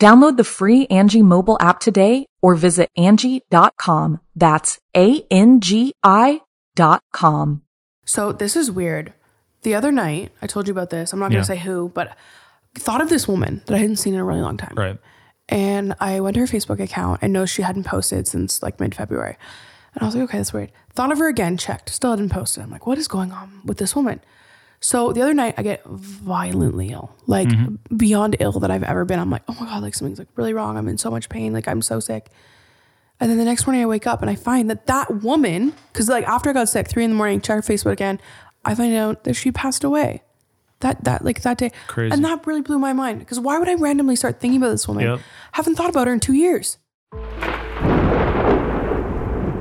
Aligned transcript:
Download 0.00 0.38
the 0.38 0.44
free 0.44 0.86
Angie 0.86 1.20
mobile 1.22 1.58
app 1.60 1.78
today 1.78 2.24
or 2.40 2.54
visit 2.54 2.88
Angie.com. 2.96 4.20
That's 4.34 4.78
A-N-G-I 4.96 6.40
dot 6.74 7.02
com. 7.12 7.62
So 8.06 8.32
this 8.32 8.56
is 8.56 8.70
weird. 8.70 9.12
The 9.60 9.74
other 9.74 9.92
night, 9.92 10.32
I 10.40 10.46
told 10.46 10.66
you 10.66 10.72
about 10.72 10.88
this. 10.88 11.12
I'm 11.12 11.18
not 11.18 11.26
going 11.26 11.34
Yeah. 11.34 11.40
to 11.42 11.46
say 11.46 11.58
who, 11.58 11.90
but 11.94 12.16
thought 12.78 13.02
of 13.02 13.10
this 13.10 13.28
woman 13.28 13.60
that 13.66 13.74
I 13.74 13.78
hadn't 13.78 13.96
seen 13.96 14.14
in 14.14 14.20
a 14.20 14.24
really 14.24 14.40
long 14.40 14.56
time. 14.56 14.72
Right. 14.74 14.98
And 15.50 15.94
I 16.00 16.20
went 16.20 16.32
to 16.34 16.40
her 16.40 16.46
Facebook 16.46 16.80
account 16.80 17.18
and 17.20 17.34
noticed 17.34 17.52
she 17.52 17.62
hadn't 17.62 17.84
posted 17.84 18.26
since 18.26 18.62
like 18.62 18.80
mid 18.80 18.94
February. 18.94 19.36
And 19.94 20.02
I 20.02 20.06
was 20.06 20.14
like, 20.14 20.24
okay, 20.24 20.38
that's 20.38 20.52
weird. 20.54 20.72
Thought 20.94 21.12
of 21.12 21.18
her 21.18 21.28
again, 21.28 21.58
checked, 21.58 21.90
still 21.90 22.10
hadn't 22.10 22.30
posted. 22.30 22.62
I'm 22.62 22.70
like, 22.70 22.86
what 22.86 22.96
is 22.96 23.06
going 23.08 23.32
on 23.32 23.60
with 23.66 23.76
this 23.76 23.94
woman? 23.94 24.20
So 24.82 25.12
the 25.12 25.20
other 25.20 25.34
night, 25.34 25.54
I 25.58 25.62
get 25.62 25.84
violently 25.84 26.88
ill, 26.88 27.14
like 27.26 27.48
mm-hmm. 27.48 27.96
beyond 27.96 28.36
ill 28.40 28.58
that 28.60 28.70
I've 28.70 28.82
ever 28.82 29.04
been. 29.04 29.18
I'm 29.18 29.30
like, 29.30 29.42
oh 29.46 29.56
my 29.60 29.66
God, 29.66 29.82
like 29.82 29.94
something's 29.94 30.18
like 30.18 30.28
really 30.36 30.54
wrong. 30.54 30.78
I'm 30.78 30.88
in 30.88 30.96
so 30.96 31.10
much 31.10 31.28
pain. 31.28 31.52
Like 31.52 31.68
I'm 31.68 31.82
so 31.82 32.00
sick. 32.00 32.30
And 33.20 33.30
then 33.30 33.36
the 33.36 33.44
next 33.44 33.66
morning 33.66 33.82
I 33.82 33.86
wake 33.86 34.06
up 34.06 34.22
and 34.22 34.30
I 34.30 34.34
find 34.34 34.70
that 34.70 34.86
that 34.86 35.22
woman, 35.22 35.74
because 35.92 36.08
like 36.08 36.24
after 36.26 36.48
I 36.48 36.54
got 36.54 36.70
sick, 36.70 36.88
three 36.88 37.04
in 37.04 37.10
the 37.10 37.16
morning, 37.16 37.42
check 37.42 37.56
her 37.56 37.62
Facebook 37.62 37.92
again, 37.92 38.18
I 38.64 38.74
find 38.74 38.94
out 38.94 39.24
that 39.24 39.34
she 39.34 39.52
passed 39.52 39.84
away. 39.84 40.22
That 40.80 41.04
that 41.04 41.22
like 41.22 41.42
that 41.42 41.58
day, 41.58 41.72
Crazy. 41.88 42.14
and 42.14 42.24
that 42.24 42.46
really 42.46 42.62
blew 42.62 42.78
my 42.78 42.94
mind. 42.94 43.18
Because 43.18 43.38
why 43.38 43.58
would 43.58 43.68
I 43.68 43.74
randomly 43.74 44.16
start 44.16 44.40
thinking 44.40 44.62
about 44.62 44.70
this 44.70 44.88
woman? 44.88 45.04
Yep. 45.04 45.20
Haven't 45.52 45.74
thought 45.74 45.90
about 45.90 46.06
her 46.06 46.14
in 46.14 46.20
two 46.20 46.32
years. 46.32 46.78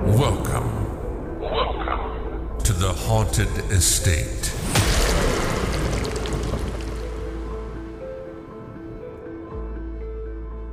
Welcome. 0.06 1.42
Welcome 1.42 2.58
to 2.64 2.72
the 2.72 2.94
haunted 2.94 3.50
estate. 3.70 4.59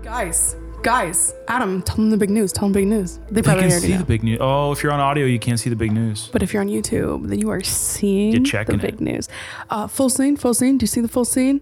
Guys, 0.06 0.54
guys, 0.84 1.34
Adam, 1.48 1.82
tell 1.82 1.96
them 1.96 2.10
the 2.10 2.16
big 2.16 2.30
news. 2.30 2.52
Tell 2.52 2.66
them 2.68 2.72
big 2.72 2.86
news. 2.86 3.18
They 3.28 3.38
You 3.40 3.42
probably 3.42 3.62
can 3.64 3.70
already 3.72 3.86
see 3.88 3.92
know. 3.94 3.98
the 3.98 4.04
big 4.04 4.22
news. 4.22 4.38
Oh, 4.40 4.70
if 4.70 4.80
you're 4.84 4.92
on 4.92 5.00
audio, 5.00 5.26
you 5.26 5.40
can't 5.40 5.58
see 5.58 5.68
the 5.68 5.74
big 5.74 5.90
news. 5.90 6.28
But 6.32 6.44
if 6.44 6.52
you're 6.52 6.62
on 6.62 6.68
YouTube, 6.68 7.28
then 7.28 7.40
you 7.40 7.50
are 7.50 7.60
seeing 7.60 8.44
You're 8.44 8.64
the 8.64 8.76
big 8.76 8.94
it. 8.94 9.00
news. 9.00 9.28
Uh, 9.68 9.88
full 9.88 10.08
scene, 10.08 10.36
full 10.36 10.54
scene. 10.54 10.78
Do 10.78 10.84
you 10.84 10.86
see 10.86 11.00
the 11.00 11.08
full 11.08 11.24
scene? 11.24 11.60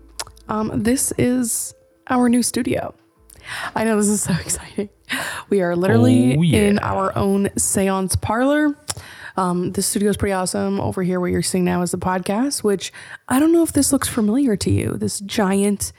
Um, 0.51 0.83
this 0.83 1.11
is 1.17 1.75
our 2.09 2.29
new 2.29 2.43
studio. 2.43 2.95
I 3.75 3.85
know 3.85 3.97
this 3.97 4.09
is 4.09 4.23
so 4.23 4.35
exciting. 4.41 4.91
We 5.49 5.63
are 5.63 5.75
literally 5.75 6.37
Oh, 6.37 6.43
yeah. 6.43 6.59
in 6.61 6.79
our 6.81 7.17
own 7.17 7.49
seance 7.57 8.15
parlor. 8.15 8.77
Um, 9.39 9.73
this 9.73 9.87
studio 9.87 10.11
is 10.11 10.19
pretty 10.19 10.35
awesome. 10.35 10.81
Over 10.83 11.03
here, 11.03 11.19
what 11.19 11.31
you're 11.31 11.43
seeing 11.43 11.65
now 11.65 11.81
is 11.81 11.93
the 11.93 11.99
podcast, 11.99 12.63
which 12.63 12.93
I 13.27 13.41
don't 13.41 13.53
know 13.53 13.63
if 13.63 13.73
this 13.73 13.91
looks 13.91 14.07
familiar 14.09 14.55
to 14.57 14.71
you. 14.71 14.99
This 14.99 15.19
giant, 15.21 15.93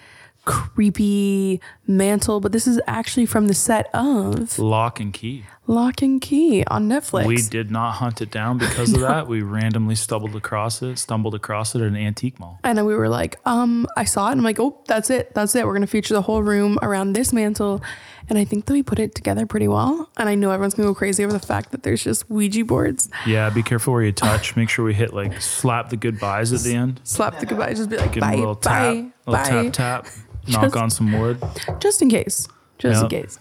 creepy 0.45 1.59
mantle, 1.87 2.39
but 2.39 2.51
this 2.51 2.67
is 2.67 2.79
actually 2.87 3.25
from 3.25 3.47
the 3.47 3.53
set 3.53 3.89
of 3.93 4.57
Locke 4.59 4.99
and 4.99 5.13
Key. 5.13 5.43
Locke 5.67 6.03
and 6.03 6.21
Key 6.21 6.63
on 6.67 6.87
Netflix. 6.87 7.25
We 7.25 7.37
did 7.41 7.71
not 7.71 7.93
hunt 7.93 8.21
it 8.21 8.29
down 8.29 8.59
because 8.59 8.93
of 8.93 8.99
that. 9.01 9.27
We 9.27 9.41
randomly 9.41 9.95
stumbled 9.95 10.35
across 10.35 10.81
it, 10.83 10.97
stumbled 10.97 11.33
across 11.33 11.73
it 11.73 11.81
at 11.81 11.87
an 11.87 11.95
antique 11.97 12.39
mall. 12.39 12.59
And 12.63 12.77
then 12.77 12.85
we 12.85 12.93
were 12.93 13.09
like, 13.09 13.39
um, 13.45 13.87
I 13.97 14.03
saw 14.03 14.27
it 14.29 14.33
and 14.33 14.41
I'm 14.41 14.45
like, 14.45 14.59
oh, 14.59 14.79
that's 14.87 15.09
it. 15.09 15.33
That's 15.33 15.55
it. 15.55 15.65
We're 15.65 15.73
going 15.73 15.81
to 15.81 15.87
feature 15.87 16.13
the 16.13 16.21
whole 16.21 16.43
room 16.43 16.77
around 16.83 17.13
this 17.13 17.33
mantle. 17.33 17.81
And 18.29 18.37
I 18.37 18.43
think 18.45 18.65
that 18.65 18.73
we 18.73 18.83
put 18.83 18.99
it 18.99 19.13
together 19.15 19.45
pretty 19.45 19.67
well. 19.67 20.09
And 20.17 20.29
I 20.29 20.35
know 20.35 20.51
everyone's 20.51 20.73
going 20.75 20.87
to 20.87 20.91
go 20.93 20.95
crazy 20.95 21.23
over 21.23 21.33
the 21.33 21.39
fact 21.39 21.71
that 21.71 21.83
there's 21.83 22.03
just 22.03 22.29
Ouija 22.29 22.63
boards. 22.65 23.09
Yeah, 23.25 23.49
be 23.49 23.63
careful 23.63 23.93
where 23.93 24.03
you 24.03 24.11
touch. 24.11 24.55
Make 24.55 24.69
sure 24.69 24.85
we 24.85 24.93
hit 24.93 25.13
like 25.13 25.41
slap 25.41 25.89
the 25.89 25.97
goodbyes 25.97 26.53
at 26.53 26.61
the 26.61 26.75
end. 26.75 27.01
Slap 27.03 27.39
the 27.39 27.45
goodbyes, 27.45 27.77
Just 27.77 27.89
be 27.89 27.97
like, 27.97 28.13
Give 28.13 28.21
bye, 28.21 28.33
a 28.33 28.37
little 28.37 28.55
tap, 28.55 28.93
bye, 28.93 29.11
little 29.27 29.71
tap, 29.71 30.05
tap. 30.05 30.07
Knock 30.47 30.63
Just- 30.63 30.75
on 30.77 30.89
some 30.89 31.11
wood. 31.19 31.41
Just 31.79 32.01
in 32.01 32.09
case. 32.09 32.47
Just 32.77 33.03
in 33.03 33.09
case. 33.09 33.39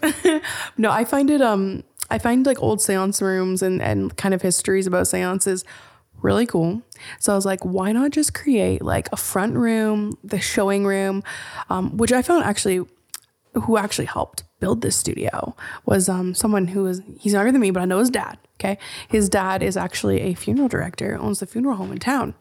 no, 0.77 0.91
I 0.91 1.03
find 1.03 1.29
it, 1.29 1.41
um, 1.41 1.83
I 2.09 2.19
find 2.19 2.45
like 2.45 2.61
old 2.61 2.81
seance 2.81 3.21
rooms 3.21 3.61
and, 3.61 3.81
and 3.81 4.15
kind 4.15 4.33
of 4.33 4.41
histories 4.41 4.87
about 4.87 5.07
seances 5.07 5.65
really 6.21 6.45
cool. 6.45 6.81
So 7.19 7.31
I 7.31 7.35
was 7.35 7.45
like, 7.45 7.63
why 7.63 7.91
not 7.91 8.11
just 8.11 8.33
create 8.33 8.81
like 8.81 9.07
a 9.11 9.17
front 9.17 9.55
room, 9.55 10.17
the 10.23 10.39
showing 10.39 10.85
room, 10.85 11.23
um, 11.69 11.97
which 11.97 12.11
I 12.11 12.21
found 12.21 12.43
actually 12.43 12.85
who 13.53 13.77
actually 13.77 14.05
helped 14.05 14.43
build 14.59 14.81
this 14.81 14.97
studio 14.97 15.55
was 15.85 16.09
um, 16.09 16.33
someone 16.33 16.67
who 16.67 16.87
is 16.87 17.01
he's 17.19 17.33
younger 17.33 17.51
than 17.51 17.61
me, 17.61 17.71
but 17.71 17.81
I 17.81 17.85
know 17.85 17.99
his 17.99 18.09
dad. 18.09 18.37
Okay, 18.59 18.77
his 19.07 19.29
dad 19.29 19.61
is 19.61 19.75
actually 19.77 20.21
a 20.21 20.33
funeral 20.33 20.67
director, 20.67 21.17
owns 21.19 21.39
the 21.39 21.45
funeral 21.45 21.75
home 21.75 21.91
in 21.91 21.99
town, 21.99 22.33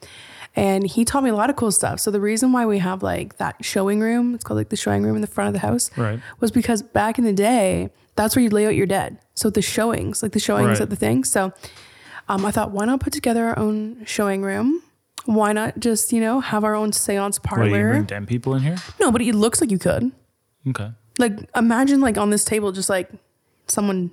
and 0.56 0.87
he 0.87 1.04
taught 1.04 1.25
me 1.25 1.31
a 1.31 1.34
lot 1.34 1.50
of 1.50 1.56
cool 1.56 1.72
stuff. 1.72 1.98
So 2.00 2.10
the 2.10 2.20
reason 2.20 2.53
why 2.53 2.65
we 2.66 2.78
have 2.78 3.03
like 3.03 3.38
that 3.38 3.56
showing 3.65 4.00
room, 4.00 4.34
it's 4.34 4.44
called 4.44 4.59
like 4.59 4.69
the 4.69 4.76
showing 4.76 5.03
room 5.03 5.16
in 5.16 5.20
the 5.20 5.26
front 5.26 5.48
of 5.48 5.53
the 5.54 5.66
house, 5.66 5.91
Right. 5.97 6.20
was 6.41 6.50
because 6.50 6.82
back 6.82 7.19
in 7.19 7.25
the 7.25 7.32
day, 7.32 7.91
that's 8.16 8.37
where 8.37 8.42
you 8.42 8.50
lay 8.50 8.66
out 8.66 8.75
your 8.76 8.87
dead. 8.87 9.19
So 9.34 9.50
the 9.50 9.62
showings, 9.62 10.22
like 10.22 10.32
the 10.32 10.38
showings 10.41 10.69
Right. 10.69 10.81
at 10.82 10.91
the 10.91 10.97
thing. 10.97 11.25
So 11.25 11.53
um, 12.28 12.44
I 12.47 12.50
thought, 12.53 12.70
why 12.70 12.84
not 12.84 13.00
put 13.00 13.12
together 13.12 13.44
our 13.47 13.59
own 13.59 14.04
showing 14.06 14.42
room? 14.42 14.81
Why 15.26 15.53
not 15.53 15.81
just 15.81 16.12
you 16.12 16.20
know 16.20 16.41
have 16.41 16.65
our 16.65 16.75
own 16.75 16.92
seance 16.92 17.38
parlor? 17.38 17.71
What, 17.71 17.76
you 17.78 17.88
bring 17.88 18.04
den 18.04 18.26
people 18.26 18.54
in 18.54 18.62
here? 18.62 18.76
no, 19.00 19.10
but 19.10 19.22
it 19.22 19.34
looks 19.34 19.60
like 19.60 19.71
you 19.71 19.78
could. 19.78 20.12
Okay. 20.69 20.91
Like 21.19 21.32
imagine 21.56 22.00
like 22.00 22.16
on 22.19 22.31
this 22.31 22.44
table, 22.44 22.72
just 22.72 22.88
like 22.91 23.10
someone 23.66 24.10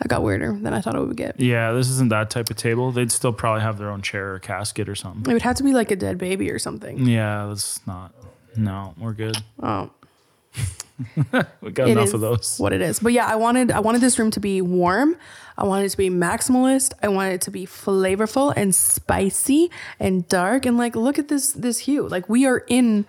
that 0.00 0.08
got 0.08 0.22
weirder 0.22 0.58
than 0.60 0.72
I 0.72 0.80
thought 0.80 0.94
it 0.94 1.00
would 1.00 1.16
get. 1.16 1.38
Yeah, 1.40 1.72
this 1.72 1.88
isn't 1.90 2.10
that 2.10 2.30
type 2.30 2.50
of 2.50 2.56
table. 2.56 2.92
They'd 2.92 3.10
still 3.12 3.32
probably 3.32 3.62
have 3.62 3.78
their 3.78 3.90
own 3.90 4.02
chair 4.02 4.34
or 4.34 4.38
casket 4.38 4.88
or 4.88 4.94
something. 4.94 5.30
It 5.30 5.34
would 5.34 5.42
have 5.42 5.56
to 5.56 5.62
be 5.64 5.72
like 5.72 5.90
a 5.90 5.96
dead 5.96 6.18
baby 6.18 6.50
or 6.50 6.58
something. 6.58 7.06
Yeah, 7.06 7.46
that's 7.48 7.84
not. 7.86 8.12
No, 8.56 8.94
we're 8.98 9.12
good. 9.12 9.36
Oh, 9.62 11.44
We 11.60 11.70
got 11.70 11.88
it 11.88 11.92
enough 11.92 12.12
of 12.14 12.20
those. 12.20 12.58
what 12.58 12.72
it 12.72 12.80
is. 12.80 12.98
But 12.98 13.12
yeah, 13.12 13.26
I 13.26 13.36
wanted 13.36 13.70
I 13.70 13.78
wanted 13.80 14.00
this 14.00 14.18
room 14.18 14.32
to 14.32 14.40
be 14.40 14.60
warm. 14.60 15.16
I 15.56 15.64
wanted 15.64 15.84
it 15.86 15.88
to 15.90 15.96
be 15.96 16.10
maximalist. 16.10 16.92
I 17.02 17.08
wanted 17.08 17.34
it 17.34 17.40
to 17.42 17.50
be 17.52 17.66
flavorful 17.66 18.52
and 18.56 18.74
spicy 18.74 19.70
and 20.00 20.26
dark. 20.28 20.66
And 20.66 20.76
like, 20.76 20.96
look 20.96 21.18
at 21.18 21.28
this 21.28 21.52
this 21.52 21.78
hue. 21.80 22.08
Like 22.08 22.28
we 22.28 22.46
are 22.46 22.64
in 22.66 23.04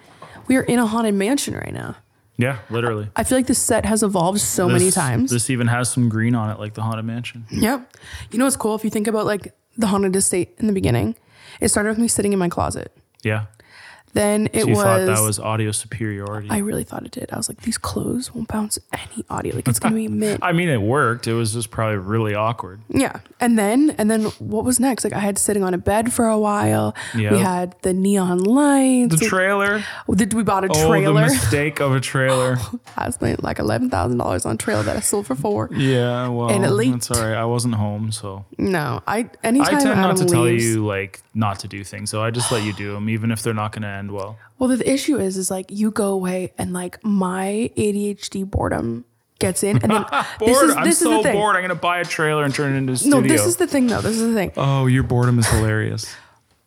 we 0.48 0.56
are 0.58 0.62
in 0.62 0.78
a 0.78 0.86
haunted 0.86 1.16
mansion 1.16 1.56
right 1.56 1.74
now. 1.74 1.96
Yeah, 2.40 2.60
literally. 2.70 3.10
I 3.18 3.26
feel 3.26 3.38
like 3.38 3.48
this 3.48 3.60
set 3.60 3.86
has 3.86 4.02
evolved 4.02 4.40
so 4.40 4.70
many 4.70 4.92
times. 4.92 5.30
This 5.30 5.50
even 5.50 5.68
has 5.68 5.92
some 5.92 6.08
green 6.08 6.36
on 6.36 6.50
it, 6.50 6.58
like 6.58 6.74
the 6.74 6.82
Haunted 6.82 7.04
Mansion. 7.04 7.46
Yep. 7.52 7.98
You 8.32 8.40
know 8.40 8.46
what's 8.46 8.56
cool? 8.56 8.76
If 8.76 8.86
you 8.86 8.90
think 8.90 9.08
about 9.08 9.26
like 9.26 9.54
the 9.78 9.88
haunted 9.88 10.16
estate 10.16 10.56
in 10.58 10.68
the 10.68 10.72
beginning, 10.72 11.18
it 11.60 11.68
started 11.68 11.90
with 11.90 11.98
me 11.98 12.08
sitting 12.08 12.32
in 12.32 12.40
my 12.40 12.48
closet. 12.48 12.96
Yeah. 13.24 13.48
Then 14.14 14.48
it 14.54 14.62
So 14.62 14.68
you 14.68 14.74
was, 14.76 14.84
thought 14.84 15.06
that 15.06 15.22
was 15.22 15.40
audio 15.40 15.72
superiority. 15.72 16.48
I 16.50 16.58
really 16.60 16.84
thought 16.84 17.06
it 17.06 17.12
did. 17.12 17.30
I 17.32 17.38
was 17.38 17.48
like, 17.50 17.62
these 17.62 17.78
clothes 17.78 18.34
won't 18.34 18.48
bounce 18.48 18.80
any 18.92 19.24
audio. 19.30 19.56
Like 19.56 19.68
it's 19.68 19.80
gonna 19.80 19.96
be 19.96 20.08
mint. 20.24 20.40
I 20.44 20.52
mean, 20.52 20.70
it 20.70 20.82
worked. 20.82 21.28
It 21.28 21.34
was 21.34 21.54
just 21.54 21.70
probably 21.72 21.98
really 21.98 22.34
awkward. 22.36 22.82
Yeah. 22.90 23.20
And 23.40 23.58
then 23.58 23.92
and 23.98 24.10
then 24.10 24.26
what 24.40 24.66
was 24.66 24.80
next? 24.80 25.04
Like 25.04 25.14
I 25.14 25.20
had 25.20 25.38
sitting 25.38 25.64
on 25.64 25.74
a 25.74 25.78
bed 25.78 26.12
for 26.12 26.28
a 26.28 26.38
while. 26.40 26.96
Yeah. 27.16 27.32
We 27.32 27.40
had 27.40 27.76
the 27.84 27.94
neon 27.94 28.40
lights. 28.40 29.20
The 29.20 29.26
trailer. 29.28 29.84
Oh, 30.08 30.16
did 30.16 30.34
we 30.34 30.44
bought 30.44 30.66
a 30.66 30.70
trailer? 30.70 30.98
Oh, 31.10 31.14
the 31.14 31.22
mistake 31.22 31.80
of 31.80 31.94
a 31.94 32.00
trailer. 32.00 32.58
I 32.98 33.10
spent 33.12 33.44
like 33.44 33.60
eleven 33.60 33.90
thousand 33.90 34.18
dollars 34.18 34.46
on 34.46 34.56
a 34.56 34.58
trailer 34.58 34.84
that 34.84 34.98
I 34.98 35.02
sold 35.02 35.28
for 35.28 35.36
four. 35.36 35.70
Yeah, 35.72 36.28
well, 36.30 36.50
And 36.50 36.66
it 36.66 36.72
leaked. 36.72 36.94
that's 36.94 37.12
all 37.12 37.22
right. 37.28 37.38
I 37.38 37.46
wasn't 37.46 37.76
home, 37.76 38.12
so 38.12 38.46
No. 38.58 39.02
I 39.08 39.30
anytime 39.44 39.76
I 39.76 39.80
tend 39.80 39.90
Adam 39.92 40.02
not 40.02 40.18
to 40.18 40.24
leaves, 40.24 40.32
tell 40.32 40.48
you 40.50 40.86
like 40.86 41.22
not 41.34 41.60
to 41.60 41.68
do 41.68 41.84
things. 41.84 42.10
So 42.10 42.22
I 42.22 42.32
just 42.32 42.52
let 42.52 42.64
you 42.64 42.74
do 42.74 42.92
them, 42.94 43.10
even 43.10 43.32
if 43.32 43.42
they're 43.44 43.54
not 43.54 43.72
going 43.72 43.84
to 43.84 43.88
end 44.00 44.12
well. 44.12 44.38
Well, 44.58 44.70
the 44.76 44.90
issue 44.92 45.18
is, 45.18 45.38
is 45.38 45.52
like 45.52 45.68
you 45.70 45.92
go 45.92 46.08
away 46.12 46.54
and 46.58 46.74
like 46.74 47.04
my 47.04 47.70
ADHD 47.78 48.50
boredom 48.50 49.06
gets 49.40 49.64
in, 49.64 49.78
and 49.78 49.92
then 49.92 50.06
Bored. 50.40 50.50
this 50.50 50.62
is 50.62 50.76
I'm 50.76 50.84
this 50.84 51.00
so 51.00 51.12
is 51.12 51.18
the 51.18 51.24
thing. 51.24 51.34
bored. 51.38 51.56
I'm 51.56 51.62
going 51.62 51.70
to 51.70 51.76
buy 51.76 52.00
a 52.00 52.06
trailer 52.06 52.44
and 52.44 52.54
turn 52.54 52.74
it 52.74 52.78
into 52.78 52.94
a 52.94 52.98
studio. 52.98 53.20
No, 53.22 53.28
this 53.28 53.46
is 53.46 53.58
the 53.58 53.68
thing 53.68 53.88
though. 53.88 54.02
This 54.02 54.18
is 54.18 54.28
the 54.28 54.34
thing. 54.34 54.52
oh, 54.58 54.88
your 54.88 55.04
boredom 55.04 55.38
is 55.40 55.48
hilarious. 55.48 56.14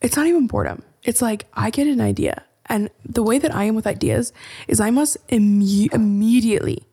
It's 0.00 0.16
not 0.16 0.26
even 0.26 0.46
boredom. 0.46 0.82
It's 1.02 1.20
like 1.20 1.46
I 1.54 1.70
get 1.70 1.86
an 1.86 2.00
idea, 2.00 2.42
and 2.66 2.88
the 3.04 3.22
way 3.22 3.38
that 3.38 3.54
I 3.54 3.64
am 3.64 3.74
with 3.74 3.86
ideas 3.86 4.32
is 4.68 4.80
I 4.80 4.90
must 4.90 5.16
imme- 5.28 5.92
immediately 5.92 6.84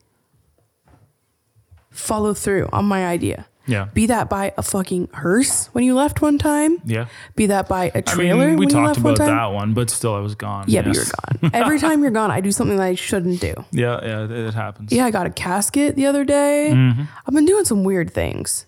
follow 1.91 2.33
through 2.33 2.67
on 2.71 2.85
my 2.85 3.05
idea. 3.07 3.45
Yeah. 3.69 3.85
Be 3.93 4.07
that 4.07 4.29
by 4.29 4.53
a 4.57 4.63
fucking 4.63 5.09
hearse 5.13 5.67
when 5.67 5.83
you 5.83 5.95
left 5.95 6.21
one 6.21 6.37
time. 6.37 6.81
Yeah. 6.85 7.07
Be 7.35 7.45
that 7.47 7.67
by 7.69 7.91
a 7.93 8.01
trailer 8.01 8.45
I 8.45 8.47
mean, 8.47 8.57
we 8.57 8.65
talked 8.67 8.97
one 8.99 9.13
about 9.13 9.17
time. 9.17 9.27
that 9.27 9.45
one, 9.53 9.73
but 9.73 9.89
still, 9.89 10.15
I 10.15 10.19
was 10.19 10.35
gone. 10.35 10.65
Yeah, 10.67 10.81
but 10.81 10.95
you're 10.95 11.05
gone. 11.05 11.51
Every 11.53 11.79
time 11.85 12.01
you're 12.01 12.11
gone, 12.11 12.31
I 12.31 12.41
do 12.41 12.51
something 12.51 12.77
that 12.77 12.83
I 12.83 12.95
shouldn't 12.95 13.39
do. 13.39 13.53
Yeah, 13.71 13.99
yeah, 14.03 14.23
it, 14.25 14.31
it 14.31 14.53
happens. 14.53 14.91
Yeah, 14.91 15.05
I 15.05 15.11
got 15.11 15.25
a 15.27 15.29
casket 15.29 15.95
the 15.95 16.05
other 16.07 16.23
day. 16.25 16.71
Mm-hmm. 16.73 17.03
I've 17.27 17.33
been 17.33 17.45
doing 17.45 17.65
some 17.65 17.83
weird 17.83 18.11
things. 18.13 18.65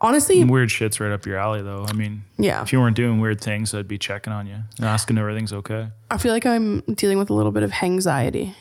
Honestly, 0.00 0.42
Weird 0.44 0.70
shit's 0.70 0.98
right 0.98 1.12
up 1.12 1.26
your 1.26 1.36
alley, 1.36 1.60
though. 1.62 1.84
I 1.88 1.92
mean, 1.92 2.24
Yeah. 2.38 2.62
If 2.62 2.72
you 2.72 2.80
weren't 2.80 2.96
doing 2.96 3.20
weird 3.20 3.40
things, 3.40 3.74
I'd 3.74 3.86
be 3.88 3.98
checking 3.98 4.32
on 4.32 4.46
you 4.46 4.56
and 4.78 4.86
asking 4.86 5.16
if 5.16 5.20
everything's 5.20 5.52
okay. 5.52 5.88
I 6.10 6.16
feel 6.18 6.32
like 6.32 6.46
I'm 6.46 6.80
dealing 6.94 7.18
with 7.18 7.28
a 7.30 7.34
little 7.34 7.52
bit 7.52 7.62
of 7.62 7.72
anxiety. 7.82 8.54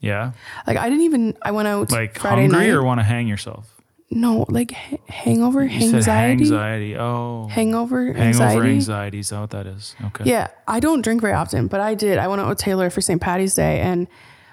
Yeah. 0.00 0.32
Like 0.66 0.76
I 0.76 0.88
didn't 0.88 1.04
even. 1.04 1.36
I 1.42 1.50
went 1.52 1.68
out 1.68 1.90
Like 1.90 2.18
Friday 2.18 2.42
hungry 2.42 2.66
night. 2.68 2.70
or 2.70 2.82
want 2.84 3.00
to 3.00 3.04
hang 3.04 3.26
yourself? 3.28 3.74
No, 4.10 4.46
like 4.48 4.72
ha- 4.72 4.96
hangover, 5.08 5.64
You 5.64 5.94
anxiety, 5.94 6.42
anxiety. 6.44 6.96
Oh. 6.96 7.46
hangover, 7.48 8.06
Hangover 8.06 8.18
anxiety. 8.20 8.70
anxiety. 8.70 9.18
Is 9.20 9.28
that 9.30 9.40
what 9.40 9.50
that 9.50 9.66
is? 9.66 9.94
Okay. 10.06 10.24
Yeah, 10.24 10.48
I 10.66 10.80
don't 10.80 11.02
drink 11.02 11.20
very 11.20 11.34
often, 11.34 11.66
but 11.66 11.80
I 11.80 11.94
did. 11.94 12.18
I 12.18 12.26
went 12.28 12.40
out 12.40 12.48
with 12.48 12.58
Taylor 12.58 12.88
for 12.90 13.00
St. 13.00 13.20
Patty's 13.20 13.54
Day, 13.54 13.80
and 13.80 14.06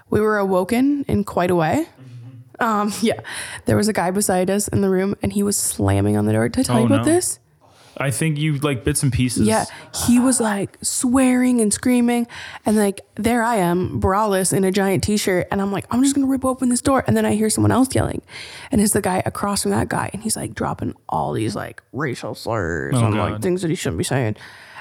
we 0.10 0.20
were 0.20 0.38
awoken 0.38 1.06
in 1.08 1.24
quite 1.24 1.52
a 1.52 1.56
way. 1.56 1.88
Um, 2.60 2.92
yeah, 3.02 3.20
there 3.66 3.78
was 3.78 3.88
a 3.88 3.94
guy 3.94 4.12
beside 4.12 4.50
us 4.50 4.68
in 4.68 4.82
the 4.82 4.90
room, 4.90 5.16
and 5.22 5.32
he 5.34 5.42
was 5.44 5.58
slamming 5.58 6.18
on 6.18 6.26
the 6.26 6.34
door. 6.34 6.50
Did 6.50 6.60
I 6.60 6.64
tell 6.64 6.76
Oh, 6.78 6.80
you 6.82 6.86
about 6.88 7.06
no. 7.06 7.14
this? 7.14 7.40
I 7.98 8.12
think 8.12 8.38
you 8.38 8.58
like 8.60 8.84
bits 8.84 9.04
and 9.04 9.12
pieces. 9.12 9.48
Yeah, 9.48 9.66
he 10.06 10.20
was 10.20 10.40
like 10.40 10.78
swearing 10.82 11.62
and 11.62 11.74
screaming, 11.74 12.28
and 12.66 12.76
like 12.76 13.02
there 13.16 13.44
I 13.44 13.58
am, 13.58 14.02
braless 14.02 14.52
in 14.52 14.64
a 14.64 14.72
giant 14.72 15.04
t-shirt, 15.04 15.48
and 15.52 15.62
I'm 15.62 15.72
like, 15.72 15.86
I'm 15.92 16.04
just 16.04 16.16
gonna 16.16 16.28
rip 16.28 16.44
open 16.46 16.70
this 16.70 16.82
door, 16.82 17.04
and 17.08 17.16
then 17.16 17.26
I 17.26 17.36
hear 17.36 17.50
someone 17.50 17.72
else 17.72 17.94
yelling, 17.96 18.22
and 18.72 18.82
it's 18.82 18.94
the 18.94 19.02
guy 19.02 19.22
across 19.26 19.62
from 19.64 19.72
that 19.72 19.90
guy, 19.90 20.10
and 20.14 20.22
he's 20.24 20.36
like 20.36 20.54
dropping 20.54 20.94
all 21.10 21.34
these 21.34 21.56
like 21.56 21.82
racial 21.94 22.36
slurs 22.36 22.94
Oh, 22.96 23.06
and 23.06 23.16
like 23.16 23.42
things 23.42 23.62
that 23.62 23.70
he 23.70 23.76
shouldn't 23.76 23.98
be 23.98 24.04
saying, 24.04 24.36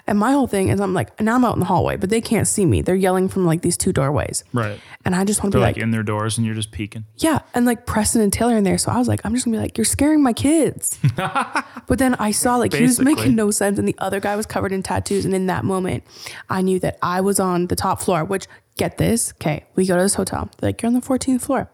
and 0.06 0.18
my 0.18 0.32
whole 0.32 0.46
thing 0.46 0.68
is 0.68 0.80
I'm 0.80 0.92
like, 0.94 1.18
now 1.20 1.34
I'm 1.36 1.44
out 1.44 1.54
in 1.54 1.60
the 1.60 1.66
hallway, 1.66 1.96
but 1.96 2.10
they 2.10 2.20
can't 2.20 2.46
see 2.46 2.66
me, 2.66 2.82
they're 2.82 2.94
yelling 2.94 3.28
from 3.28 3.46
like 3.46 3.62
these 3.62 3.76
two 3.76 3.92
doorways, 3.92 4.44
Right. 4.52 4.78
and 5.04 5.14
I 5.14 5.24
just 5.24 5.42
want 5.42 5.52
to 5.52 5.58
be 5.58 5.62
like, 5.62 5.76
like, 5.76 5.82
in 5.82 5.90
their 5.90 6.02
doors 6.02 6.36
and 6.38 6.44
you're 6.46 6.54
just 6.54 6.70
peeking. 6.72 7.04
yeah, 7.16 7.40
and 7.54 7.64
like 7.66 7.86
Preston 7.86 8.20
and 8.20 8.32
Taylor 8.32 8.56
in 8.56 8.64
there. 8.64 8.78
So 8.78 8.90
I 8.92 8.98
was 8.98 9.08
like, 9.08 9.20
I'm 9.24 9.32
just 9.34 9.44
gonna 9.44 9.56
be 9.56 9.62
like, 9.62 9.78
you're 9.78 9.84
scaring 9.84 10.22
my 10.22 10.32
kids. 10.32 10.98
but 11.16 11.98
then 11.98 12.14
I 12.16 12.30
saw 12.30 12.56
like 12.56 12.72
he 12.72 12.82
was 12.82 13.00
making 13.00 13.34
no 13.34 13.50
sense, 13.50 13.78
and 13.78 13.86
the 13.88 13.96
other 13.98 14.20
guy 14.20 14.36
was 14.36 14.46
covered 14.46 14.72
in 14.72 14.82
tattoos. 14.82 15.24
And 15.24 15.34
in 15.34 15.46
that 15.46 15.64
moment, 15.64 16.04
I 16.48 16.62
knew 16.62 16.78
that 16.80 16.98
I 17.02 17.20
was 17.20 17.40
on 17.40 17.66
the 17.68 17.76
top 17.76 18.00
floor. 18.00 18.24
Which 18.24 18.46
get 18.76 18.98
this, 18.98 19.32
okay, 19.34 19.64
we 19.74 19.86
go 19.86 19.96
to 19.96 20.02
this 20.02 20.14
hotel. 20.14 20.50
They're 20.58 20.68
like, 20.68 20.82
you're 20.82 20.88
on 20.88 20.94
the 20.94 21.00
14th 21.00 21.42
floor. 21.42 21.70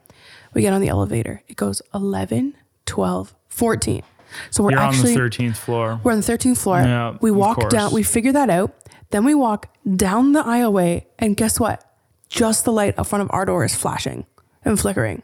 We 0.55 0.63
get 0.63 0.73
on 0.73 0.81
the 0.81 0.89
elevator. 0.89 1.43
It 1.49 1.57
goes 1.57 1.81
11, 1.95 2.55
12, 2.87 3.35
14. 3.49 4.03
So 4.51 4.63
we're 4.63 4.73
You're 4.73 4.81
actually 4.81 5.15
on 5.15 5.19
the 5.19 5.31
13th 5.31 5.57
floor. 5.57 6.01
we're 6.03 6.13
on 6.13 6.21
the 6.21 6.33
13th 6.33 6.59
floor. 6.59 6.79
Yeah, 6.81 7.17
we 7.21 7.31
walk 7.31 7.69
down. 7.71 7.93
We 7.93 8.03
figure 8.03 8.33
that 8.33 8.51
out. 8.51 8.75
Then 9.11 9.25
we 9.25 9.35
walk 9.35 9.69
down 9.97 10.33
the 10.33 10.43
aisleway, 10.43 11.07
and 11.19 11.37
guess 11.37 11.59
what? 11.59 11.85
Just 12.29 12.65
the 12.65 12.73
light 12.73 12.99
up 12.99 13.07
front 13.07 13.23
of 13.23 13.31
our 13.33 13.45
door 13.45 13.65
is 13.65 13.75
flashing 13.75 14.25
and 14.65 14.79
flickering. 14.79 15.23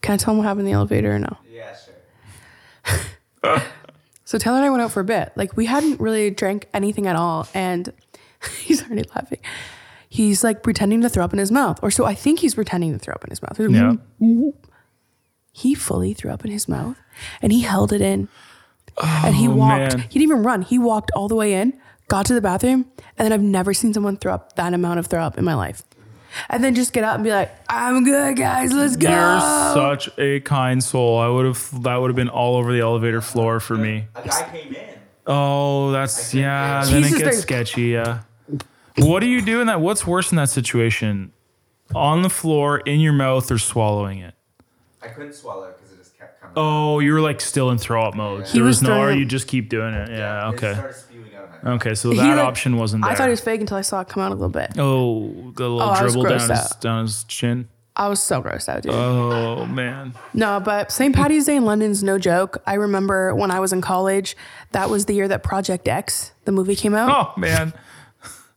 Can 0.00 0.14
I 0.14 0.16
tell 0.16 0.34
them 0.34 0.38
what 0.38 0.44
happened 0.48 0.60
in 0.60 0.66
the 0.66 0.72
elevator 0.72 1.14
or 1.14 1.18
no? 1.18 1.36
Yeah, 1.48 1.76
sure. 2.84 3.62
So 4.28 4.36
Taylor 4.36 4.58
and 4.58 4.66
I 4.66 4.68
went 4.68 4.82
out 4.82 4.92
for 4.92 5.00
a 5.00 5.04
bit. 5.04 5.32
Like 5.36 5.56
we 5.56 5.64
hadn't 5.64 6.00
really 6.02 6.28
drank 6.28 6.68
anything 6.74 7.06
at 7.06 7.16
all, 7.16 7.48
and 7.54 7.90
he's 8.60 8.82
already 8.84 9.08
laughing. 9.16 9.38
He's 10.10 10.44
like 10.44 10.62
pretending 10.62 11.00
to 11.00 11.08
throw 11.08 11.24
up 11.24 11.32
in 11.32 11.38
his 11.38 11.50
mouth, 11.50 11.78
or 11.82 11.90
so 11.90 12.04
I 12.04 12.14
think 12.14 12.40
he's 12.40 12.54
pretending 12.54 12.92
to 12.92 12.98
throw 12.98 13.14
up 13.14 13.24
in 13.24 13.30
his 13.30 13.40
mouth. 13.40 13.58
Yeah. 13.58 13.94
He 15.58 15.74
fully 15.74 16.14
threw 16.14 16.30
up 16.30 16.44
in 16.44 16.50
his 16.50 16.68
mouth, 16.68 16.96
and 17.42 17.50
he 17.52 17.62
held 17.62 17.92
it 17.92 18.00
in, 18.00 18.28
and 19.02 19.34
he 19.34 19.48
Oh, 19.48 19.52
walked. 19.54 19.96
man. 19.96 19.98
He 20.08 20.18
didn't 20.18 20.22
even 20.22 20.42
run. 20.42 20.62
He 20.62 20.78
walked 20.78 21.10
all 21.16 21.26
the 21.28 21.34
way 21.34 21.54
in, 21.54 21.72
got 22.08 22.26
to 22.26 22.34
the 22.34 22.40
bathroom, 22.40 22.86
and 23.16 23.24
then 23.26 23.32
I've 23.32 23.42
never 23.42 23.74
seen 23.74 23.92
someone 23.92 24.16
throw 24.16 24.34
up 24.34 24.54
that 24.56 24.72
amount 24.72 24.98
of 25.00 25.06
throw 25.06 25.22
up 25.22 25.36
in 25.36 25.44
my 25.44 25.54
life. 25.54 25.82
And 26.50 26.62
then 26.62 26.74
just 26.74 26.92
get 26.92 27.04
up 27.04 27.14
and 27.16 27.24
be 27.24 27.30
like, 27.32 27.50
"I'm 27.68 28.04
good, 28.04 28.36
guys. 28.36 28.72
Let's 28.72 28.96
go." 28.96 29.08
You're 29.08 29.74
such 29.74 30.10
a 30.18 30.40
kind 30.40 30.84
soul. 30.84 31.18
I 31.18 31.26
would 31.28 31.46
have 31.46 31.82
that 31.82 31.96
would 31.96 32.08
have 32.10 32.16
been 32.16 32.28
all 32.28 32.56
over 32.56 32.70
the 32.72 32.80
elevator 32.80 33.20
floor 33.22 33.60
for 33.60 33.76
me. 33.76 34.04
A 34.14 34.28
guy 34.28 34.48
came 34.52 34.74
in. 34.74 34.84
Oh, 35.26 35.90
that's 35.90 36.32
yeah. 36.34 36.84
Then 36.84 37.02
Jesus, 37.02 37.12
it 37.12 37.18
gets 37.18 37.22
there's- 37.24 37.42
sketchy. 37.42 37.82
Yeah. 37.96 38.20
What 38.98 39.20
do 39.20 39.26
you 39.26 39.40
do 39.40 39.60
in 39.60 39.66
that? 39.68 39.80
What's 39.80 40.06
worse 40.06 40.30
in 40.30 40.36
that 40.36 40.50
situation? 40.50 41.32
On 41.94 42.22
the 42.22 42.28
floor, 42.30 42.78
in 42.80 43.00
your 43.00 43.12
mouth, 43.14 43.50
or 43.50 43.58
swallowing 43.58 44.18
it? 44.18 44.34
I 45.02 45.08
couldn't 45.08 45.32
swallow 45.34 45.72
because 45.76 45.92
it 45.92 45.98
just 45.98 46.18
kept 46.18 46.40
coming. 46.40 46.54
Oh, 46.56 46.98
you 46.98 47.12
were 47.12 47.20
like 47.20 47.40
still 47.40 47.70
in 47.70 47.78
throw 47.78 48.04
up 48.04 48.14
mode. 48.14 48.46
He 48.46 48.54
there 48.58 48.64
was 48.64 48.78
was 48.80 48.88
no, 48.88 49.00
or 49.00 49.12
you 49.12 49.24
just 49.24 49.46
keep 49.48 49.68
doing 49.68 49.94
it. 49.94 50.10
Yeah. 50.10 50.48
It 50.50 50.54
Okay. 50.54 50.72
started 50.74 50.94
spewing 50.96 51.34
out 51.36 51.44
of 51.44 51.50
my 51.62 51.70
mouth. 51.70 51.80
Okay. 51.82 51.94
So 51.94 52.10
that 52.10 52.16
like- 52.16 52.38
option 52.46 52.76
wasn't 52.76 53.02
there. 53.04 53.12
I 53.12 53.14
thought 53.14 53.28
it 53.28 53.32
was 53.32 53.40
fake 53.40 53.60
until 53.60 53.76
I 53.76 53.82
saw 53.82 54.00
it 54.00 54.08
come 54.08 54.22
out 54.22 54.32
a 54.32 54.34
little 54.34 54.48
bit. 54.48 54.72
Oh, 54.78 55.52
the 55.54 55.68
little 55.68 55.82
Oh, 55.82 55.98
dribble 56.00 56.22
down 56.24 56.50
his, 56.50 56.70
down 56.80 57.02
his 57.04 57.24
chin. 57.24 57.68
I 57.94 58.08
was 58.08 58.22
so 58.22 58.40
grossed 58.40 58.68
out, 58.68 58.82
dude. 58.82 58.92
Oh 58.92 59.66
man. 59.66 60.14
No, 60.32 60.60
but 60.60 60.92
St. 60.92 61.14
Patty's 61.14 61.46
Day 61.46 61.56
in 61.56 61.64
London 61.64 61.90
is 61.90 62.02
no 62.02 62.16
joke. 62.16 62.62
I 62.64 62.74
remember 62.74 63.34
when 63.34 63.50
I 63.50 63.58
was 63.58 63.72
in 63.72 63.80
college, 63.80 64.36
that 64.70 64.88
was 64.88 65.06
the 65.06 65.14
year 65.14 65.26
that 65.26 65.42
Project 65.42 65.88
X, 65.88 66.30
the 66.44 66.52
movie, 66.52 66.76
came 66.76 66.94
out. 66.94 67.10
Oh 67.36 67.40
man. 67.40 67.72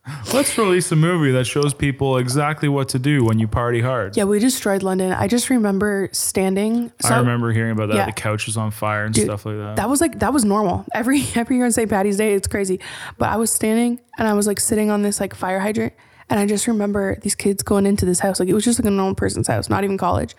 Let's 0.34 0.58
release 0.58 0.90
a 0.90 0.96
movie 0.96 1.30
that 1.30 1.44
shows 1.44 1.74
people 1.74 2.16
exactly 2.16 2.68
what 2.68 2.88
to 2.88 2.98
do 2.98 3.24
when 3.24 3.38
you 3.38 3.46
party 3.46 3.80
hard. 3.80 4.16
Yeah, 4.16 4.24
we 4.24 4.40
destroyed 4.40 4.82
London. 4.82 5.12
I 5.12 5.28
just 5.28 5.48
remember 5.48 6.08
standing. 6.10 6.90
I 7.04 7.18
remember 7.18 7.52
hearing 7.52 7.70
about 7.70 7.88
that. 7.88 7.96
Yeah. 7.96 8.06
The 8.06 8.12
couch 8.12 8.46
was 8.46 8.56
on 8.56 8.72
fire 8.72 9.04
and 9.04 9.14
Dude, 9.14 9.24
stuff 9.26 9.46
like 9.46 9.56
that. 9.56 9.76
That 9.76 9.88
was 9.88 10.00
like 10.00 10.18
that 10.18 10.32
was 10.32 10.44
normal. 10.44 10.84
Every 10.92 11.22
every 11.36 11.56
year 11.56 11.66
on 11.66 11.72
St. 11.72 11.88
Patty's 11.88 12.16
Day, 12.16 12.34
it's 12.34 12.48
crazy. 12.48 12.80
But 13.16 13.28
I 13.28 13.36
was 13.36 13.52
standing 13.52 14.00
and 14.18 14.26
I 14.26 14.34
was 14.34 14.48
like 14.48 14.58
sitting 14.58 14.90
on 14.90 15.02
this 15.02 15.20
like 15.20 15.34
fire 15.34 15.60
hydrant, 15.60 15.92
and 16.28 16.40
I 16.40 16.46
just 16.46 16.66
remember 16.66 17.16
these 17.20 17.36
kids 17.36 17.62
going 17.62 17.86
into 17.86 18.04
this 18.04 18.18
house. 18.18 18.40
Like 18.40 18.48
it 18.48 18.54
was 18.54 18.64
just 18.64 18.80
like 18.80 18.86
a 18.86 18.90
normal 18.90 19.14
person's 19.14 19.46
house, 19.46 19.68
not 19.68 19.84
even 19.84 19.98
college. 19.98 20.34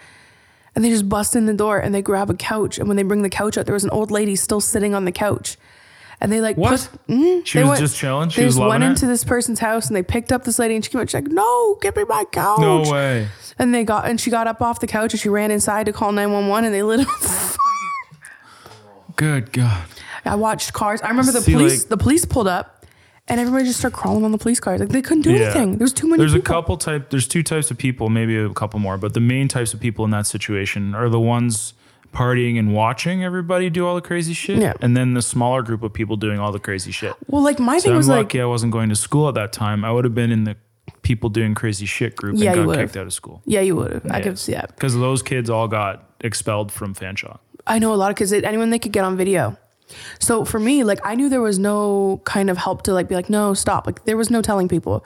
And 0.76 0.84
they 0.84 0.90
just 0.90 1.08
bust 1.08 1.36
in 1.36 1.46
the 1.46 1.54
door 1.54 1.78
and 1.78 1.94
they 1.94 2.02
grab 2.02 2.32
a 2.32 2.34
couch. 2.34 2.80
And 2.80 2.88
when 2.88 2.98
they 2.98 3.04
bring 3.04 3.22
the 3.22 3.30
couch 3.30 3.58
out, 3.60 3.66
there 3.66 3.76
was 3.76 3.84
an 3.84 3.92
old 3.92 4.10
lady 4.10 4.36
still 4.36 4.60
sitting 4.60 4.96
on 4.96 5.06
the 5.06 5.12
couch. 5.12 5.56
And 6.22 6.32
they 6.32 6.40
like 6.42 6.56
What? 6.58 6.90
put 6.92 7.08
mhm. 7.08 7.46
She 7.46 7.60
was 7.60 7.68
went- 7.68 7.80
just 7.82 7.98
chilling? 7.98 8.30
She 8.30 8.42
they 8.42 8.46
was 8.46 8.56
just 8.56 8.68
went 8.68 8.84
it? 8.84 8.88
into 8.88 9.06
this 9.08 9.24
person's 9.24 9.60
house 9.60 9.88
and 9.88 9.96
they 9.96 10.04
picked 10.04 10.32
up 10.32 10.44
this 10.46 10.58
lady 10.60 10.76
and 10.76 10.84
she 10.86 10.90
came 10.92 11.02
out. 11.02 11.10
She's 11.10 11.16
like, 11.16 11.28
"No, 11.28 11.76
give 11.82 11.96
me 11.96 12.04
my 12.06 12.24
couch." 12.32 12.60
no 12.60 12.82
way. 12.90 13.28
And 13.60 13.74
they 13.74 13.84
got 13.84 14.08
and 14.08 14.20
she 14.22 14.30
got 14.32 14.48
up 14.48 14.62
off 14.62 14.80
the 14.80 14.88
couch 14.88 15.14
and 15.14 15.20
she 15.20 15.30
ran 15.30 15.52
inside 15.52 15.86
to 15.88 15.94
call 15.94 16.12
nine 16.12 16.32
one 16.32 16.48
one 16.48 16.64
and 16.66 16.74
they 16.74 16.82
lit 16.84 17.02
it 17.02 17.08
on 17.08 17.14
fire. 17.20 17.58
Good 19.16 19.52
God. 19.52 19.86
I 20.26 20.36
watched 20.36 20.74
cars. 20.74 21.02
I 21.02 21.10
remember 21.10 21.32
the 21.32 21.42
See, 21.42 21.54
police. 21.54 21.82
like- 21.82 21.90
the 21.90 21.98
police 21.98 22.26
pulled 22.26 22.48
up, 22.48 22.86
and 23.28 23.40
everybody 23.40 23.66
just 23.66 23.80
started 23.80 23.96
crawling 23.96 24.24
on 24.24 24.32
the 24.32 24.38
police 24.38 24.60
cars. 24.60 24.80
Like 24.80 24.90
they 24.90 25.02
couldn't 25.02 25.24
do 25.24 25.36
anything. 25.36 25.78
There 25.78 25.84
was 25.86 25.94
too 25.94 26.08
many. 26.08 26.20
There's 26.20 26.34
a 26.34 26.40
couple 26.42 26.78
type. 26.78 27.10
There's 27.10 27.28
two 27.28 27.44
types 27.44 27.70
of 27.72 27.78
people, 27.78 28.10
maybe 28.10 28.38
a 28.38 28.50
couple 28.54 28.80
more, 28.80 28.98
but 28.98 29.14
the 29.14 29.20
main 29.20 29.48
types 29.48 29.74
of 29.74 29.80
people 29.80 30.06
in 30.06 30.12
that 30.12 30.26
situation 30.28 30.96
are 30.96 31.10
the 31.10 31.20
ones 31.20 31.74
partying 32.14 32.58
and 32.60 32.74
watching 32.74 33.24
everybody 33.24 33.70
do 33.70 33.86
all 33.88 33.96
the 33.96 34.02
crazy 34.02 34.34
shit, 34.34 34.60
Yeah. 34.60 34.74
and 34.82 34.96
then 34.96 35.14
the 35.16 35.22
smaller 35.22 35.62
group 35.64 35.84
of 35.84 35.92
people 35.94 36.16
doing 36.16 36.40
all 36.40 36.52
the 36.52 36.60
crazy 36.60 36.92
shit. 36.92 37.14
Well, 37.28 37.42
like 37.44 37.60
my 37.60 37.78
So 37.80 37.84
thing 37.84 37.92
I'm 37.94 37.98
was 37.98 38.08
like, 38.08 38.26
lucky 38.26 38.42
I 38.42 38.46
wasn't 38.46 38.72
going 38.72 38.90
to 38.90 38.96
school 38.96 39.28
at 39.28 39.36
that 39.36 39.52
time. 39.52 39.84
I 39.84 39.92
would 39.92 40.06
have 40.06 40.16
been 40.16 40.32
in 40.32 40.44
the 40.46 40.56
people 41.02 41.30
doing 41.30 41.54
crazy 41.56 41.86
shit 41.86 42.16
group 42.16 42.36
Yeah, 42.38 42.54
and 42.54 42.66
got 42.66 42.76
kicked 42.76 42.96
out 42.98 43.06
of 43.08 43.14
school. 43.14 43.42
yeah, 43.46 43.60
you 43.62 43.76
would 43.76 43.92
have. 43.92 44.06
I 44.12 44.22
could 44.22 44.38
see 44.40 44.54
that. 44.54 44.70
Because 44.76 44.96
those 44.96 45.22
kids 45.22 45.50
all 45.50 45.68
got 45.68 46.10
expelled 46.22 46.72
from 46.72 46.94
Fanshawe. 46.96 47.40
I 47.68 47.80
know 47.80 47.94
a 47.94 47.96
lot 47.96 48.12
of 48.12 48.18
kids. 48.18 48.32
Anyone 48.32 48.70
they 48.70 48.80
could 48.80 48.92
get 48.94 49.04
on 49.04 49.18
video. 49.18 49.58
So 50.20 50.44
for 50.46 50.60
me, 50.60 50.84
like 50.84 51.00
I 51.04 51.16
knew 51.16 51.30
there 51.30 51.42
was 51.42 51.60
no 51.60 52.22
kind 52.24 52.50
of 52.50 52.58
help 52.58 52.84
to 52.84 52.94
like 52.94 53.08
be 53.10 53.16
like, 53.16 53.30
no, 53.30 53.54
stop. 53.54 53.86
Like 53.86 54.06
there 54.06 54.18
was 54.18 54.30
no 54.30 54.42
telling 54.42 54.68
people. 54.68 55.06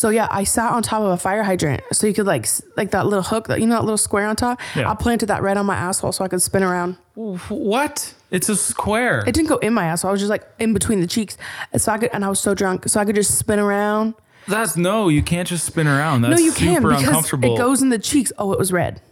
So 0.00 0.08
yeah, 0.08 0.28
I 0.30 0.44
sat 0.44 0.72
on 0.72 0.82
top 0.82 1.02
of 1.02 1.08
a 1.10 1.18
fire 1.18 1.42
hydrant, 1.42 1.82
so 1.92 2.06
you 2.06 2.14
could 2.14 2.24
like 2.24 2.48
like 2.74 2.92
that 2.92 3.04
little 3.04 3.22
hook, 3.22 3.48
that 3.48 3.60
you 3.60 3.66
know 3.66 3.74
that 3.74 3.82
little 3.82 3.98
square 3.98 4.26
on 4.28 4.34
top. 4.34 4.58
Yeah. 4.74 4.90
I 4.90 4.94
planted 4.94 5.26
that 5.26 5.42
right 5.42 5.54
on 5.54 5.66
my 5.66 5.76
asshole 5.76 6.12
so 6.12 6.24
I 6.24 6.28
could 6.28 6.40
spin 6.40 6.62
around. 6.62 6.96
What? 7.16 8.14
It's 8.30 8.48
a 8.48 8.56
square. 8.56 9.22
It 9.26 9.34
didn't 9.34 9.50
go 9.50 9.58
in 9.58 9.74
my 9.74 9.84
asshole. 9.84 10.08
I 10.08 10.12
was 10.12 10.22
just 10.22 10.30
like 10.30 10.48
in 10.58 10.72
between 10.72 11.02
the 11.02 11.06
cheeks, 11.06 11.36
so 11.76 11.92
I 11.92 11.98
could, 11.98 12.08
and 12.14 12.24
I 12.24 12.30
was 12.30 12.40
so 12.40 12.54
drunk, 12.54 12.88
so 12.88 12.98
I 12.98 13.04
could 13.04 13.14
just 13.14 13.36
spin 13.36 13.58
around. 13.58 14.14
That's 14.48 14.74
no, 14.74 15.08
you 15.08 15.20
can't 15.22 15.46
just 15.46 15.66
spin 15.66 15.86
around. 15.86 16.22
That's 16.22 16.40
no, 16.40 16.46
you 16.46 16.52
super 16.52 16.92
can 16.94 17.02
because 17.02 17.32
it 17.34 17.58
goes 17.58 17.82
in 17.82 17.90
the 17.90 17.98
cheeks. 17.98 18.32
Oh, 18.38 18.54
it 18.54 18.58
was 18.58 18.72
red. 18.72 19.02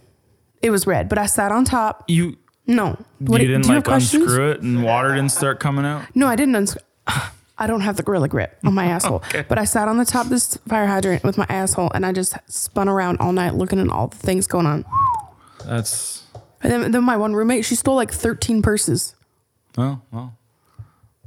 It 0.63 0.71
was 0.71 0.87
red, 0.87 1.07
but 1.07 1.19
I 1.19 1.27
sat 1.27 1.51
on 1.51 1.65
top. 1.65 2.05
you 2.07 2.35
No, 2.65 2.97
What- 3.19 3.41
you 3.41 3.47
didn't 3.47 3.61
do 3.61 3.69
like 3.69 3.75
have 3.75 3.83
questions? 3.83 4.23
unscrew 4.23 4.49
it 4.53 4.61
and 4.63 4.83
water 4.83 5.13
didn't 5.13 5.33
start 5.33 5.59
coming 5.59 5.85
out. 5.85 6.05
No, 6.15 6.25
I 6.25 6.35
didn't 6.35 6.55
unscrew. 6.55 6.81
I 7.59 7.67
don't 7.67 7.81
have 7.81 7.97
the 7.97 8.03
gorilla 8.03 8.27
grip 8.27 8.57
on 8.63 8.73
my 8.73 8.85
asshole, 8.95 9.21
but 9.47 9.57
I 9.59 9.65
sat 9.65 9.87
on 9.87 9.97
the 9.97 10.05
top 10.05 10.25
of 10.25 10.29
this 10.31 10.57
fire 10.67 10.87
hydrant 10.87 11.23
with 11.23 11.37
my 11.37 11.45
asshole, 11.49 11.91
and 11.93 12.05
I 12.05 12.11
just 12.13 12.33
spun 12.47 12.87
around 12.89 13.17
all 13.19 13.33
night 13.33 13.53
looking 13.55 13.79
at 13.79 13.89
all 13.89 14.07
the 14.07 14.17
things 14.17 14.47
going 14.47 14.65
on. 14.65 14.85
That's 15.65 16.23
And 16.61 16.71
then, 16.71 16.91
then 16.91 17.03
my 17.03 17.17
one 17.17 17.33
roommate, 17.35 17.65
she 17.65 17.75
stole 17.75 17.95
like 17.95 18.11
thirteen 18.11 18.61
purses. 18.61 19.13
well, 19.77 20.03
well. 20.11 20.35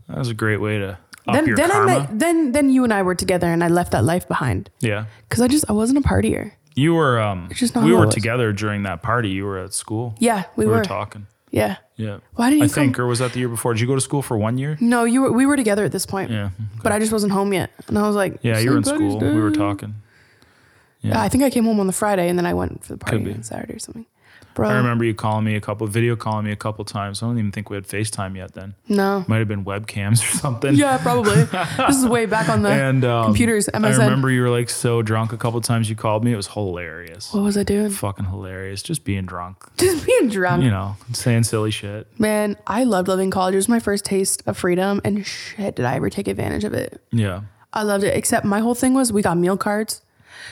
That 0.09 0.19
was 0.19 0.29
a 0.29 0.35
great 0.35 0.61
way 0.61 0.79
to 0.79 0.99
up 1.29 1.35
then 1.35 1.47
your 1.47 1.57
then 1.57 1.71
karma. 1.71 1.93
I 1.93 1.99
met, 2.01 2.19
then 2.19 2.53
then 2.53 2.71
you 2.71 2.85
and 2.85 2.93
I 2.93 3.03
were 3.03 3.15
together, 3.15 3.47
and 3.47 3.63
I 3.63 3.69
left 3.69 3.93
that 3.93 4.05
life 4.05 4.27
behind 4.27 4.71
yeah. 4.81 5.05
because 5.29 5.41
I 5.41 5.49
just 5.49 5.65
I 5.69 5.73
wasn't 5.73 6.05
a 6.05 6.09
partier. 6.09 6.53
You 6.75 6.95
were 6.95 7.21
um 7.21 7.49
just 7.53 7.75
not 7.75 7.85
we 7.85 7.93
how 7.93 7.99
were 8.01 8.07
was. 8.07 8.15
together 8.15 8.53
during 8.53 8.83
that 8.85 9.03
party. 9.03 9.29
You 9.31 9.45
were 9.45 9.59
at 9.59 9.75
school. 9.75 10.15
Yeah, 10.19 10.45
we, 10.57 10.65
We, 10.65 10.71
were. 10.71 10.79
were 10.79 10.85
talking. 10.85 11.27
Yeah. 11.53 11.77
Yeah. 11.97 12.19
Why 12.35 12.51
didn't 12.51 12.63
I 12.63 12.65
you 12.65 12.71
think, 12.71 12.99
or 12.99 13.07
was 13.07 13.21
that 13.21 13.33
the 13.35 13.39
year 13.39 13.49
before? 13.49 13.75
Did 13.75 13.81
you 13.83 13.87
go 13.87 13.95
to 13.95 14.01
school 14.01 14.23
for 14.23 14.37
one 14.37 14.59
year? 14.59 14.77
No, 14.81 15.05
you 15.05 15.23
were. 15.23 15.31
We 15.31 15.47
were 15.47 15.57
together 15.57 15.85
at 15.85 15.93
this 15.93 16.07
point. 16.07 16.31
Yeah. 16.33 16.51
But 16.83 16.91
I 16.91 16.99
just 16.99 17.13
wasn't 17.13 17.33
home 17.33 17.53
yet, 17.53 17.71
and 17.87 17.97
I 17.99 18.07
was 18.07 18.17
like, 18.17 18.39
Yeah, 18.43 18.59
you 18.59 18.71
were 18.71 18.79
in 18.79 18.85
"St. 18.85 18.99
Patty's 18.99 19.13
school. 19.15 19.33
We 19.35 19.41
were 19.41 19.53
talking. 19.53 19.91
Uh, 19.91 21.09
yeah, 21.09 21.21
I 21.23 21.29
think 21.29 21.45
I 21.45 21.51
came 21.51 21.65
home 21.65 21.79
on 21.79 21.87
the 21.87 21.93
Friday, 21.93 22.29
and 22.29 22.39
then 22.39 22.47
I 22.47 22.55
went 22.55 22.85
for 22.85 22.95
the 22.95 22.99
party 22.99 23.33
on 23.33 23.43
Saturday 23.43 23.75
or 23.75 23.79
something. 23.79 24.07
Bro, 24.55 24.69
I 24.69 24.77
remember 24.77 25.05
you 25.05 25.15
calling 25.15 25.45
me 25.45 25.55
a 25.55 25.61
couple, 25.61 25.87
video 25.87 26.17
calling 26.17 26.45
me 26.45 26.53
a 26.53 26.57
couple 26.57 26.85
times. 26.85 27.23
I 27.23 27.27
don't 27.27 27.39
even 27.39 27.53
think 27.53 27.71
we 27.71 27.77
had 27.77 27.85
FaceTime 27.87 28.37
yet 28.37 28.53
then. 28.53 28.75
No. 28.89 29.25
Might 29.29 29.39
have 29.39 29.49
been 29.49 29.65
webcams 29.65 30.23
or 30.23 30.37
something. 30.39 30.75
Yeah, 30.75 30.99
probably. 30.99 31.45
this 31.45 31.97
is 31.97 32.07
way 32.07 32.27
back 32.27 32.49
on 32.49 32.63
the 32.63 32.69
And 32.71 33.05
um, 33.05 33.27
computers. 33.27 33.69
I 33.73 33.79
remember 33.79 34.31
you 34.31 34.43
were 34.43 34.51
like 34.51 34.71
so 34.71 35.03
drunk 35.03 35.33
a 35.33 35.37
couple 35.37 35.61
times 35.61 35.89
you 35.89 35.97
called 35.97 36.25
me. 36.25 36.33
It 36.33 36.37
was 36.37 36.49
hilarious. 36.49 37.33
What 37.33 37.43
was 37.43 37.57
I 37.57 37.63
doing? 37.63 37.91
Fucking 37.91 38.27
hilarious. 38.27 38.83
Just 38.83 39.05
being 39.05 39.27
drunk. 39.27 39.65
Just 39.79 40.07
being 40.07 40.29
drunk. 40.29 40.63
You 40.63 40.71
know, 40.71 40.97
saying 41.13 41.45
silly 41.45 41.71
shit. 41.71 42.07
Man, 42.19 42.57
I 42.67 42.85
loved 42.85 43.09
living 43.09 43.31
college. 43.31 43.55
It 43.55 43.59
was 43.59 43.69
my 43.69 43.81
first 43.81 44.05
taste 44.05 44.43
of 44.47 44.57
freedom, 44.57 45.01
and 45.05 45.27
shit, 45.27 45.77
did 45.77 45.85
I 45.85 45.97
ever 45.97 46.11
take 46.11 46.29
advantage 46.29 46.65
of 46.65 46.75
it? 46.75 47.01
Yeah. 47.11 47.43
I 47.73 47.85
loved 47.85 48.05
it. 48.05 48.15
Except 48.15 48.45
my 48.45 48.61
whole 48.61 48.75
thing 48.75 48.93
was 48.93 49.13
we 49.13 49.23
got 49.23 49.39
meal 49.39 49.57
cards. 49.57 50.02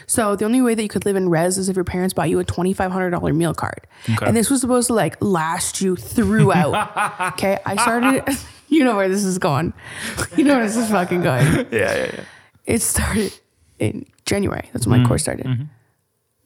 So 0.07 0.37
the 0.37 0.45
only 0.45 0.63
way 0.63 0.75
that 0.75 0.83
you 0.83 0.89
could 0.89 1.05
live 1.05 1.17
in 1.17 1.29
res 1.29 1.59
is 1.59 1.69
if 1.69 1.77
your 1.77 1.85
parents 1.85 2.15
bought 2.15 2.29
you 2.31 2.39
a 2.39 2.45
twenty 2.45 2.73
five 2.73 2.91
hundred 2.93 3.11
dollar 3.11 3.33
meal 3.33 3.55
card, 3.55 3.87
Okay. 4.09 4.27
and 4.27 4.37
this 4.37 4.51
was 4.51 4.61
supposed 4.61 4.89
to 4.89 4.95
like 4.95 5.17
last 5.21 5.81
you 5.81 5.97
throughout. 5.97 7.33
okay, 7.35 7.59
I 7.65 7.77
started. 7.77 8.25
You 8.73 8.85
know 8.85 8.95
where 8.95 9.09
this 9.09 9.25
is 9.25 9.39
going. 9.39 9.73
You 10.37 10.45
know 10.45 10.55
where 10.55 10.65
this 10.65 10.77
is 10.77 10.89
fucking 10.91 11.23
going. 11.23 11.45
Yeah, 11.45 11.65
yeah, 11.73 12.11
yeah. 12.15 12.25
It 12.67 12.83
started 12.83 13.37
in 13.81 14.07
January. 14.27 14.71
That's 14.73 14.87
when 14.87 14.93
my 14.93 14.99
mm-hmm. 14.99 15.09
course 15.09 15.23
started. 15.23 15.45
Mm-hmm. 15.45 15.65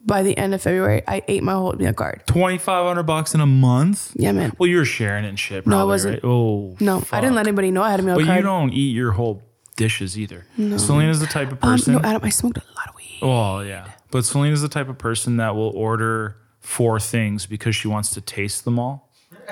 By 0.07 0.23
the 0.23 0.37
end 0.39 0.55
of 0.55 0.63
February, 0.63 1.03
I 1.07 1.23
ate 1.29 1.43
my 1.43 1.53
whole 1.53 1.75
meal 1.75 1.93
card. 1.93 2.23
Twenty 2.27 2.57
five 2.57 2.87
hundred 2.87 3.03
bucks 3.03 3.35
in 3.35 3.41
a 3.41 3.47
month. 3.47 4.13
Yeah, 4.17 4.33
man. 4.33 4.55
Well, 4.59 4.69
you 4.71 4.79
were 4.79 4.87
sharing 4.87 5.27
it 5.27 5.29
and 5.29 5.39
shit. 5.39 5.67
No, 5.67 5.79
I 5.79 5.85
wasn't. 5.85 6.15
Right? 6.15 6.25
Oh, 6.25 6.77
No, 6.81 7.05
I 7.13 7.21
didn't 7.21 7.37
let 7.37 7.47
anybody 7.47 7.71
know 7.71 7.83
I 7.83 7.91
had 7.91 8.01
a 8.01 8.03
meal 8.03 8.17
But 8.17 8.25
card. 8.25 8.39
you 8.39 8.43
don't 8.43 8.73
eat 8.73 8.95
your 8.95 9.13
whole 9.13 9.43
dishes 9.77 10.19
either. 10.19 10.47
No. 10.57 10.77
Celina's 10.77 11.21
the 11.21 11.27
type 11.27 11.49
of 11.53 11.59
um, 11.63 11.73
person. 11.73 11.95
no, 11.95 12.01
Adam, 12.01 12.23
I 12.25 12.29
smoked 12.31 12.59
a 12.59 12.63
lot 12.77 12.89
of 12.89 12.95
weed. 12.97 13.19
Well, 13.23 13.65
yeah. 13.65 13.91
But 14.11 14.25
Celina's 14.25 14.63
the 14.63 14.69
type 14.69 14.89
of 14.89 14.99
person 14.99 15.37
that 15.39 15.55
will 15.57 15.71
order 15.71 16.37
four 16.61 17.01
things 17.01 17.47
because 17.47 17.75
she 17.77 17.89
wants 17.89 18.11
to 18.11 18.21
taste 18.21 18.65
them 18.65 18.79
all. 18.79 19.11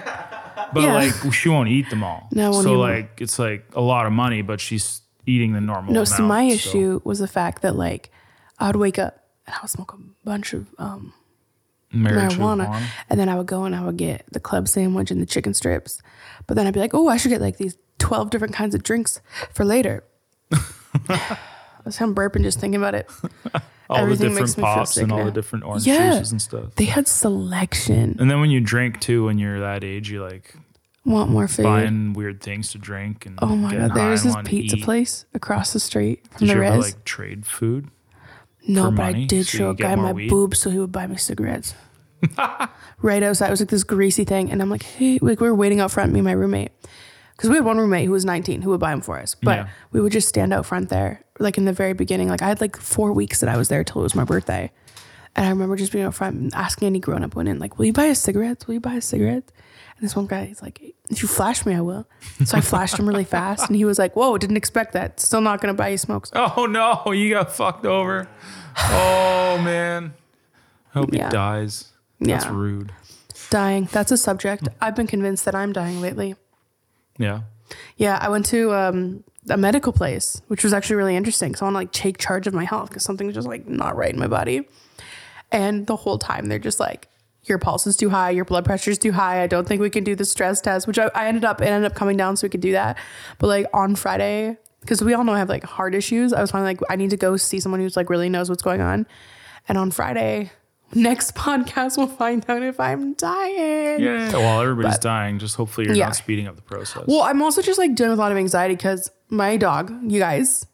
But 0.74 0.84
Yeah. 0.84 0.94
like 0.94 1.34
she 1.34 1.50
won't 1.50 1.68
eat 1.68 1.90
them 1.90 2.02
all. 2.02 2.28
No, 2.32 2.46
I 2.46 2.48
won't 2.50 2.62
so 2.62 2.70
eat 2.70 2.74
'em. 2.74 2.78
like 2.80 3.20
it's 3.20 3.38
like 3.38 3.66
a 3.74 3.80
lot 3.82 4.06
of 4.06 4.12
money, 4.12 4.40
but 4.40 4.58
she's 4.58 5.02
eating 5.26 5.52
the 5.52 5.60
normal. 5.60 5.92
No, 5.92 6.00
amount, 6.00 6.08
so 6.08 6.22
my 6.22 6.48
so- 6.48 6.54
issue 6.54 7.00
was 7.04 7.18
the 7.18 7.28
fact 7.28 7.60
that 7.60 7.76
like 7.76 8.10
I 8.58 8.68
would 8.68 8.76
wake 8.76 8.98
up 8.98 9.22
and 9.46 9.54
I 9.54 9.58
would 9.60 9.68
smoke 9.70 9.92
a 9.92 9.98
bunch 10.24 10.54
of 10.54 10.68
um, 10.78 11.12
marijuana, 11.94 12.66
marijuana. 12.68 12.82
and 13.10 13.20
then 13.20 13.28
I 13.28 13.34
would 13.34 13.46
go 13.46 13.64
and 13.64 13.74
I 13.76 13.82
would 13.84 13.98
get 13.98 14.24
the 14.32 14.40
club 14.40 14.66
sandwich 14.66 15.10
and 15.10 15.20
the 15.20 15.26
chicken 15.26 15.52
strips. 15.52 16.00
But 16.46 16.54
then 16.54 16.66
I'd 16.66 16.72
be 16.74 16.80
like, 16.80 16.94
oh, 16.94 17.08
I 17.08 17.18
should 17.18 17.28
get 17.30 17.40
like 17.42 17.58
these 17.58 17.76
twelve 17.98 18.30
different 18.30 18.54
kinds 18.54 18.74
of 18.74 18.82
drinks 18.82 19.20
for 19.52 19.64
later. 19.66 20.04
I 21.08 21.38
was 21.84 22.00
I'm 22.00 22.14
burping 22.14 22.42
just 22.42 22.60
thinking 22.60 22.80
about 22.80 22.94
it. 22.94 23.10
all 23.90 23.96
the 23.96 24.02
Everything 24.02 24.28
different 24.30 24.48
me 24.50 24.54
feel 24.54 24.64
pops 24.64 24.96
and 24.96 25.10
all 25.12 25.18
now. 25.18 25.24
the 25.24 25.30
different 25.32 25.64
orange 25.64 25.86
Yeah. 25.86 26.12
juices 26.12 26.32
and 26.32 26.40
stuff. 26.40 26.74
They 26.76 26.84
had 26.84 27.08
selection. 27.08 28.16
And 28.20 28.30
then 28.30 28.40
when 28.40 28.50
you 28.50 28.60
drink 28.60 29.00
too, 29.00 29.24
when 29.26 29.38
you're 29.38 29.60
that 29.60 29.82
age, 29.84 30.10
you 30.10 30.22
like 30.22 30.54
Want 31.04 31.30
more 31.30 31.48
food? 31.48 31.64
buying 31.64 32.12
weird 32.12 32.40
things 32.40 32.70
to 32.72 32.78
drink 32.78 33.26
and 33.26 33.36
Oh 33.42 33.56
my 33.56 33.74
god! 33.74 33.94
There's 33.94 34.22
high 34.22 34.42
this 34.42 34.48
pizza 34.48 34.76
place 34.76 35.24
across 35.34 35.72
the 35.72 35.80
street 35.80 36.24
from 36.30 36.46
Did 36.46 36.56
the 36.56 36.60
you 36.60 36.66
ever 36.66 36.78
like 36.78 37.04
trade 37.04 37.44
food? 37.44 37.88
No, 38.68 38.92
but 38.92 39.02
I 39.06 39.24
did 39.24 39.46
so 39.48 39.58
show 39.58 39.70
a 39.70 39.74
guy 39.74 39.96
my 39.96 40.12
weed? 40.12 40.30
boobs 40.30 40.60
so 40.60 40.70
he 40.70 40.78
would 40.78 40.92
buy 40.92 41.08
me 41.08 41.16
cigarettes. 41.16 41.74
right 43.02 43.20
outside, 43.24 43.48
it 43.48 43.50
was 43.50 43.58
like 43.60 43.68
this 43.70 43.82
greasy 43.82 44.22
thing, 44.24 44.52
and 44.52 44.62
I'm 44.62 44.70
like, 44.70 44.84
hey, 44.84 45.18
like 45.20 45.40
we 45.40 45.48
were 45.48 45.54
waiting 45.56 45.80
out 45.80 45.90
front, 45.90 46.12
me 46.12 46.20
and 46.20 46.26
my 46.26 46.30
roommate, 46.32 46.70
because 47.42 47.50
we 47.50 47.56
had 47.56 47.64
one 47.64 47.76
roommate 47.78 48.06
who 48.06 48.12
was 48.12 48.24
19 48.24 48.62
who 48.62 48.70
would 48.70 48.78
buy 48.78 48.90
them 48.92 49.00
for 49.00 49.18
us, 49.18 49.34
but 49.34 49.56
Yeah. 49.58 49.66
we 49.90 50.00
would 50.00 50.12
just 50.12 50.28
stand 50.28 50.52
out 50.52 50.64
front 50.64 50.88
there, 50.90 51.22
like 51.40 51.58
in 51.58 51.64
the 51.64 51.72
very 51.72 51.92
beginning. 51.92 52.28
Like 52.28 52.40
I 52.40 52.46
had 52.46 52.60
like 52.60 52.76
four 52.76 53.12
weeks 53.12 53.40
that 53.40 53.48
I 53.48 53.56
was 53.56 53.68
there 53.68 53.82
till 53.82 54.00
it 54.00 54.04
was 54.04 54.14
my 54.14 54.22
birthday, 54.24 54.70
and 55.34 55.44
I 55.46 55.48
remember 55.50 55.74
just 55.74 55.90
being 55.92 56.04
out 56.04 56.14
front 56.14 56.36
and 56.36 56.54
asking 56.54 56.86
any 56.86 57.00
grown 57.00 57.24
up 57.24 57.34
women, 57.34 57.58
like, 57.58 57.78
will 57.78 57.86
you 57.86 57.92
buy 57.92 58.10
us 58.10 58.20
cigarettes? 58.20 58.68
Will 58.68 58.74
you 58.74 58.80
buy 58.80 58.96
us 58.98 59.06
cigarettes? 59.06 59.52
And 59.96 60.04
this 60.08 60.14
one 60.14 60.26
guy, 60.26 60.44
he's 60.46 60.62
like, 60.62 60.80
if 61.10 61.20
you 61.22 61.28
flash 61.28 61.66
me, 61.66 61.74
I 61.74 61.80
will. 61.80 62.06
So 62.44 62.56
I 62.56 62.60
flashed 62.60 62.98
him 62.98 63.08
really 63.08 63.24
fast, 63.24 63.66
and 63.66 63.74
he 63.76 63.84
was 63.84 63.98
like, 63.98 64.14
whoa, 64.14 64.38
didn't 64.38 64.56
expect 64.56 64.92
that. 64.92 65.18
Still 65.18 65.40
not 65.40 65.60
gonna 65.60 65.74
buy 65.74 65.88
you 65.88 65.98
smokes. 65.98 66.30
Oh 66.36 66.66
no, 66.66 67.10
you 67.12 67.30
got 67.30 67.50
fucked 67.52 67.86
over. 67.86 68.28
Oh 68.78 69.58
man. 69.64 70.14
I 70.94 70.98
hope 70.98 71.12
Yeah. 71.12 71.26
he 71.26 71.32
dies. 71.32 71.92
That's 72.20 72.44
Yeah. 72.44 72.52
rude. 72.52 72.92
Dying. 73.50 73.88
That's 73.92 74.12
a 74.12 74.16
subject. 74.16 74.68
I've 74.80 74.94
been 74.94 75.06
convinced 75.06 75.44
that 75.46 75.54
I'm 75.54 75.72
dying 75.72 76.00
lately. 76.00 76.36
Yeah. 77.22 77.42
Yeah, 77.96 78.18
I 78.20 78.28
went 78.28 78.46
to 78.46 78.72
um, 78.74 79.24
a 79.48 79.56
medical 79.56 79.92
place, 79.92 80.42
which 80.48 80.64
was 80.64 80.72
actually 80.72 80.96
really 80.96 81.16
interesting. 81.16 81.54
So 81.54 81.64
I 81.64 81.66
want 81.66 81.74
to 81.74 81.78
like 81.78 81.92
take 81.92 82.18
charge 82.18 82.46
of 82.46 82.54
my 82.54 82.64
health 82.64 82.88
because 82.88 83.04
something's 83.04 83.34
just 83.34 83.48
like 83.48 83.66
not 83.66 83.96
right 83.96 84.12
in 84.12 84.18
my 84.18 84.26
body. 84.26 84.68
And 85.50 85.86
the 85.86 85.96
whole 85.96 86.18
time 86.18 86.46
they're 86.46 86.58
just 86.58 86.80
like, 86.80 87.08
your 87.44 87.58
pulse 87.58 87.86
is 87.86 87.96
too 87.96 88.08
high, 88.08 88.30
your 88.30 88.44
blood 88.44 88.64
pressure 88.64 88.90
is 88.90 88.98
too 88.98 89.12
high. 89.12 89.42
I 89.42 89.46
don't 89.46 89.66
think 89.66 89.80
we 89.80 89.90
can 89.90 90.04
do 90.04 90.14
the 90.14 90.24
stress 90.24 90.60
test, 90.60 90.86
which 90.86 90.98
I, 90.98 91.10
I 91.14 91.26
ended 91.26 91.44
up 91.44 91.60
it 91.60 91.66
ended 91.66 91.90
up 91.90 91.96
coming 91.96 92.16
down 92.16 92.36
so 92.36 92.46
we 92.46 92.50
could 92.50 92.60
do 92.60 92.72
that. 92.72 92.98
But 93.38 93.48
like 93.48 93.66
on 93.74 93.96
Friday, 93.96 94.58
because 94.80 95.02
we 95.02 95.14
all 95.14 95.24
know 95.24 95.32
I 95.32 95.38
have 95.38 95.48
like 95.48 95.64
heart 95.64 95.94
issues, 95.94 96.32
I 96.32 96.40
was 96.40 96.50
finally 96.50 96.70
like, 96.70 96.80
I 96.88 96.96
need 96.96 97.10
to 97.10 97.16
go 97.16 97.36
see 97.36 97.58
someone 97.58 97.80
who's 97.80 97.96
like 97.96 98.10
really 98.10 98.28
knows 98.28 98.48
what's 98.48 98.62
going 98.62 98.80
on. 98.80 99.06
And 99.68 99.76
on 99.76 99.90
Friday, 99.90 100.50
next 100.94 101.34
podcast, 101.34 101.96
we'll 101.96 102.06
find 102.06 102.44
out 102.48 102.62
if 102.62 102.78
I'm 102.80 103.14
dying. 103.14 104.00
Yeah. 104.02 104.32
Well, 104.32 104.60
everybody's 104.62 104.94
But- 104.94 105.02
dying. 105.02 105.38
Just 105.38 105.56
hopefully 105.56 105.86
you're 105.86 105.96
Yeah. 105.96 106.06
not 106.06 106.16
speeding 106.16 106.46
up 106.46 106.56
the 106.56 106.62
process. 106.62 107.04
Well, 107.06 107.22
I'm 107.22 107.42
also 107.42 107.62
just 107.62 107.78
like 107.78 107.94
dealing 107.94 108.10
with 108.10 108.18
a 108.18 108.22
lot 108.22 108.32
of 108.32 108.38
anxiety 108.38 108.74
because 108.76 109.10
my 109.28 109.56
dog, 109.56 109.92
you 110.10 110.18
guys, 110.18 110.66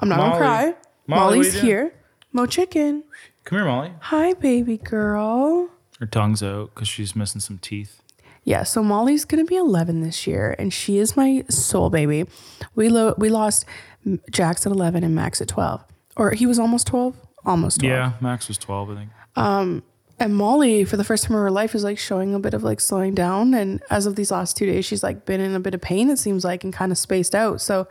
I'm 0.00 0.08
not 0.08 0.18
Molly. 0.18 0.30
gonna 0.30 0.38
cry. 0.40 0.74
Molly, 1.06 1.20
Molly's 1.36 1.46
are 1.46 1.46
you 1.46 1.52
doing? 1.62 1.64
here. 1.66 1.94
Mo 2.32 2.46
chicken. 2.46 3.04
Come 3.44 3.58
here, 3.58 3.66
Molly. 3.66 3.92
Hi, 4.00 4.34
baby 4.34 4.76
girl. 4.76 5.68
Her 6.00 6.06
tongue's 6.06 6.42
out 6.42 6.74
because 6.74 6.88
she's 6.88 7.14
missing 7.16 7.40
some 7.40 7.58
teeth. 7.58 8.02
Yeah, 8.44 8.62
so 8.64 8.82
Molly's 8.82 9.24
gonna 9.24 9.44
be 9.44 9.56
11 9.56 10.02
this 10.02 10.26
year, 10.26 10.54
and 10.58 10.72
she 10.72 10.98
is 10.98 11.16
my 11.16 11.44
soul 11.48 11.90
baby. 11.90 12.26
We 12.74 12.88
lo- 12.88 13.14
we 13.18 13.28
lost 13.28 13.64
M- 14.06 14.20
Jax 14.30 14.64
at 14.66 14.70
11 14.72 15.02
and 15.02 15.14
Max 15.16 15.40
at 15.40 15.48
12, 15.48 15.82
or 16.16 16.30
he 16.32 16.46
was 16.46 16.58
almost 16.58 16.86
12, 16.86 17.16
almost 17.44 17.80
12. 17.80 17.90
Yeah, 17.92 18.12
Max 18.20 18.46
was 18.46 18.56
12, 18.58 18.90
I 18.90 18.94
think. 18.94 19.10
Um, 19.36 19.82
and 20.18 20.34
Molly, 20.34 20.84
for 20.84 20.96
the 20.96 21.04
first 21.04 21.24
time 21.24 21.36
in 21.36 21.42
her 21.42 21.50
life, 21.50 21.74
is 21.74 21.84
like 21.84 21.98
showing 21.98 22.34
a 22.34 22.38
bit 22.38 22.54
of 22.54 22.64
like 22.64 22.80
slowing 22.80 23.14
down. 23.14 23.52
And 23.52 23.82
as 23.90 24.06
of 24.06 24.16
these 24.16 24.30
last 24.30 24.56
two 24.56 24.66
days, 24.66 24.84
she's 24.84 25.02
like 25.02 25.26
been 25.26 25.40
in 25.40 25.54
a 25.54 25.60
bit 25.60 25.74
of 25.74 25.80
pain. 25.80 26.08
It 26.08 26.18
seems 26.18 26.44
like 26.44 26.64
and 26.64 26.72
kind 26.72 26.90
of 26.90 26.96
spaced 26.96 27.34
out. 27.34 27.60
So 27.60 27.86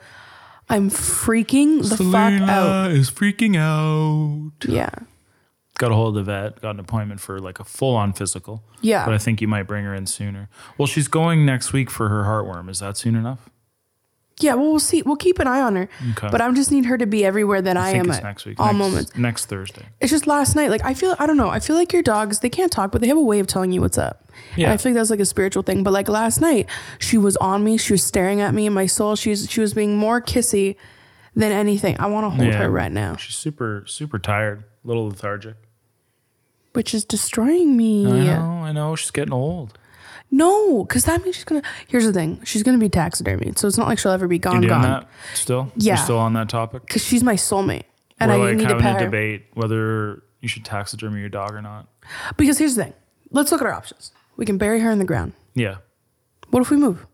I'm 0.67 0.89
freaking 0.89 1.87
the 1.87 1.97
fuck 1.97 2.49
out. 2.49 2.91
is 2.91 3.11
freaking 3.11 3.55
out. 3.57 4.67
Yeah. 4.67 4.89
Got 5.77 5.91
a 5.91 5.95
hold 5.95 6.17
of 6.17 6.25
the 6.25 6.31
vet, 6.31 6.61
got 6.61 6.71
an 6.71 6.79
appointment 6.79 7.19
for 7.19 7.37
like 7.39 7.59
a 7.59 7.63
full 7.63 7.95
on 7.95 8.13
physical. 8.13 8.63
Yeah. 8.81 9.05
But 9.05 9.13
I 9.13 9.17
think 9.17 9.41
you 9.41 9.47
might 9.47 9.63
bring 9.63 9.83
her 9.83 9.93
in 9.93 10.07
sooner. 10.07 10.49
Well, 10.77 10.87
she's 10.87 11.07
going 11.07 11.45
next 11.45 11.73
week 11.73 11.91
for 11.91 12.09
her 12.09 12.23
heartworm. 12.23 12.69
Is 12.69 12.79
that 12.79 12.97
soon 12.97 13.15
enough? 13.15 13.49
Yeah, 14.41 14.55
well, 14.55 14.71
we'll 14.71 14.79
see. 14.79 15.01
We'll 15.01 15.15
keep 15.15 15.39
an 15.39 15.47
eye 15.47 15.61
on 15.61 15.75
her. 15.77 15.87
Okay. 16.11 16.27
But 16.29 16.41
I 16.41 16.51
just 16.51 16.69
need 16.69 16.85
her 16.87 16.97
to 16.97 17.05
be 17.05 17.23
everywhere 17.23 17.61
that 17.61 17.77
I, 17.77 17.87
I 17.87 17.91
am 17.91 18.09
it's 18.09 18.17
at 18.17 18.23
next 18.23 18.45
week. 18.45 18.59
all 18.59 18.67
next, 18.67 18.77
moments. 18.77 19.15
Next 19.17 19.45
Thursday. 19.45 19.85
It's 20.01 20.11
just 20.11 20.27
last 20.27 20.55
night. 20.57 20.69
Like 20.69 20.83
I 20.83 20.93
feel, 20.93 21.15
I 21.19 21.25
don't 21.25 21.37
know. 21.37 21.47
I 21.49 21.59
feel 21.61 21.77
like 21.77 21.93
your 21.93 22.01
dogs, 22.03 22.39
they 22.39 22.49
can't 22.49 22.69
talk, 22.71 22.91
but 22.91 22.99
they 22.99 23.07
have 23.07 23.15
a 23.17 23.21
way 23.23 23.39
of 23.39 23.47
telling 23.47 23.71
you 23.71 23.79
what's 23.79 23.97
up. 23.97 24.29
Yeah. 24.57 24.67
Yeah. 24.67 24.73
I 24.73 24.77
feel 24.77 24.91
like 24.91 24.97
that's 24.97 25.09
like 25.09 25.21
a 25.21 25.25
spiritual 25.25 25.63
thing. 25.63 25.83
But 25.83 25.93
like 25.93 26.09
last 26.09 26.41
night, 26.41 26.67
she 26.99 27.17
was 27.17 27.37
on 27.37 27.63
me. 27.63 27.77
She 27.77 27.93
was 27.93 28.03
staring 28.03 28.41
at 28.41 28.53
me 28.53 28.65
in 28.65 28.73
my 28.73 28.87
soul. 28.87 29.15
She 29.15 29.29
was, 29.29 29.49
she 29.49 29.61
was 29.61 29.73
being 29.73 29.95
more 29.95 30.19
kissy 30.21 30.75
than 31.33 31.53
anything. 31.53 31.95
I 31.99 32.07
want 32.07 32.25
to 32.25 32.29
hold 32.31 32.47
Yeah. 32.47 32.57
her 32.63 32.69
right 32.69 32.91
now, 32.91 33.15
She's 33.15 33.35
super, 33.37 33.83
super 33.87 34.19
tired, 34.19 34.63
a 34.83 34.87
little 34.87 35.07
lethargic. 35.07 35.55
which 36.73 36.93
is 36.93 37.05
destroying 37.05 37.77
me. 37.77 38.05
I 38.05 38.25
know, 38.25 38.41
I 38.65 38.71
know. 38.73 38.95
She's 38.97 39.11
getting 39.11 39.33
old. 39.33 39.77
No, 40.31 40.83
because 40.83 41.05
that 41.05 41.23
means 41.23 41.35
she's 41.35 41.45
gonna. 41.45 41.61
Here's 41.87 42.05
the 42.05 42.11
thing: 42.13 42.41
she's 42.43 42.63
gonna 42.63 42.77
be 42.77 42.89
taxidermied, 42.89 43.57
so 43.57 43.67
it's 43.67 43.77
not 43.77 43.87
like 43.87 43.99
she'll 43.99 44.11
ever 44.11 44.27
be 44.27 44.35
You 44.35 44.39
gone. 44.39 44.55
doing 44.61 44.67
Gone. 44.69 44.81
that 44.81 45.07
still? 45.33 45.71
Yeah. 45.77 45.95
You're 45.95 46.03
still 46.03 46.17
on 46.17 46.33
that 46.33 46.49
topic? 46.49 46.85
Because 46.85 47.03
she's 47.05 47.23
my 47.23 47.35
soulmate, 47.35 47.83
and 48.19 48.31
We're 48.31 48.37
I 48.37 48.39
like 48.49 48.57
need 48.57 48.63
to 48.63 48.67
having 48.69 48.81
pet 48.83 48.95
a 48.95 48.99
her. 48.99 49.05
debate 49.05 49.45
whether 49.53 50.23
you 50.41 50.47
should 50.49 50.65
taxidermy 50.65 51.19
your 51.21 51.29
dog 51.29 51.53
or 51.53 51.61
not. 51.61 51.87
Because 52.37 52.57
here's 52.57 52.75
the 52.75 52.83
thing: 52.85 52.93
let's 53.31 53.51
look 53.51 53.61
at 53.61 53.67
our 53.67 53.73
options. 53.73 54.11
We 54.35 54.45
can 54.45 54.57
bury 54.57 54.79
her 54.81 54.91
in 54.91 54.99
the 54.99 55.05
ground. 55.05 55.33
Yeah. 55.53 55.75
What 56.49 56.61
if 56.61 56.69
we 56.69 56.77
move? 56.77 57.05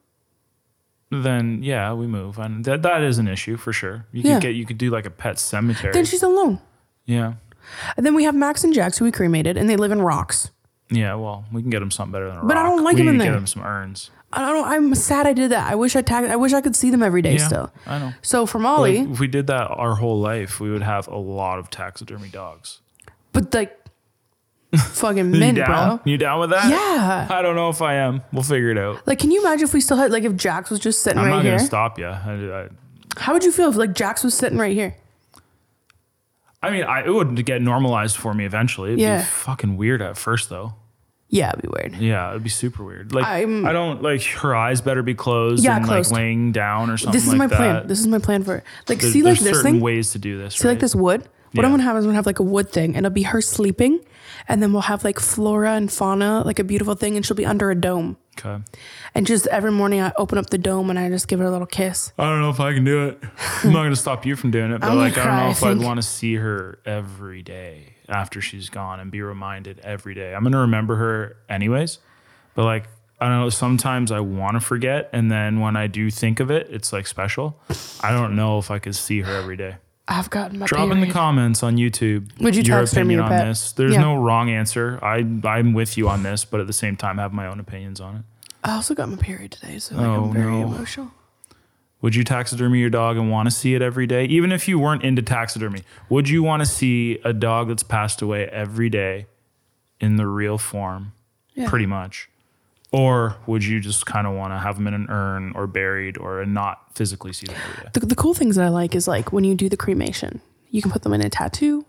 Then 1.12 1.62
yeah, 1.62 1.94
we 1.94 2.08
move, 2.08 2.40
and 2.40 2.64
that 2.66 2.82
that 2.84 3.02
is 3.04 3.18
an 3.18 3.28
issue 3.28 3.58
for 3.58 3.74
sure. 3.74 4.06
You 4.14 4.22
Yeah. 4.24 4.34
could 4.36 4.42
get 4.44 4.56
you 4.56 4.66
could 4.66 4.78
do 4.78 4.90
like 4.90 5.06
a 5.06 5.10
pet 5.10 5.38
cemetery. 5.38 5.94
Then 5.94 6.06
she's 6.06 6.24
alone. 6.24 6.60
yeah, 7.06 7.34
And 7.98 8.06
then 8.06 8.16
we 8.16 8.24
have 8.24 8.34
Max 8.34 8.64
and 8.64 8.74
Jax, 8.74 8.98
who 8.98 9.06
we 9.06 9.12
cremated, 9.12 9.58
and 9.58 9.70
they 9.70 9.76
live 9.76 9.92
in 9.92 10.02
rocks. 10.02 10.50
Yeah. 10.92 11.16
Well, 11.16 11.46
we 11.52 11.62
can 11.62 11.70
get 11.72 11.82
him 11.82 11.90
something 11.92 12.12
better 12.12 12.28
than 12.30 12.38
a 12.38 12.46
But 12.46 12.58
I 12.58 12.62
rock. 12.64 12.70
don't 12.76 12.84
like 12.84 12.96
we 12.96 13.02
him 13.02 13.06
need 13.08 13.12
in 13.14 13.18
to 13.20 13.24
there. 13.24 13.32
Get 13.34 13.38
him 13.40 13.48
some 13.48 13.64
urns. 13.64 14.12
I 14.34 14.50
don't. 14.52 14.66
I'm 14.68 14.96
sad 14.96 15.26
I 15.28 15.34
did 15.34 15.52
that. 15.52 15.70
I 15.70 15.76
wish 15.76 15.96
I 15.96 16.02
tag. 16.02 16.26
I 16.26 16.36
wish 16.38 16.54
I 16.54 16.62
could 16.62 16.76
see 16.76 16.90
them 16.90 17.02
every 17.04 17.22
day 17.22 17.34
Yeah, 17.38 17.48
still. 17.48 17.74
I 17.86 18.00
know. 18.00 18.14
So 18.22 18.46
for 18.46 18.60
Molly, 18.60 19.00
Like, 19.00 19.10
if 19.10 19.20
we 19.20 19.28
did 19.28 19.48
that 19.48 19.68
our 19.72 19.96
whole 19.96 20.20
life, 20.22 20.60
we 20.60 20.70
would 20.72 20.84
have 20.84 21.08
a 21.08 21.18
lot 21.18 21.60
of 21.60 21.70
taxidermy 21.70 22.30
dogs. 22.30 22.80
but 23.34 23.54
like, 23.54 23.78
fucking 24.78 25.34
You 25.34 25.40
mint, 25.40 25.58
down? 25.58 25.98
bro. 25.98 26.00
You 26.06 26.18
down 26.18 26.40
with 26.40 26.52
that? 26.52 26.70
Yeah. 26.70 27.28
I 27.30 27.42
don't 27.42 27.58
know 27.58 27.68
if 27.70 27.82
I 27.82 27.96
am. 27.96 28.22
We'll 28.32 28.44
figure 28.44 28.70
it 28.70 28.78
out. 28.78 29.06
Like, 29.06 29.20
can 29.20 29.32
you 29.32 29.42
imagine 29.42 29.66
if 29.66 29.74
we 29.74 29.82
still 29.82 29.98
had 29.98 30.12
like 30.14 30.24
if 30.24 30.36
Jax 30.38 30.70
was 30.70 30.80
just 30.80 31.02
sitting 31.02 31.18
right 31.18 31.26
here? 31.26 31.32
I'm 31.34 31.38
right 31.40 31.44
not 31.44 31.50
here? 31.50 31.58
gonna 31.58 31.68
stop 31.68 32.00
you. 32.00 32.06
I, 32.06 32.62
I, 32.64 32.68
How 33.18 33.34
would 33.34 33.44
you 33.44 33.52
feel 33.52 33.70
if 33.70 33.76
like 33.76 33.94
Jax 33.94 34.24
was 34.24 34.34
sitting 34.34 34.58
right 34.58 34.74
here? 34.74 34.96
I 36.64 36.70
mean, 36.70 36.84
I, 36.84 37.04
it 37.06 37.10
would 37.14 37.44
get 37.46 37.62
normalized 37.62 38.16
for 38.16 38.34
me 38.34 38.46
eventually. 38.46 38.90
It'd 38.92 39.00
Yeah. 39.02 39.18
be 39.18 39.24
fucking 39.26 39.76
weird 39.78 40.02
at 40.02 40.16
first, 40.16 40.50
though. 40.50 40.76
Yeah, 41.34 41.50
it'd 41.50 41.62
be 41.62 41.70
weird. 41.70 41.96
Yeah, 41.96 42.30
it'd 42.32 42.44
be 42.44 42.50
super 42.50 42.84
weird. 42.84 43.14
Like 43.14 43.26
I'm- 43.26 43.66
I 43.66 43.72
don't 43.72 44.04
like 44.04 44.22
her 44.24 44.54
eyes 44.54 44.82
better 44.82 45.02
be 45.02 45.16
closed 45.16 45.64
Yeah, 45.64 45.78
and 45.78 45.86
closed. 45.86 46.12
like 46.12 46.20
laying 46.20 46.52
down 46.52 46.90
or 46.90 46.98
something 46.98 47.14
This 47.14 47.24
is 47.24 47.30
like 47.30 47.38
my 47.38 47.48
that. 47.48 47.56
plan. 47.56 47.88
This 47.88 48.00
is 48.02 48.08
my 48.08 48.20
plan 48.20 48.44
for 48.44 48.58
it. 48.58 48.64
Like, 48.90 49.00
There- 49.00 49.10
see, 49.12 49.22
like 49.24 49.40
there's 49.40 49.40
this 49.46 49.58
certain 49.58 49.72
thing. 49.76 49.82
ways 49.82 50.12
to 50.12 50.20
do 50.20 50.38
this. 50.38 50.56
See, 50.56 50.68
like 50.68 50.76
right? 50.76 50.82
this 50.82 50.94
wood. 50.94 51.24
What 51.54 51.66
I'm 51.66 51.72
Yeah. 51.72 51.78
gonna 51.78 51.84
have 51.84 51.98
is 51.98 52.04
I'm 52.06 52.10
gonna 52.10 52.16
have 52.18 52.26
like 52.26 52.40
a 52.40 52.44
wood 52.44 52.70
thing, 52.72 52.96
and 52.96 53.06
it'll 53.06 53.14
be 53.14 53.24
her 53.24 53.42
sleeping, 53.42 54.00
and 54.48 54.62
then 54.62 54.72
we'll 54.74 54.84
have 54.84 55.04
like 55.06 55.20
flora 55.20 55.72
and 55.74 55.92
fauna, 55.92 56.44
like 56.46 56.60
a 56.60 56.64
beautiful 56.66 56.96
thing, 56.96 57.16
and 57.16 57.26
she'll 57.26 57.36
be 57.38 57.46
under 57.46 57.72
a 57.72 57.76
dome. 57.76 58.18
Okay. 58.40 58.62
And 59.16 59.26
just 59.28 59.48
every 59.48 59.72
morning, 59.72 60.00
I 60.02 60.12
open 60.18 60.38
up 60.38 60.50
the 60.50 60.58
dome 60.58 60.90
and 60.90 60.98
I 60.98 61.10
just 61.10 61.28
give 61.28 61.40
her 61.40 61.46
a 61.46 61.52
little 61.52 61.68
kiss. 61.68 62.14
I 62.18 62.24
don't 62.30 62.40
know 62.42 62.50
if 62.50 62.60
I 62.62 62.74
can 62.74 62.86
do 62.86 63.08
it. 63.08 63.20
I'm 63.64 63.72
not 63.74 63.84
gonna 63.84 63.96
stop 63.98 64.26
you 64.26 64.36
from 64.38 64.52
doing 64.52 64.72
it, 64.72 64.80
but 64.80 64.88
I'm 64.90 64.94
gonna 64.96 65.02
like 65.02 65.14
I 65.14 65.16
don't 65.16 65.26
cry, 65.26 65.40
know 65.42 65.48
I 65.48 65.52
if 65.52 65.64
I'd 65.64 65.74
think. 65.76 65.84
want 65.86 65.98
to 65.98 66.08
see 66.08 66.36
her 66.36 66.80
every 66.86 67.42
day 67.42 67.91
after 68.10 68.42
she's 68.42 68.70
gone 68.70 69.00
and 69.00 69.12
be 69.12 69.22
reminded 69.22 69.80
every 69.80 70.14
day. 70.14 70.34
I'm 70.34 70.44
gonna 70.44 70.60
remember 70.60 70.96
her 70.98 71.38
anyways, 71.50 72.00
but 72.56 72.66
like 72.66 72.88
I 73.20 73.28
don't 73.30 73.40
know. 73.40 73.50
Sometimes 73.50 74.12
I 74.12 74.20
want 74.20 74.56
to 74.56 74.60
forget, 74.60 75.10
and 75.14 75.32
then 75.32 75.60
when 75.60 75.76
I 75.76 75.86
do 75.88 76.10
think 76.10 76.40
of 76.40 76.50
it, 76.50 76.68
it's 76.72 76.92
like 76.92 77.06
special. 77.06 77.60
I 78.02 78.10
don't 78.12 78.36
know 78.36 78.58
if 78.58 78.72
I 78.72 78.80
could 78.80 78.96
see 78.96 79.22
her 79.22 79.32
every 79.36 79.56
day. 79.58 79.76
I've 80.08 80.32
gotten 80.32 80.58
my 80.58 80.66
Drop 80.66 80.90
in 80.90 81.00
the 81.00 81.08
comments 81.12 81.62
on 81.62 81.78
YouTube 81.78 82.32
Would 82.42 82.56
you 82.56 82.64
your 82.64 82.82
opinion 82.82 83.20
on 83.20 83.30
pet? 83.30 83.46
this. 83.46 83.72
There's 83.74 83.94
Yeah. 83.94 84.02
no 84.02 84.16
wrong 84.16 84.50
answer. 84.50 84.98
I 85.04 85.18
I'm 85.44 85.74
with 85.74 85.98
you 85.98 86.10
on 86.10 86.24
this, 86.24 86.44
but 86.46 86.60
at 86.60 86.66
the 86.68 86.74
same 86.74 86.98
time, 86.98 87.20
have 87.20 87.32
my 87.32 87.46
own 87.46 87.60
opinions 87.60 88.02
on 88.02 88.16
it. 88.18 88.22
I 88.64 88.72
also 88.74 88.96
got 88.96 89.08
my 89.10 89.18
period 89.18 89.52
today, 89.52 89.78
so 89.78 89.96
like, 89.96 90.06
Oh, 90.06 90.26
I'm 90.26 90.34
very 90.34 90.52
no. 90.52 90.64
emotional. 90.64 91.12
Would 92.02 92.16
you 92.16 92.24
taxidermy 92.24 92.80
your 92.80 92.90
dog 92.90 93.18
and 93.18 93.30
want 93.30 93.48
to 93.48 93.52
see 93.56 93.76
it 93.76 93.82
every 93.82 94.08
day? 94.08 94.26
Even 94.26 94.52
if 94.52 94.68
you 94.68 94.80
weren't 94.80 95.04
into 95.04 95.22
taxidermy, 95.22 95.84
would 96.10 96.28
you 96.30 96.42
want 96.42 96.62
to 96.62 96.66
see 96.66 97.20
a 97.24 97.32
dog 97.32 97.68
that's 97.68 97.84
passed 97.84 98.22
away 98.22 98.48
every 98.48 98.90
day 98.90 99.28
in 100.00 100.16
the 100.16 100.26
real 100.26 100.58
form, 100.58 101.14
Yeah. 101.54 101.70
pretty 101.70 101.86
much? 101.86 102.28
Or 102.92 103.38
would 103.46 103.64
you 103.64 103.80
just 103.80 104.06
kind 104.06 104.26
of 104.28 104.34
want 104.34 104.52
to 104.52 104.58
have 104.58 104.76
them 104.76 104.88
in 104.88 104.94
an 104.94 105.08
urn 105.10 105.54
or 105.56 105.66
buried 105.68 106.18
or 106.18 106.44
not 106.46 106.94
physically 106.96 107.32
see 107.34 107.46
them 107.46 107.56
every 107.70 107.84
day? 107.84 107.90
The, 107.94 108.06
the 108.08 108.16
cool 108.16 108.34
things 108.34 108.56
that 108.58 108.66
I 108.66 108.70
like 108.70 108.96
is 108.96 109.08
like 109.08 109.32
when 109.32 109.44
you 109.44 109.56
do 109.56 109.70
the 109.70 109.78
cremation, 109.78 110.42
you 110.72 110.82
can 110.82 110.92
put 110.92 111.04
them 111.04 111.14
in 111.14 111.22
a 111.22 111.30
tattoo. 111.30 111.86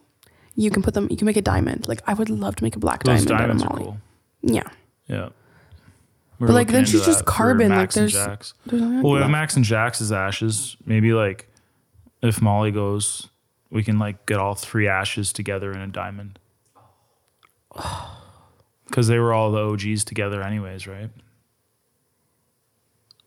You 0.55 0.71
can 0.71 0.83
put 0.83 0.93
them. 0.95 1.09
You 1.11 1.17
can 1.17 1.25
make 1.25 1.39
a 1.39 1.43
diamond. 1.43 1.89
Like 1.89 2.03
I 2.07 2.13
would 2.15 2.29
love 2.29 2.55
to 2.57 2.63
make 2.65 2.77
a 2.77 2.79
black 2.79 3.03
Those 3.05 3.25
diamond 3.25 3.33
out 3.33 3.51
of 3.51 3.59
diamonds 3.59 3.63
are 3.65 3.85
cool. 3.85 3.97
Yeah. 4.43 4.69
Yeah. 5.09 5.29
We're 6.43 6.49
But, 6.49 6.55
like, 6.55 6.69
then 6.73 6.85
she's 6.87 7.07
just 7.07 7.25
carbon, 7.25 7.69
like, 7.69 7.79
Max 7.79 7.97
and 7.97 8.11
there's- 8.11 8.27
Jax. 8.27 8.55
there's 8.67 8.83
nothing 8.83 9.03
well, 9.03 9.13
we 9.13 9.21
have. 9.21 9.31
Max 9.31 9.55
and 9.55 9.65
Jax's 9.65 10.11
ashes. 10.11 10.77
Maybe 10.85 11.13
like 11.13 11.49
if 12.21 12.43
Molly 12.43 12.73
goes, 12.73 13.29
we 13.71 13.85
can 13.85 14.01
like 14.01 14.27
get 14.27 14.39
all 14.39 14.57
three 14.57 14.89
ashes 14.89 15.33
together 15.33 15.71
in 15.71 15.79
a 15.81 15.87
diamond. 15.87 16.41
Because 18.87 19.07
they 19.07 19.19
were 19.19 19.33
all 19.33 19.51
the 19.53 19.59
OGs 19.59 20.05
together, 20.05 20.43
anyways, 20.43 20.87
right? 20.87 21.09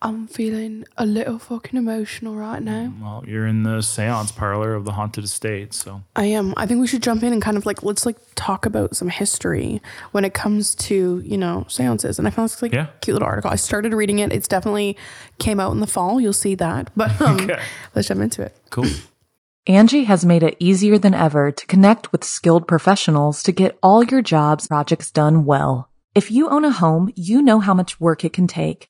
I'm 0.06 0.28
feeling 0.28 0.86
a 0.98 1.06
little 1.06 1.40
fucking 1.40 1.78
emotional 1.78 2.36
right 2.36 2.62
now. 2.62 2.94
Well, 3.02 3.24
you're 3.28 3.48
in 3.48 3.64
the 3.64 3.82
seance 3.82 4.32
parlor 4.32 4.74
of 4.76 4.86
the 4.86 4.92
haunted 4.92 5.24
estate, 5.24 5.74
so 5.74 6.04
I 6.16 6.26
am. 6.26 6.54
I 6.56 6.66
think 6.66 6.80
we 6.80 6.88
should 6.88 7.04
jump 7.04 7.24
in 7.24 7.34
and 7.34 7.42
kind 7.42 7.58
of 7.58 7.66
like 7.66 7.84
let's 7.84 8.06
like 8.06 8.18
talk 8.36 8.66
about 8.66 8.96
some 8.96 9.10
history 9.10 9.82
when 10.12 10.24
it 10.24 10.34
comes 10.34 10.76
to 10.76 11.22
you 11.26 11.38
know 11.38 11.66
seances. 11.68 12.20
And 12.20 12.28
I 12.28 12.32
found 12.32 12.50
this 12.50 12.62
like 12.62 12.72
Yeah. 12.74 12.88
cute 13.02 13.16
little 13.16 13.28
article. 13.28 13.50
I 13.52 13.56
started 13.56 13.94
reading 13.94 14.20
it. 14.20 14.32
It's 14.32 14.48
definitely 14.48 14.96
came 15.40 15.60
out 15.60 15.72
in 15.72 15.80
the 15.80 15.88
fall. 15.88 16.22
You'll 16.22 16.34
see 16.34 16.56
that. 16.56 16.92
But 16.96 17.20
um, 17.22 17.42
Okay. 17.42 17.60
let's 17.96 18.08
jump 18.08 18.22
into 18.22 18.42
it. 18.44 18.56
cool. 18.70 18.86
Angie 19.68 20.04
has 20.04 20.24
made 20.24 20.44
it 20.44 20.56
easier 20.60 21.00
than 21.00 21.16
ever 21.16 21.52
to 21.52 21.66
connect 21.66 22.12
with 22.12 22.24
skilled 22.24 22.68
professionals 22.68 23.42
to 23.44 23.52
get 23.52 23.78
all 23.82 24.04
your 24.04 24.22
jobs 24.22 24.68
projects 24.68 25.10
done 25.10 25.44
well. 25.46 25.90
If 26.14 26.30
you 26.30 26.50
own 26.50 26.64
a 26.64 26.72
home, 26.72 27.12
you 27.16 27.42
know 27.42 27.60
how 27.60 27.74
much 27.74 28.00
work 28.00 28.24
it 28.24 28.32
can 28.32 28.46
take, 28.46 28.90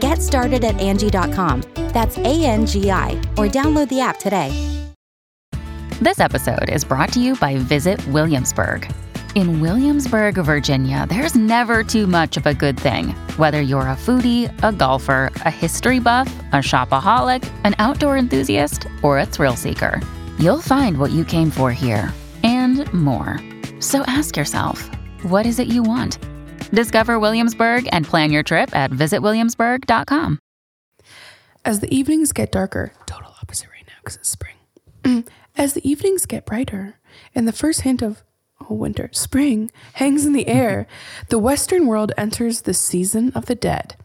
Get 0.00 0.22
started 0.22 0.64
at 0.64 0.78
Angie.com. 0.80 1.62
That's 1.92 2.18
A 2.18 2.44
N 2.44 2.66
G 2.66 2.90
I, 2.90 3.12
or 3.36 3.46
download 3.46 3.88
the 3.88 4.00
app 4.00 4.18
today. 4.18 4.52
This 6.00 6.20
episode 6.20 6.68
is 6.68 6.84
brought 6.84 7.12
to 7.14 7.20
you 7.20 7.34
by 7.34 7.56
Visit 7.56 8.06
Williamsburg. 8.08 8.88
In 9.34 9.60
Williamsburg, 9.60 10.36
Virginia, 10.36 11.06
there's 11.08 11.34
never 11.34 11.82
too 11.82 12.06
much 12.06 12.36
of 12.36 12.46
a 12.46 12.54
good 12.54 12.78
thing. 12.78 13.08
Whether 13.36 13.60
you're 13.60 13.82
a 13.82 13.96
foodie, 13.96 14.52
a 14.62 14.72
golfer, 14.72 15.30
a 15.44 15.50
history 15.50 15.98
buff, 15.98 16.32
a 16.52 16.56
shopaholic, 16.58 17.50
an 17.64 17.74
outdoor 17.78 18.16
enthusiast, 18.16 18.86
or 19.02 19.18
a 19.18 19.26
thrill 19.26 19.56
seeker, 19.56 20.00
you'll 20.38 20.60
find 20.60 20.98
what 20.98 21.10
you 21.10 21.24
came 21.24 21.50
for 21.50 21.72
here 21.72 22.12
and 22.44 22.92
more. 22.92 23.40
So 23.80 24.02
ask 24.02 24.36
yourself, 24.36 24.88
what 25.22 25.46
is 25.46 25.58
it 25.58 25.66
you 25.66 25.82
want? 25.82 26.18
Discover 26.70 27.18
Williamsburg 27.18 27.88
and 27.92 28.06
plan 28.06 28.30
your 28.30 28.42
trip 28.42 28.74
at 28.76 28.90
visitwilliamsburg.com. 28.90 30.38
As 31.64 31.80
the 31.80 31.94
evenings 31.94 32.32
get 32.32 32.52
darker, 32.52 32.92
total 33.06 33.34
opposite 33.42 33.68
right 33.70 33.84
now 33.86 33.94
because 34.00 34.16
it's 34.16 34.28
spring. 34.28 34.56
As 35.56 35.74
the 35.74 35.88
evenings 35.88 36.24
get 36.24 36.46
brighter 36.46 36.98
and 37.34 37.48
the 37.48 37.52
first 37.52 37.80
hint 37.82 38.00
of 38.00 38.22
oh, 38.68 38.74
winter, 38.74 39.10
spring 39.12 39.70
hangs 39.94 40.24
in 40.24 40.32
the 40.32 40.46
air, 40.46 40.86
the 41.30 41.38
Western 41.38 41.86
world 41.86 42.12
enters 42.16 42.62
the 42.62 42.74
season 42.74 43.32
of 43.34 43.46
the 43.46 43.54
dead. 43.54 43.96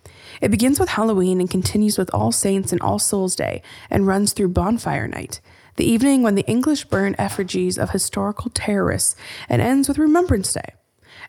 It 0.41 0.49
begins 0.49 0.79
with 0.79 0.89
Halloween 0.89 1.39
and 1.39 1.49
continues 1.49 1.97
with 1.97 2.13
All 2.13 2.31
Saints 2.31 2.71
and 2.71 2.81
All 2.81 2.99
Souls 2.99 3.35
Day 3.35 3.61
and 3.89 4.07
runs 4.07 4.33
through 4.33 4.49
Bonfire 4.49 5.07
Night, 5.07 5.41
the 5.75 5.85
evening 5.85 6.23
when 6.23 6.35
the 6.35 6.47
English 6.47 6.85
burn 6.85 7.15
effigies 7.17 7.77
of 7.77 7.91
historical 7.91 8.49
terrorists, 8.49 9.15
and 9.47 9.61
ends 9.61 9.87
with 9.87 9.97
Remembrance 9.97 10.53
Day. 10.53 10.73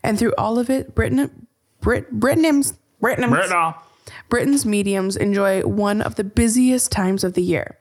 And 0.05 0.19
through 0.19 0.35
all 0.39 0.59
of 0.59 0.71
it, 0.71 0.95
Britain, 0.95 1.47
Brit, 1.81 2.11
Britain's, 2.13 2.75
Britain's, 3.01 3.31
Britain. 3.31 3.75
Britain's 4.29 4.67
mediums 4.67 5.17
enjoy 5.17 5.63
one 5.63 6.03
of 6.03 6.15
the 6.15 6.25
busiest 6.25 6.93
times 6.93 7.25
of 7.25 7.35
the 7.35 7.43
year. 7.43 7.79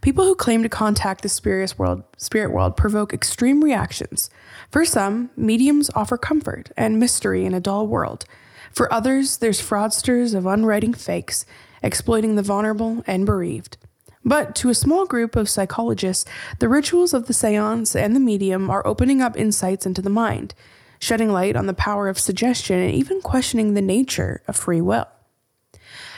People 0.00 0.24
who 0.24 0.34
claim 0.34 0.62
to 0.62 0.68
contact 0.68 1.22
the 1.22 1.28
spirit 1.28 1.74
world, 1.78 2.02
spirit 2.16 2.52
world 2.52 2.76
provoke 2.76 3.14
extreme 3.14 3.62
reactions. 3.62 4.30
For 4.70 4.84
some, 4.84 5.30
mediums 5.36 5.90
offer 5.94 6.16
comfort 6.16 6.70
and 6.76 6.98
mystery 6.98 7.44
in 7.44 7.54
a 7.54 7.60
dull 7.60 7.86
world. 7.86 8.24
For 8.72 8.92
others, 8.92 9.38
there's 9.38 9.62
fraudsters 9.62 10.34
of 10.34 10.46
unwriting 10.46 10.94
fakes, 10.94 11.46
exploiting 11.82 12.36
the 12.36 12.42
vulnerable 12.42 13.02
and 13.06 13.26
bereaved. 13.26 13.76
But 14.24 14.54
to 14.56 14.68
a 14.68 14.74
small 14.74 15.06
group 15.06 15.34
of 15.34 15.48
psychologists, 15.48 16.28
the 16.58 16.68
rituals 16.68 17.14
of 17.14 17.26
the 17.26 17.32
seance 17.32 17.96
and 17.96 18.14
the 18.14 18.20
medium 18.20 18.70
are 18.70 18.86
opening 18.86 19.22
up 19.22 19.36
insights 19.36 19.86
into 19.86 20.02
the 20.02 20.10
mind, 20.10 20.54
shedding 21.00 21.32
light 21.32 21.56
on 21.56 21.66
the 21.66 21.74
power 21.74 22.08
of 22.08 22.18
suggestion 22.18 22.78
and 22.78 22.94
even 22.94 23.20
questioning 23.20 23.74
the 23.74 23.82
nature 23.82 24.42
of 24.46 24.54
free 24.54 24.80
will. 24.80 25.08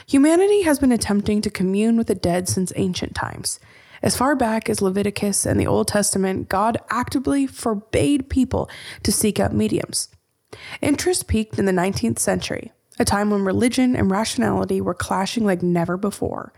Humanity 0.05 0.63
has 0.63 0.77
been 0.77 0.91
attempting 0.91 1.41
to 1.41 1.49
commune 1.49 1.97
with 1.97 2.07
the 2.07 2.15
dead 2.15 2.47
since 2.47 2.73
ancient 2.75 3.15
times. 3.15 3.59
As 4.03 4.17
far 4.17 4.35
back 4.35 4.69
as 4.69 4.81
Leviticus 4.81 5.45
and 5.45 5.57
the 5.57 5.65
Old 5.65 5.87
Testament, 5.87 6.49
God 6.49 6.77
actively 6.89 7.47
forbade 7.47 8.29
people 8.29 8.69
to 9.03 9.13
seek 9.13 9.39
out 9.39 9.53
mediums. 9.53 10.09
Interest 10.81 11.25
peaked 11.25 11.57
in 11.57 11.65
the 11.65 11.71
19th 11.71 12.19
century, 12.19 12.73
a 12.99 13.05
time 13.05 13.29
when 13.29 13.45
religion 13.45 13.95
and 13.95 14.11
rationality 14.11 14.81
were 14.81 14.93
clashing 14.93 15.45
like 15.45 15.63
never 15.63 15.95
before. 15.95 16.51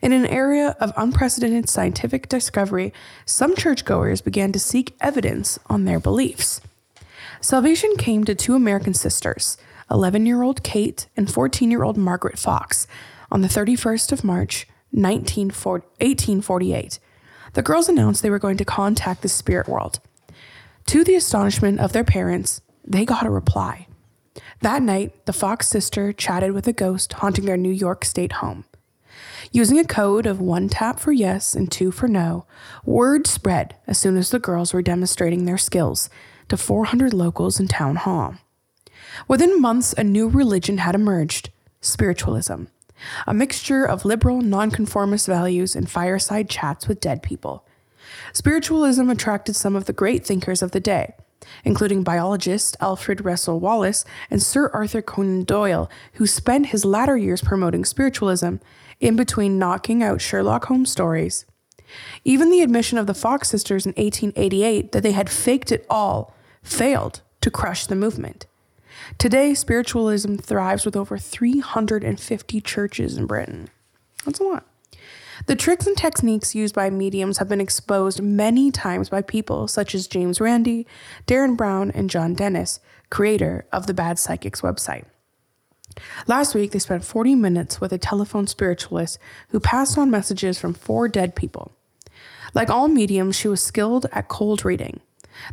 In 0.00 0.12
an 0.12 0.26
era 0.26 0.76
of 0.80 0.92
unprecedented 0.96 1.68
scientific 1.68 2.28
discovery, 2.28 2.92
some 3.26 3.56
churchgoers 3.56 4.20
began 4.20 4.52
to 4.52 4.60
seek 4.60 4.94
evidence 5.00 5.58
on 5.66 5.84
their 5.84 6.00
beliefs. 6.00 6.60
Salvation 7.44 7.94
came 7.98 8.24
to 8.24 8.34
two 8.34 8.54
American 8.54 8.94
sisters, 8.94 9.58
11 9.90 10.24
year 10.24 10.40
old 10.40 10.62
Kate 10.62 11.08
and 11.14 11.30
14 11.30 11.70
year 11.70 11.82
old 11.82 11.98
Margaret 11.98 12.38
Fox, 12.38 12.86
on 13.30 13.42
the 13.42 13.48
31st 13.48 14.12
of 14.12 14.24
March, 14.24 14.66
1848. 14.92 16.98
The 17.52 17.62
girls 17.62 17.90
announced 17.90 18.22
they 18.22 18.30
were 18.30 18.38
going 18.38 18.56
to 18.56 18.64
contact 18.64 19.20
the 19.20 19.28
spirit 19.28 19.68
world. 19.68 20.00
To 20.86 21.04
the 21.04 21.16
astonishment 21.16 21.80
of 21.80 21.92
their 21.92 22.02
parents, 22.02 22.62
they 22.82 23.04
got 23.04 23.26
a 23.26 23.30
reply. 23.30 23.88
That 24.62 24.80
night, 24.80 25.26
the 25.26 25.34
Fox 25.34 25.68
sister 25.68 26.14
chatted 26.14 26.52
with 26.52 26.66
a 26.66 26.72
ghost 26.72 27.12
haunting 27.12 27.44
their 27.44 27.58
New 27.58 27.68
York 27.68 28.06
State 28.06 28.32
home. 28.32 28.64
Using 29.52 29.78
a 29.78 29.84
code 29.84 30.24
of 30.24 30.40
one 30.40 30.70
tap 30.70 30.98
for 30.98 31.12
yes 31.12 31.54
and 31.54 31.70
two 31.70 31.90
for 31.90 32.08
no, 32.08 32.46
word 32.86 33.26
spread 33.26 33.76
as 33.86 33.98
soon 33.98 34.16
as 34.16 34.30
the 34.30 34.38
girls 34.38 34.72
were 34.72 34.80
demonstrating 34.80 35.44
their 35.44 35.58
skills 35.58 36.08
to 36.48 36.56
400 36.56 37.12
locals 37.12 37.58
in 37.60 37.68
town 37.68 37.96
hall. 37.96 38.36
Within 39.28 39.60
months, 39.60 39.94
a 39.96 40.04
new 40.04 40.28
religion 40.28 40.78
had 40.78 40.94
emerged 40.94 41.50
spiritualism, 41.80 42.64
a 43.26 43.34
mixture 43.34 43.84
of 43.84 44.04
liberal, 44.04 44.40
nonconformist 44.40 45.26
values 45.26 45.76
and 45.76 45.90
fireside 45.90 46.48
chats 46.48 46.88
with 46.88 47.00
dead 47.00 47.22
people. 47.22 47.66
Spiritualism 48.32 49.08
attracted 49.10 49.54
some 49.54 49.76
of 49.76 49.84
the 49.84 49.92
great 49.92 50.24
thinkers 50.26 50.62
of 50.62 50.72
the 50.72 50.80
day, 50.80 51.14
including 51.64 52.02
biologist 52.02 52.76
Alfred 52.80 53.24
Russel 53.24 53.60
Wallace 53.60 54.04
and 54.30 54.42
Sir 54.42 54.70
Arthur 54.72 55.02
Conan 55.02 55.44
Doyle, 55.44 55.90
who 56.14 56.26
spent 56.26 56.66
his 56.66 56.84
latter 56.84 57.16
years 57.16 57.42
promoting 57.42 57.84
spiritualism 57.84 58.56
in 59.00 59.16
between 59.16 59.58
knocking 59.58 60.02
out 60.02 60.20
Sherlock 60.20 60.66
Holmes 60.66 60.90
stories. 60.90 61.46
Even 62.24 62.50
the 62.50 62.62
admission 62.62 62.98
of 62.98 63.06
the 63.06 63.14
Fox 63.14 63.48
sisters 63.48 63.86
in 63.86 63.90
1888 63.90 64.92
that 64.92 65.02
they 65.02 65.12
had 65.12 65.30
faked 65.30 65.72
it 65.72 65.86
all 65.90 66.34
failed 66.62 67.20
to 67.40 67.50
crush 67.50 67.86
the 67.86 67.96
movement. 67.96 68.46
Today, 69.18 69.54
spiritualism 69.54 70.36
thrives 70.36 70.84
with 70.84 70.96
over 70.96 71.18
350 71.18 72.60
churches 72.60 73.16
in 73.16 73.26
Britain. 73.26 73.68
That's 74.24 74.40
a 74.40 74.44
lot. 74.44 74.66
The 75.46 75.56
tricks 75.56 75.86
and 75.86 75.96
techniques 75.96 76.54
used 76.54 76.74
by 76.74 76.90
mediums 76.90 77.38
have 77.38 77.48
been 77.48 77.60
exposed 77.60 78.22
many 78.22 78.70
times 78.70 79.08
by 79.08 79.20
people 79.20 79.68
such 79.68 79.94
as 79.94 80.06
James 80.06 80.40
Randi, 80.40 80.86
Derren 81.26 81.56
Brown, 81.56 81.90
and 81.90 82.08
Jon 82.08 82.36
Donnis, 82.36 82.78
creator 83.10 83.66
of 83.72 83.86
the 83.86 83.94
Bad 83.94 84.18
Psychics 84.18 84.60
website. 84.60 85.04
Last 86.26 86.54
week, 86.54 86.72
they 86.72 86.78
spent 86.78 87.04
40 87.04 87.34
minutes 87.34 87.80
with 87.80 87.92
a 87.92 87.98
telephone 87.98 88.46
spiritualist 88.46 89.18
who 89.50 89.60
passed 89.60 89.96
on 89.96 90.10
messages 90.10 90.58
from 90.58 90.74
four 90.74 91.08
dead 91.08 91.34
people. 91.36 91.72
Like 92.54 92.70
all 92.70 92.88
mediums, 92.88 93.36
she 93.36 93.48
was 93.48 93.60
skilled 93.60 94.06
at 94.12 94.28
cold 94.28 94.64
reading, 94.64 95.00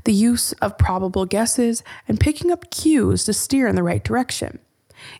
the 0.04 0.14
use 0.14 0.54
of 0.54 0.78
probable 0.78 1.26
guesses, 1.26 1.84
and 2.08 2.20
picking 2.20 2.52
up 2.52 2.70
cues 2.70 3.26
to 3.26 3.34
steer 3.34 3.68
in 3.68 3.76
the 3.76 3.84
right 3.84 4.04
direction. 4.04 4.60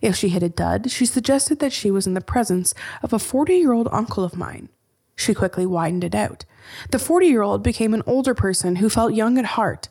If 0.02 0.16
she 0.16 0.30
hit 0.30 0.44
a 0.44 0.50
dud, 0.50 0.92
she 0.92 1.06
suggested 1.06 1.60
that 1.60 1.74
she 1.74 1.90
was 1.90 2.06
in 2.06 2.14
the 2.14 2.22
presence 2.22 2.74
of 3.02 3.14
a 3.14 3.20
40 3.20 3.56
year 3.56 3.74
old 3.74 3.90
uncle 3.92 4.24
of 4.24 4.38
mine. 4.38 4.70
She 5.16 5.34
quickly 5.34 5.66
widened 5.66 6.04
it 6.04 6.16
out. 6.16 6.46
The 6.92 7.00
40 7.00 7.28
year 7.28 7.42
old 7.42 7.64
became 7.64 7.94
an 7.94 8.04
older 8.06 8.34
person 8.34 8.78
who 8.78 8.90
felt 8.90 9.14
young 9.14 9.38
at 9.38 9.46
heart. 9.46 9.90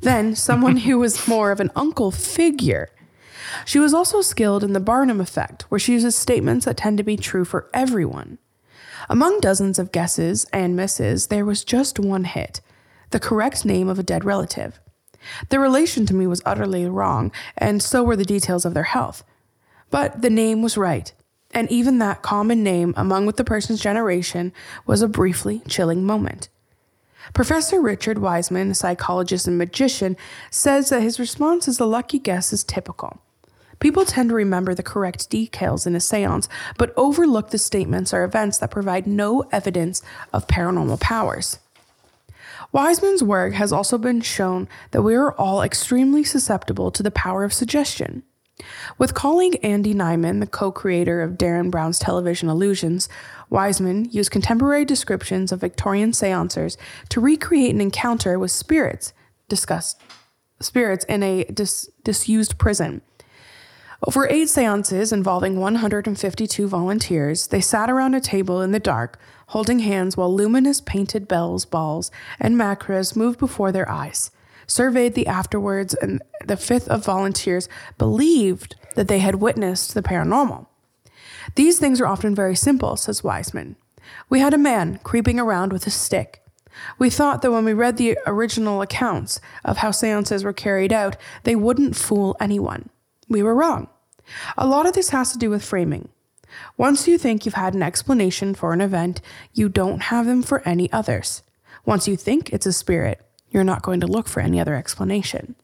Then, 0.00 0.36
someone 0.36 0.78
who 0.78 0.98
was 0.98 1.26
more 1.26 1.50
of 1.50 1.60
an 1.60 1.70
uncle 1.74 2.10
figure. 2.10 2.90
She 3.64 3.78
was 3.78 3.94
also 3.94 4.20
skilled 4.20 4.64
in 4.64 4.72
the 4.72 4.80
Barnum 4.80 5.20
effect, 5.20 5.62
where 5.68 5.78
she 5.78 5.92
uses 5.92 6.14
statements 6.16 6.64
that 6.64 6.76
tend 6.76 6.98
to 6.98 7.04
be 7.04 7.16
true 7.16 7.44
for 7.44 7.68
everyone. 7.72 8.38
Among 9.08 9.40
dozens 9.40 9.78
of 9.78 9.92
guesses 9.92 10.46
and 10.52 10.76
misses, 10.76 11.26
there 11.26 11.44
was 11.44 11.64
just 11.64 11.98
one 11.98 12.24
hit 12.24 12.60
the 13.10 13.20
correct 13.20 13.66
name 13.66 13.88
of 13.88 13.98
a 13.98 14.02
dead 14.02 14.24
relative. 14.24 14.80
The 15.50 15.60
relation 15.60 16.06
to 16.06 16.14
me 16.14 16.26
was 16.26 16.42
utterly 16.46 16.86
wrong, 16.86 17.30
and 17.58 17.82
so 17.82 18.02
were 18.02 18.16
the 18.16 18.24
details 18.24 18.64
of 18.64 18.74
their 18.74 18.84
health. 18.84 19.22
But 19.90 20.22
the 20.22 20.30
name 20.30 20.62
was 20.62 20.78
right, 20.78 21.12
and 21.50 21.70
even 21.70 21.98
that 21.98 22.22
common 22.22 22.62
name 22.62 22.94
among 22.96 23.26
with 23.26 23.36
the 23.36 23.44
person's 23.44 23.80
generation 23.80 24.52
was 24.86 25.02
a 25.02 25.08
briefly 25.08 25.60
chilling 25.68 26.04
moment. 26.04 26.48
Professor 27.34 27.80
Richard 27.80 28.18
Wiseman, 28.18 28.70
a 28.70 28.74
psychologist 28.74 29.46
and 29.46 29.58
magician, 29.58 30.16
says 30.50 30.88
that 30.88 31.02
his 31.02 31.20
response 31.20 31.68
as 31.68 31.78
a 31.78 31.84
lucky 31.84 32.18
guess 32.18 32.52
is 32.52 32.64
typical. 32.64 33.20
People 33.82 34.04
tend 34.04 34.28
to 34.28 34.36
remember 34.36 34.76
the 34.76 34.82
correct 34.84 35.28
details 35.28 35.88
in 35.88 35.96
a 35.96 36.00
seance, 36.00 36.48
but 36.78 36.94
overlook 36.96 37.50
the 37.50 37.58
statements 37.58 38.14
or 38.14 38.22
events 38.22 38.58
that 38.58 38.70
provide 38.70 39.08
no 39.08 39.40
evidence 39.50 40.02
of 40.32 40.46
paranormal 40.46 41.00
powers. 41.00 41.58
Wiseman's 42.70 43.24
work 43.24 43.54
has 43.54 43.72
also 43.72 43.98
been 43.98 44.20
shown 44.20 44.68
that 44.92 45.02
we 45.02 45.16
are 45.16 45.32
all 45.32 45.62
extremely 45.62 46.22
susceptible 46.22 46.92
to 46.92 47.02
the 47.02 47.10
power 47.10 47.42
of 47.42 47.52
suggestion. 47.52 48.22
With 48.98 49.14
colleague 49.14 49.58
Andy 49.64 49.94
Nyman, 49.94 50.38
the 50.38 50.46
co 50.46 50.70
creator 50.70 51.20
of 51.20 51.32
Derren 51.32 51.68
Brown's 51.68 51.98
television 51.98 52.48
Illusions, 52.48 53.08
Wiseman 53.50 54.04
used 54.12 54.30
contemporary 54.30 54.84
descriptions 54.84 55.50
of 55.50 55.60
Victorian 55.60 56.12
seancers 56.12 56.76
to 57.08 57.20
recreate 57.20 57.74
an 57.74 57.80
encounter 57.80 58.38
with 58.38 58.52
spirits 58.52 59.12
discussed 59.48 60.00
spirits 60.60 61.04
in 61.06 61.22
a 61.24 61.44
dis- 61.44 61.90
disused 62.04 62.58
prison. 62.58 63.02
Over 64.04 64.26
eight 64.28 64.48
seances 64.48 65.12
involving 65.12 65.60
152 65.60 66.66
volunteers, 66.66 67.46
they 67.46 67.60
sat 67.60 67.88
around 67.88 68.14
a 68.14 68.20
table 68.20 68.60
in 68.60 68.72
the 68.72 68.80
dark, 68.80 69.16
holding 69.48 69.78
hands 69.78 70.16
while 70.16 70.34
luminous 70.34 70.80
painted 70.80 71.28
bells, 71.28 71.64
balls, 71.64 72.10
and 72.40 72.56
maracas 72.56 73.14
moved 73.14 73.38
before 73.38 73.70
their 73.70 73.88
eyes. 73.88 74.32
Surveyed 74.66 75.14
the 75.14 75.28
afterwards, 75.28 75.94
and 75.94 76.20
the 76.44 76.56
fifth 76.56 76.88
of 76.88 77.04
volunteers 77.04 77.68
believed 77.96 78.74
that 78.96 79.06
they 79.06 79.20
had 79.20 79.36
witnessed 79.36 79.94
the 79.94 80.02
paranormal. 80.02 80.66
These 81.54 81.78
things 81.78 82.00
are 82.00 82.06
often 82.08 82.34
very 82.34 82.56
simple, 82.56 82.96
says 82.96 83.22
Wiseman. 83.22 83.76
We 84.28 84.40
had 84.40 84.52
a 84.52 84.58
man 84.58 84.98
creeping 85.04 85.38
around 85.38 85.72
with 85.72 85.86
a 85.86 85.90
stick. 85.90 86.42
We 86.98 87.08
thought 87.08 87.40
that 87.42 87.52
when 87.52 87.64
we 87.64 87.72
read 87.72 87.98
the 87.98 88.18
original 88.26 88.82
accounts 88.82 89.40
of 89.64 89.76
how 89.76 89.92
seances 89.92 90.42
were 90.42 90.52
carried 90.52 90.92
out, 90.92 91.16
they 91.44 91.54
wouldn't 91.54 91.94
fool 91.94 92.36
anyone. 92.40 92.88
We 93.28 93.44
were 93.44 93.54
wrong. 93.54 93.88
A 94.56 94.66
lot 94.66 94.86
of 94.86 94.92
this 94.94 95.10
has 95.10 95.32
to 95.32 95.38
do 95.38 95.50
with 95.50 95.64
framing. 95.64 96.08
Once 96.76 97.08
you 97.08 97.18
think 97.18 97.44
you've 97.44 97.54
had 97.54 97.74
an 97.74 97.82
explanation 97.82 98.54
for 98.54 98.72
an 98.72 98.80
event, 98.80 99.20
you 99.52 99.68
don't 99.68 100.02
have 100.04 100.26
them 100.26 100.42
for 100.42 100.66
any 100.68 100.92
others. 100.92 101.42
Once 101.84 102.06
you 102.06 102.16
think 102.16 102.52
it's 102.52 102.66
a 102.66 102.72
spirit, 102.72 103.20
you're 103.50 103.64
not 103.64 103.82
going 103.82 104.00
to 104.00 104.06
look 104.06 104.28
for 104.28 104.40
any 104.40 104.60
other 104.60 104.74
explanation. 104.74 105.54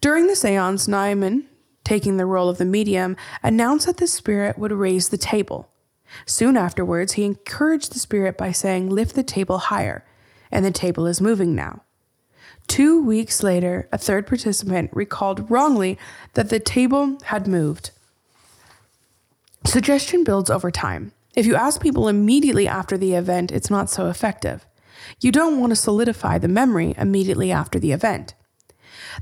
During 0.00 0.26
the 0.26 0.36
seance, 0.36 0.86
Nyman, 0.86 1.44
taking 1.84 2.16
the 2.16 2.26
role 2.26 2.48
of 2.48 2.58
the 2.58 2.64
medium, 2.64 3.16
announced 3.42 3.86
that 3.86 3.96
the 3.96 4.06
spirit 4.06 4.58
would 4.58 4.72
raise 4.72 5.08
the 5.08 5.18
table. 5.18 5.68
Soon 6.26 6.56
afterwards, 6.56 7.14
he 7.14 7.24
encouraged 7.24 7.92
the 7.92 7.98
spirit 7.98 8.38
by 8.38 8.52
saying, 8.52 8.90
Lift 8.90 9.14
the 9.14 9.22
table 9.22 9.58
higher, 9.58 10.04
and 10.50 10.64
the 10.64 10.70
table 10.70 11.06
is 11.06 11.20
moving 11.20 11.54
now. 11.54 11.82
Two 12.68 13.02
weeks 13.02 13.42
later, 13.42 13.88
a 13.90 13.98
third 13.98 14.26
participant 14.26 14.90
recalled 14.92 15.50
wrongly 15.50 15.98
that 16.34 16.50
the 16.50 16.60
table 16.60 17.18
had 17.24 17.48
moved. 17.48 17.90
Suggestion 19.64 20.22
builds 20.22 20.48
over 20.48 20.70
time. 20.70 21.12
If 21.34 21.46
you 21.46 21.56
ask 21.56 21.80
people 21.80 22.08
immediately 22.08 22.68
after 22.68 22.96
the 22.96 23.14
event, 23.14 23.50
it's 23.50 23.70
not 23.70 23.90
so 23.90 24.08
effective. 24.08 24.64
You 25.20 25.32
don't 25.32 25.58
want 25.58 25.70
to 25.70 25.76
solidify 25.76 26.38
the 26.38 26.48
memory 26.48 26.94
immediately 26.96 27.50
after 27.50 27.78
the 27.78 27.92
event. 27.92 28.34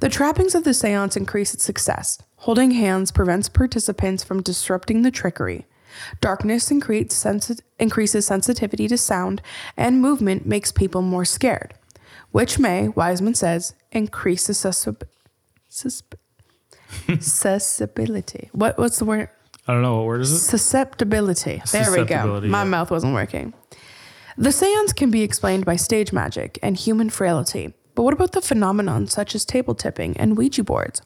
The 0.01 0.09
trappings 0.09 0.55
of 0.55 0.65
the 0.65 0.75
seance 0.75 1.17
increase 1.17 1.55
its 1.55 1.65
success. 1.65 2.19
Holding 2.37 2.73
hands 2.73 3.11
prevents 3.11 3.49
participants 3.49 4.23
from 4.23 4.43
disrupting 4.43 5.03
the 5.03 5.11
trickery. 5.11 5.67
Darkness 6.21 6.71
increases 6.71 8.27
sensitivity 8.27 8.89
to 8.89 8.99
sound, 8.99 9.41
and 9.77 10.03
movement 10.03 10.47
makes 10.47 10.73
people 10.73 11.01
more 11.01 11.25
scared, 11.25 11.75
which 12.33 12.59
may, 12.59 12.89
Wiseman 12.89 13.35
says, 13.35 13.75
increase 13.93 14.49
susp- 14.49 15.03
susceptibility. 17.21 18.51
What, 18.53 18.79
what's 18.79 18.99
the 18.99 19.05
word? 19.05 19.31
I 19.69 19.73
don't 19.73 19.83
know 19.83 19.97
what 19.97 20.07
word 20.07 20.21
is 20.21 20.33
it. 20.33 20.39
Susceptibility. 20.39 21.63
There 21.73 21.91
we 21.91 22.05
go. 22.05 22.41
My 22.43 22.63
yeah. 22.63 22.65
mouth 22.65 22.91
wasn't 22.91 23.15
working. 23.15 23.53
The 24.39 24.53
seance 24.53 24.93
can 24.93 25.11
be 25.11 25.23
explained 25.23 25.65
by 25.65 25.77
stage 25.77 26.13
magic 26.13 26.59
and 26.63 26.77
human 26.77 27.11
frailty. 27.11 27.73
But 27.95 28.03
what 28.03 28.13
about 28.13 28.33
the 28.33 28.43
phenomenon 28.43 29.07
such 29.07 29.35
as 29.35 29.45
table 29.45 29.75
tipping 29.75 30.17
and 30.19 30.37
Ouija 30.37 30.63
boards? 30.63 31.01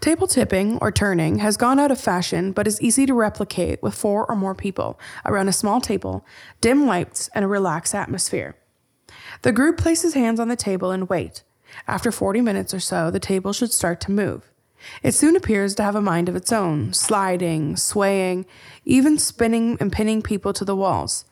Table 0.00 0.26
tipping 0.26 0.78
or 0.78 0.90
turning 0.90 1.38
has 1.38 1.56
gone 1.56 1.78
out 1.78 1.92
of 1.92 2.00
fashion 2.00 2.50
but 2.52 2.66
is 2.66 2.82
easy 2.82 3.06
to 3.06 3.14
replicate 3.14 3.82
with 3.82 3.94
four 3.94 4.28
or 4.28 4.34
more 4.34 4.54
people 4.54 4.98
around 5.24 5.48
a 5.48 5.52
small 5.52 5.80
table, 5.80 6.26
dim 6.60 6.86
lights, 6.86 7.30
and 7.34 7.44
a 7.44 7.48
relaxed 7.48 7.94
atmosphere. 7.94 8.56
The 9.44 9.52
group 9.52 9.76
places 9.76 10.14
hands 10.14 10.40
on 10.40 10.48
the 10.48 10.56
table 10.56 10.90
and 10.90 11.06
wait. 11.06 11.42
After 11.86 12.10
40 12.10 12.40
minutes 12.40 12.72
or 12.72 12.80
so, 12.80 13.10
the 13.10 13.20
table 13.20 13.52
should 13.52 13.74
start 13.74 14.00
to 14.00 14.10
move. 14.10 14.50
It 15.02 15.12
soon 15.12 15.36
appears 15.36 15.74
to 15.74 15.82
have 15.82 15.94
a 15.94 16.00
mind 16.00 16.30
of 16.30 16.34
its 16.34 16.50
own, 16.50 16.94
sliding, 16.94 17.76
swaying, 17.76 18.46
even 18.86 19.18
spinning 19.18 19.76
and 19.80 19.92
pinning 19.92 20.22
people 20.22 20.54
to 20.54 20.64
the 20.64 20.74
walls. 20.74 21.26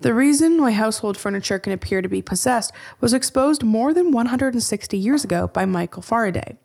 The 0.00 0.14
reason 0.14 0.62
why 0.62 0.70
household 0.70 1.18
furniture 1.18 1.58
can 1.58 1.74
appear 1.74 2.00
to 2.00 2.08
be 2.08 2.22
possessed 2.22 2.72
was 3.02 3.12
exposed 3.12 3.62
more 3.62 3.92
than 3.92 4.12
160 4.12 4.96
years 4.96 5.22
ago 5.22 5.46
by 5.48 5.66
Michael 5.66 6.00
Faraday, 6.00 6.56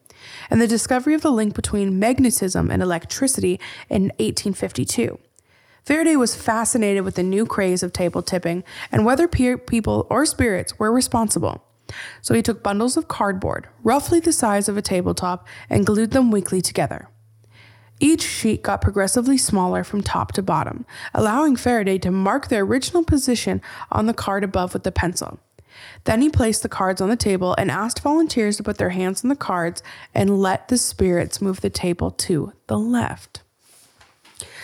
and 0.49 0.61
the 0.61 0.67
discovery 0.67 1.13
of 1.13 1.21
the 1.21 1.31
link 1.31 1.53
between 1.53 1.99
magnetism 1.99 2.71
and 2.71 2.81
electricity 2.81 3.59
in 3.89 4.03
1852. 4.19 5.19
Faraday 5.87 6.17
was 6.17 6.35
fascinated 6.35 7.05
with 7.05 7.15
the 7.15 7.23
new 7.23 7.45
craze 7.45 7.81
of 7.81 7.93
table 7.93 8.21
tipping 8.21 8.61
and 8.91 9.05
whether 9.05 9.25
pe- 9.25 9.55
people 9.55 10.05
or 10.09 10.25
spirits 10.25 10.77
were 10.77 10.91
responsible. 10.91 11.63
So 12.21 12.33
he 12.33 12.41
took 12.41 12.61
bundles 12.61 12.97
of 12.97 13.07
cardboard, 13.07 13.69
roughly 13.85 14.19
the 14.19 14.33
size 14.33 14.67
of 14.67 14.75
a 14.75 14.81
tabletop, 14.81 15.47
and 15.69 15.85
glued 15.85 16.11
them 16.11 16.29
weakly 16.29 16.59
together. 16.59 17.07
Each 18.01 18.21
sheet 18.21 18.63
got 18.63 18.81
progressively 18.81 19.37
smaller 19.37 19.85
from 19.85 20.03
top 20.03 20.33
to 20.33 20.43
bottom, 20.43 20.85
allowing 21.13 21.55
Faraday 21.55 21.97
to 21.99 22.11
mark 22.11 22.49
their 22.49 22.63
original 22.63 23.05
position 23.05 23.61
on 23.89 24.07
the 24.07 24.13
card 24.13 24.43
above 24.43 24.73
with 24.73 24.83
the 24.83 24.91
pencil. 24.91 25.39
Then 26.03 26.21
he 26.21 26.27
placed 26.27 26.63
the 26.63 26.67
cards 26.67 26.99
on 26.99 27.07
the 27.07 27.15
table 27.15 27.55
and 27.57 27.71
asked 27.71 28.01
volunteers 28.01 28.57
to 28.57 28.63
put 28.63 28.77
their 28.77 28.89
hands 28.89 29.23
on 29.23 29.29
the 29.29 29.37
cards 29.37 29.81
and 30.13 30.41
let 30.41 30.67
the 30.67 30.77
spirits 30.77 31.41
move 31.41 31.61
the 31.61 31.69
table 31.69 32.11
to 32.11 32.51
the 32.67 32.77
left. 32.77 33.41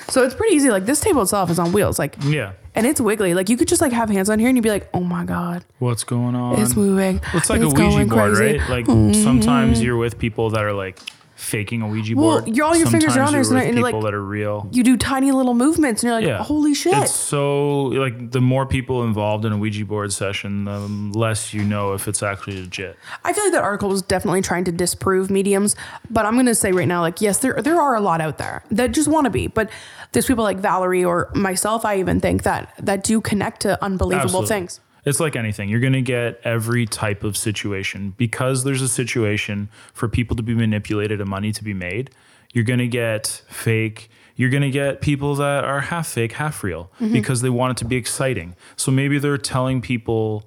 So 0.09 0.23
it's 0.23 0.35
pretty 0.35 0.55
easy. 0.55 0.69
Like 0.69 0.85
this 0.85 0.99
table 0.99 1.21
itself 1.21 1.49
is 1.49 1.59
on 1.59 1.71
wheels, 1.71 1.99
like 1.99 2.15
Yeah. 2.23 2.53
and 2.75 2.85
it's 2.85 3.01
wiggly. 3.01 3.33
Like 3.33 3.49
you 3.49 3.57
could 3.57 3.67
just 3.67 3.81
like 3.81 3.91
have 3.91 4.09
hands 4.09 4.29
on 4.29 4.39
here 4.39 4.47
and 4.49 4.57
you'd 4.57 4.63
be 4.63 4.69
like, 4.69 4.89
oh 4.93 5.01
my 5.01 5.25
god, 5.25 5.63
What's 5.79 6.03
going 6.03 6.35
on? 6.35 6.59
it's 6.59 6.75
moving. 6.75 7.21
It's 7.33 7.49
like 7.49 7.61
a 7.61 7.65
Ouija 7.67 7.75
going 7.77 8.07
board, 8.09 8.35
crazy. 8.35 8.59
right? 8.59 8.69
Like 8.69 8.85
sometimes 8.85 9.77
mm-hmm. 9.77 9.85
you're 9.85 9.97
with 9.97 10.19
people 10.19 10.49
that 10.51 10.63
are 10.63 10.73
like 10.73 10.99
faking 11.43 11.81
a 11.81 11.87
Ouija 11.87 12.15
Well, 12.15 12.41
board. 12.41 12.47
you're- 12.55 12.61
all 12.67 12.75
your 12.75 12.87
fingers 12.87 13.15
are 13.17 13.21
on 13.21 13.33
there, 13.33 13.43
Sometimes 13.43 13.47
so 13.47 13.53
you're 13.55 13.63
and 13.63 13.77
you're 13.77 13.85
people 13.87 13.99
like- 14.01 14.07
that 14.11 14.13
are 14.15 14.23
real. 14.25 14.67
You 14.71 14.83
do 14.83 14.97
tiny 14.97 15.31
little 15.31 15.53
movements 15.53 16.01
and 16.01 16.07
you're 16.09 16.15
like, 16.19 16.25
Yeah. 16.25 16.43
holy 16.43 16.73
shit. 16.73 16.93
It's 16.97 17.11
so 17.13 17.83
like 17.85 18.31
the 18.31 18.41
more 18.41 18.65
people 18.65 19.03
involved 19.03 19.45
in 19.45 19.51
a 19.51 19.57
Ouija 19.57 19.85
board 19.85 20.13
session, 20.13 20.65
the 20.65 20.79
less 21.17 21.53
you 21.53 21.63
know 21.63 21.93
if 21.93 22.07
it's 22.07 22.23
actually 22.23 22.59
legit. 22.61 22.97
I 23.25 23.33
feel 23.33 23.43
like 23.43 23.53
that 23.53 23.63
article 23.63 23.89
was 23.89 24.01
definitely 24.01 24.41
trying 24.41 24.63
to 24.65 24.71
disprove 24.71 25.29
mediums, 25.29 25.75
but 26.09 26.25
I'm 26.25 26.35
gonna 26.35 26.55
say 26.55 26.71
right 26.71 26.87
now, 26.87 27.01
like, 27.01 27.21
yes, 27.21 27.37
there 27.39 27.59
there 27.61 27.79
are 27.79 27.95
a 27.95 28.01
lot 28.01 28.21
out 28.21 28.37
there 28.37 28.63
that 28.71 28.91
just 28.93 29.07
want 29.07 29.25
to 29.25 29.29
be, 29.31 29.47
but 29.47 29.69
there's 30.13 30.25
people 30.25 30.43
like 30.43 30.59
Valerie 30.59 31.03
or 31.03 31.29
myself, 31.35 31.85
I 31.85 31.97
even 31.97 32.19
think 32.19 32.43
that 32.43 32.69
that 32.79 33.03
do 33.03 33.19
connect 33.21 33.61
to 33.63 33.83
unbelievable 33.83 34.23
Absolutely. 34.41 34.47
things. 34.47 34.79
It's 35.05 35.19
like 35.19 35.35
anything. 35.35 35.69
You're 35.69 35.79
going 35.81 35.93
to 35.93 36.01
get 36.01 36.39
every 36.43 36.85
type 36.85 37.23
of 37.23 37.35
situation 37.35 38.13
because 38.17 38.63
there's 38.63 38.81
a 38.81 38.87
situation 38.87 39.69
for 39.93 40.07
people 40.07 40.35
to 40.37 40.43
be 40.43 40.53
manipulated 40.55 41.19
and 41.19 41.29
money 41.29 41.51
to 41.51 41.63
be 41.63 41.73
made. 41.73 42.09
You're 42.53 42.63
going 42.63 42.79
to 42.79 42.87
get 42.87 43.41
fake. 43.49 44.09
You're 44.35 44.49
going 44.49 44.63
to 44.63 44.71
get 44.71 45.01
people 45.01 45.35
that 45.35 45.63
are 45.63 45.81
half 45.81 46.07
fake, 46.07 46.33
half 46.33 46.63
real 46.63 46.89
Mm-hmm. 46.99 47.13
because 47.13 47.41
they 47.41 47.49
want 47.49 47.71
it 47.71 47.77
to 47.83 47.85
be 47.85 47.95
exciting. 47.97 48.55
So 48.75 48.91
maybe 48.91 49.19
they're 49.19 49.37
telling 49.37 49.81
people 49.81 50.45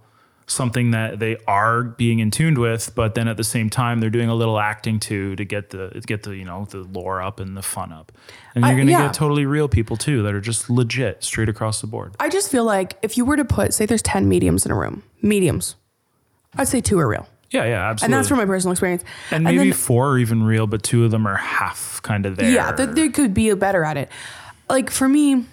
something 0.49 0.93
that 0.93 1.19
they 1.19 1.37
are 1.49 1.83
being 1.83 2.21
in 2.21 2.31
tuned 2.31 2.59
with, 2.59 2.95
but 2.95 3.15
then 3.15 3.27
at 3.27 3.37
the 3.37 3.45
same 3.45 3.69
time 3.69 3.99
they're 4.01 4.11
doing 4.11 4.29
a 4.29 4.35
little 4.35 4.59
acting 4.59 5.01
too 5.01 5.35
to 5.37 5.45
get 5.45 5.71
the 5.71 6.01
get 6.07 6.23
the 6.23 6.37
you 6.37 6.45
know 6.45 6.67
the 6.71 6.79
lore 6.79 7.21
up 7.21 7.41
and 7.41 7.57
the 7.57 7.63
fun 7.63 7.93
up. 7.93 8.13
And 8.55 8.65
you're 8.65 8.75
going 8.75 8.87
to 8.87 8.93
yeah. 8.93 9.07
get 9.07 9.15
totally 9.15 9.45
real 9.45 9.69
people 9.69 9.97
too 9.97 10.23
that 10.23 10.35
are 10.35 10.41
just 10.41 10.71
legit 10.71 11.23
straight 11.25 11.49
across 11.49 11.81
the 11.81 11.87
board. 11.87 12.15
I 12.21 12.29
just 12.29 12.51
feel 12.51 12.65
like 12.65 12.97
if 13.03 13.17
you 13.17 13.25
were 13.25 13.37
to 13.37 13.45
put, 13.45 13.75
say, 13.75 13.87
there's 13.87 14.03
ten 14.03 14.29
mediums 14.29 14.65
in 14.65 14.73
a 14.73 14.77
room, 14.77 15.03
mediums, 15.21 15.75
I'd 16.57 16.69
say 16.69 16.81
two 16.81 16.99
are 17.01 17.09
real, 17.09 17.29
Yeah, 17.51 17.65
yeah, 17.65 17.91
absolutely. 17.91 18.05
and 18.05 18.19
that's 18.19 18.29
from 18.29 18.39
my 18.39 18.47
personal 18.47 18.73
experience. 18.73 19.05
And 19.31 19.45
maybe 19.45 19.59
then- 19.59 19.73
four 19.73 20.13
are 20.13 20.19
even 20.19 20.43
real, 20.45 20.67
but 20.67 20.83
two 20.83 21.05
of 21.05 21.11
them 21.11 21.27
are 21.27 21.37
half 21.37 22.01
kind 22.03 22.25
of 22.25 22.37
there. 22.37 22.51
Yeah, 22.51 22.73
th- 22.73 22.91
they 22.91 23.09
could 23.09 23.35
be 23.35 23.53
better 23.55 23.85
at 23.85 23.97
it. 23.97 24.11
Like 24.71 24.91
for 24.91 25.09
me, 25.09 25.45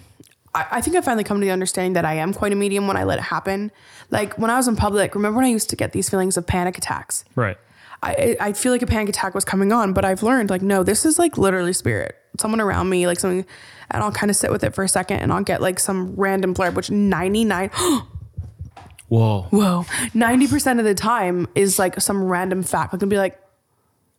I, 0.56 0.66
I 0.72 0.82
think 0.82 0.96
I 0.96 1.02
finally 1.02 1.24
come 1.24 1.40
to 1.40 1.46
the 1.46 1.52
understanding 1.52 1.94
that 1.94 2.06
I 2.06 2.16
am 2.16 2.34
quite 2.34 2.52
a 2.52 2.56
medium 2.56 2.88
when 2.88 2.98
I 2.98 3.04
let 3.04 3.20
it 3.20 3.24
happen. 3.24 3.72
Like 4.12 4.38
when 4.38 4.50
I 4.50 4.58
was 4.58 4.68
in 4.68 4.76
public, 4.76 5.16
remember 5.16 5.38
when 5.38 5.46
I 5.46 5.50
used 5.50 5.70
to 5.72 5.76
get 5.76 5.92
these 5.92 6.10
feelings 6.10 6.38
of 6.38 6.46
panic 6.48 6.78
attacks? 6.78 7.26
right. 7.36 7.58
I, 8.06 8.36
I 8.38 8.52
feel 8.52 8.74
like 8.74 8.82
a 8.82 8.86
panic 8.86 9.08
attack 9.08 9.34
was 9.34 9.46
coming 9.46 9.72
on, 9.72 9.94
but 9.94 10.04
I've 10.04 10.24
learned 10.24 10.50
like, 10.50 10.62
no, 10.62 10.84
this 10.84 11.06
is 11.06 11.18
like 11.18 11.38
literally 11.38 11.72
spirit. 11.72 12.18
Someone 12.38 12.60
around 12.60 12.90
me, 12.90 13.08
like 13.08 13.18
something, 13.18 13.46
and 13.92 14.04
I'll 14.04 14.12
kind 14.12 14.30
of 14.30 14.36
sit 14.36 14.52
with 14.52 14.62
it 14.66 14.76
for 14.76 14.84
a 14.84 14.90
second 14.90 15.20
and 15.20 15.32
I'll 15.32 15.44
get 15.44 15.62
like 15.62 15.80
some 15.80 16.14
random 16.18 16.54
blurb, 16.54 16.74
which 16.74 16.92
99, 16.92 17.70
Whoa. 19.08 19.44
whoa, 19.52 19.86
90% 20.14 20.80
of 20.80 20.86
the 20.86 20.96
time 20.96 21.48
is 21.56 21.80
like 21.80 22.02
some 22.02 22.24
random 22.24 22.64
fact. 22.64 22.92
Like, 22.92 23.04
I'll 23.04 23.10
be 23.10 23.18
like, 23.18 23.40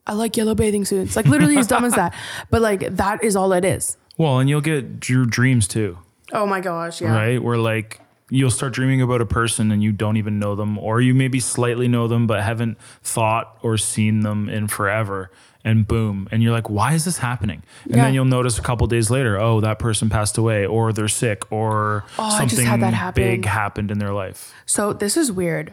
I 0.07 0.13
like 0.15 0.37
yellow 0.37 0.55
bathing 0.55 0.85
suits. 0.85 1.17
Like, 1.17 1.27
literally 1.27 1.59
as 1.59 1.67
dumb 1.67 1.85
as 1.85 1.95
that. 1.95 2.15
But 2.51 2.63
like, 2.63 2.97
that 2.97 3.23
is 3.23 3.37
all 3.37 3.53
it 3.53 3.65
is. 3.65 3.97
Well, 4.17 4.39
and 4.39 4.49
you'll 4.49 4.61
get 4.61 5.09
your 5.09 5.27
dreams 5.27 5.67
too, 5.67 5.99
Oh 6.35 6.47
my 6.47 6.61
gosh. 6.61 7.01
Yeah. 7.01 7.15
right? 7.15 7.43
Where 7.43 7.57
like 7.59 8.01
you'll 8.31 8.51
start 8.51 8.73
dreaming 8.75 9.01
about 9.03 9.21
a 9.21 9.27
person 9.27 9.71
and 9.71 9.83
you 9.83 9.93
don't 9.93 10.17
even 10.17 10.39
know 10.39 10.55
them, 10.55 10.77
or 10.79 11.01
you 11.01 11.15
maybe 11.15 11.41
slightly 11.41 11.89
know 11.89 12.09
them 12.09 12.27
but 12.27 12.43
haven't 12.43 12.77
thought 13.03 13.57
or 13.63 13.77
seen 13.79 14.21
them 14.21 14.49
in 14.49 14.67
forever. 14.69 15.31
And 15.67 15.89
boom, 15.89 16.29
and 16.31 16.43
you're 16.43 16.53
like, 16.53 16.69
why 16.69 16.93
is 16.93 17.07
this 17.07 17.17
happening? 17.19 17.63
And 17.85 17.97
Yeah. 17.97 18.05
then 18.05 18.13
you'll 18.15 18.27
notice 18.27 18.59
a 18.59 18.63
couple 18.63 18.87
days 18.87 19.11
later, 19.11 19.41
oh, 19.41 19.63
that 19.63 19.79
person 19.79 20.11
passed 20.11 20.37
away, 20.37 20.67
or 20.67 20.93
they're 20.93 21.09
sick, 21.09 21.51
or 21.51 22.05
Oh, 22.19 22.29
something 22.37 22.67
had 22.67 22.81
that 22.83 22.93
happen. 22.93 23.23
big 23.23 23.45
happened 23.47 23.91
in 23.91 23.99
their 23.99 24.13
life. 24.13 24.53
So 24.67 24.93
this 24.93 25.17
is 25.17 25.33
weird. 25.33 25.73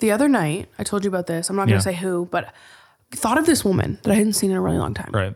The 0.00 0.10
other 0.10 0.28
night, 0.28 0.68
I 0.78 0.82
told 0.82 1.04
you 1.04 1.08
about 1.08 1.26
this. 1.26 1.48
I'm 1.48 1.56
not 1.56 1.62
going 1.62 1.70
Yeah. 1.72 1.78
to 1.78 1.82
say 1.84 1.94
who, 1.94 2.28
but 2.30 2.52
thought 3.12 3.38
of 3.38 3.46
this 3.46 3.64
woman 3.64 3.98
that 4.02 4.10
I 4.10 4.14
hadn't 4.16 4.34
seen 4.34 4.50
in 4.50 4.58
a 4.58 4.60
really 4.60 4.76
long 4.78 4.92
time. 4.92 5.10
Right. 5.10 5.34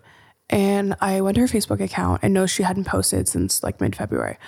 And 0.50 0.94
I 1.00 1.20
went 1.20 1.36
to 1.36 1.40
her 1.42 1.46
Facebook 1.46 1.80
account 1.80 2.20
and 2.22 2.34
noticed 2.34 2.54
she 2.54 2.62
hadn't 2.62 2.84
posted 2.84 3.28
since 3.28 3.62
like 3.62 3.80
mid 3.80 3.96
February. 3.96 4.38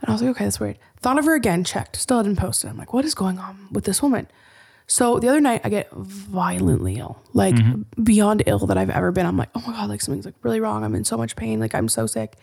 And 0.00 0.08
I 0.08 0.12
was 0.12 0.22
like, 0.22 0.30
okay, 0.30 0.44
that's 0.44 0.60
weird. 0.60 0.78
Thought 1.00 1.18
of 1.18 1.24
her 1.24 1.34
again, 1.34 1.64
checked, 1.64 1.96
still 1.96 2.18
hadn't 2.18 2.36
posted. 2.36 2.70
I'm 2.70 2.78
like, 2.78 2.92
what 2.92 3.04
is 3.04 3.14
going 3.14 3.38
on 3.38 3.68
with 3.70 3.84
this 3.84 4.02
woman? 4.02 4.28
So 4.86 5.20
the 5.20 5.28
other 5.28 5.40
night, 5.40 5.60
I 5.62 5.68
get 5.68 5.90
violently 5.92 6.96
ill, 6.96 7.22
like 7.32 7.54
mm-hmm. 7.54 8.02
beyond 8.02 8.42
ill 8.46 8.66
that 8.66 8.76
I've 8.76 8.90
ever 8.90 9.12
been. 9.12 9.24
I'm 9.24 9.36
like, 9.36 9.50
oh 9.54 9.62
my 9.64 9.72
God, 9.72 9.88
like 9.88 10.00
something's 10.00 10.24
like 10.24 10.34
really 10.42 10.58
wrong. 10.58 10.82
I'm 10.82 10.94
in 10.94 11.04
so 11.04 11.16
much 11.16 11.36
pain. 11.36 11.60
Like 11.60 11.74
I'm 11.74 11.88
so 11.88 12.06
sick. 12.06 12.36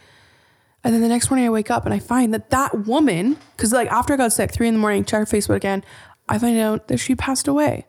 And 0.83 0.93
then 0.93 1.01
the 1.01 1.09
next 1.09 1.29
morning 1.29 1.45
I 1.45 1.49
wake 1.49 1.69
up 1.69 1.83
and 1.83 1.93
I 1.93 1.99
find 1.99 2.33
that 2.33 2.49
that 2.51 2.85
woman, 2.85 3.37
because 3.55 3.73
like 3.73 3.91
after 3.91 4.13
I 4.13 4.17
got 4.17 4.31
sick, 4.31 4.51
three 4.51 4.67
in 4.67 4.75
the 4.75 4.79
morning, 4.79 5.03
check 5.03 5.19
her 5.19 5.25
Facebook 5.25 5.55
again, 5.55 5.83
I 6.29 6.39
find 6.39 6.57
out 6.57 6.87
that 6.87 6.99
she 6.99 7.15
passed 7.15 7.47
away. 7.49 7.85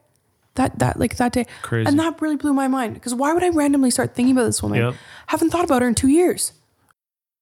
That 0.58 0.78
that 0.80 0.98
like 0.98 1.16
that 1.16 1.32
day, 1.32 1.46
Crazy. 1.62 1.88
and 1.88 1.98
that 2.00 2.20
really 2.20 2.36
blew 2.36 2.52
my 2.52 2.66
mind. 2.68 2.94
Because 2.94 3.14
why 3.14 3.32
would 3.32 3.44
I 3.44 3.48
randomly 3.50 3.90
start 3.90 4.14
thinking 4.14 4.36
about 4.36 4.44
this 4.44 4.60
woman? 4.62 4.80
Yep. 4.80 4.94
Haven't 5.28 5.50
thought 5.50 5.64
about 5.64 5.82
her 5.82 5.88
in 5.88 5.94
two 5.94 6.08
years. 6.08 6.52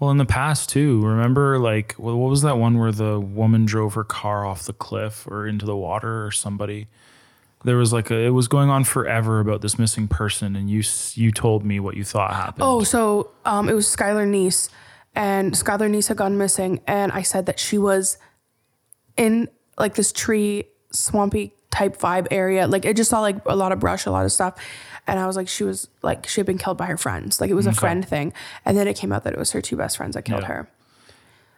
Well, 0.00 0.10
in 0.10 0.18
the 0.18 0.24
past 0.24 0.70
too, 0.70 1.04
remember 1.04 1.58
like 1.58 1.92
what 1.92 2.14
was 2.14 2.42
that 2.42 2.58
one 2.58 2.78
where 2.78 2.92
the 2.92 3.20
woman 3.20 3.64
drove 3.64 3.94
her 3.94 4.04
car 4.04 4.44
off 4.44 4.64
the 4.64 4.72
cliff 4.72 5.26
or 5.26 5.46
into 5.46 5.66
the 5.66 5.76
water 5.76 6.26
or 6.26 6.30
somebody? 6.30 6.88
There 7.64 7.76
was 7.76 7.92
like 7.92 8.10
a, 8.10 8.16
it 8.16 8.30
was 8.30 8.46
going 8.46 8.68
on 8.68 8.84
forever 8.84 9.40
about 9.40 9.62
this 9.62 9.78
missing 9.78 10.06
person, 10.06 10.54
and 10.56 10.68
you 10.68 10.82
you 11.14 11.30
told 11.30 11.64
me 11.64 11.80
what 11.80 11.96
you 11.96 12.04
thought 12.04 12.34
happened. 12.34 12.62
Oh, 12.62 12.82
so 12.82 13.30
um, 13.46 13.70
it 13.70 13.72
was 13.72 13.86
Skylar 13.86 14.28
Neese, 14.28 14.68
and 15.14 15.54
Skylar 15.54 15.90
Neese 15.90 16.08
had 16.08 16.18
gone 16.18 16.36
missing, 16.36 16.80
and 16.86 17.10
I 17.12 17.22
said 17.22 17.46
that 17.46 17.58
she 17.58 17.78
was 17.78 18.18
in 19.16 19.48
like 19.78 19.94
this 19.94 20.12
tree, 20.12 20.64
swampy 20.90 21.54
type 21.74 21.98
vibe 21.98 22.26
area. 22.30 22.66
Like 22.66 22.84
it 22.84 22.96
just 22.96 23.10
saw 23.10 23.20
like 23.20 23.36
a 23.46 23.56
lot 23.56 23.72
of 23.72 23.80
brush, 23.80 24.06
a 24.06 24.10
lot 24.10 24.24
of 24.24 24.32
stuff, 24.32 24.54
and 25.06 25.18
I 25.18 25.26
was 25.26 25.36
like, 25.36 25.48
she 25.48 25.64
was 25.64 25.88
like 26.02 26.26
she 26.28 26.40
had 26.40 26.46
been 26.46 26.58
killed 26.58 26.78
by 26.78 26.86
her 26.86 26.96
friends. 26.96 27.40
Like 27.40 27.50
it 27.50 27.54
was 27.54 27.66
a 27.66 27.72
friend 27.72 28.06
thing, 28.06 28.32
and 28.64 28.76
then 28.76 28.86
it 28.88 28.96
came 28.96 29.12
out 29.12 29.24
that 29.24 29.32
it 29.32 29.38
was 29.38 29.50
her 29.52 29.60
two 29.60 29.76
best 29.76 29.96
friends 29.96 30.14
that 30.14 30.22
killed 30.24 30.42
Yeah. 30.42 30.48
her, 30.48 30.68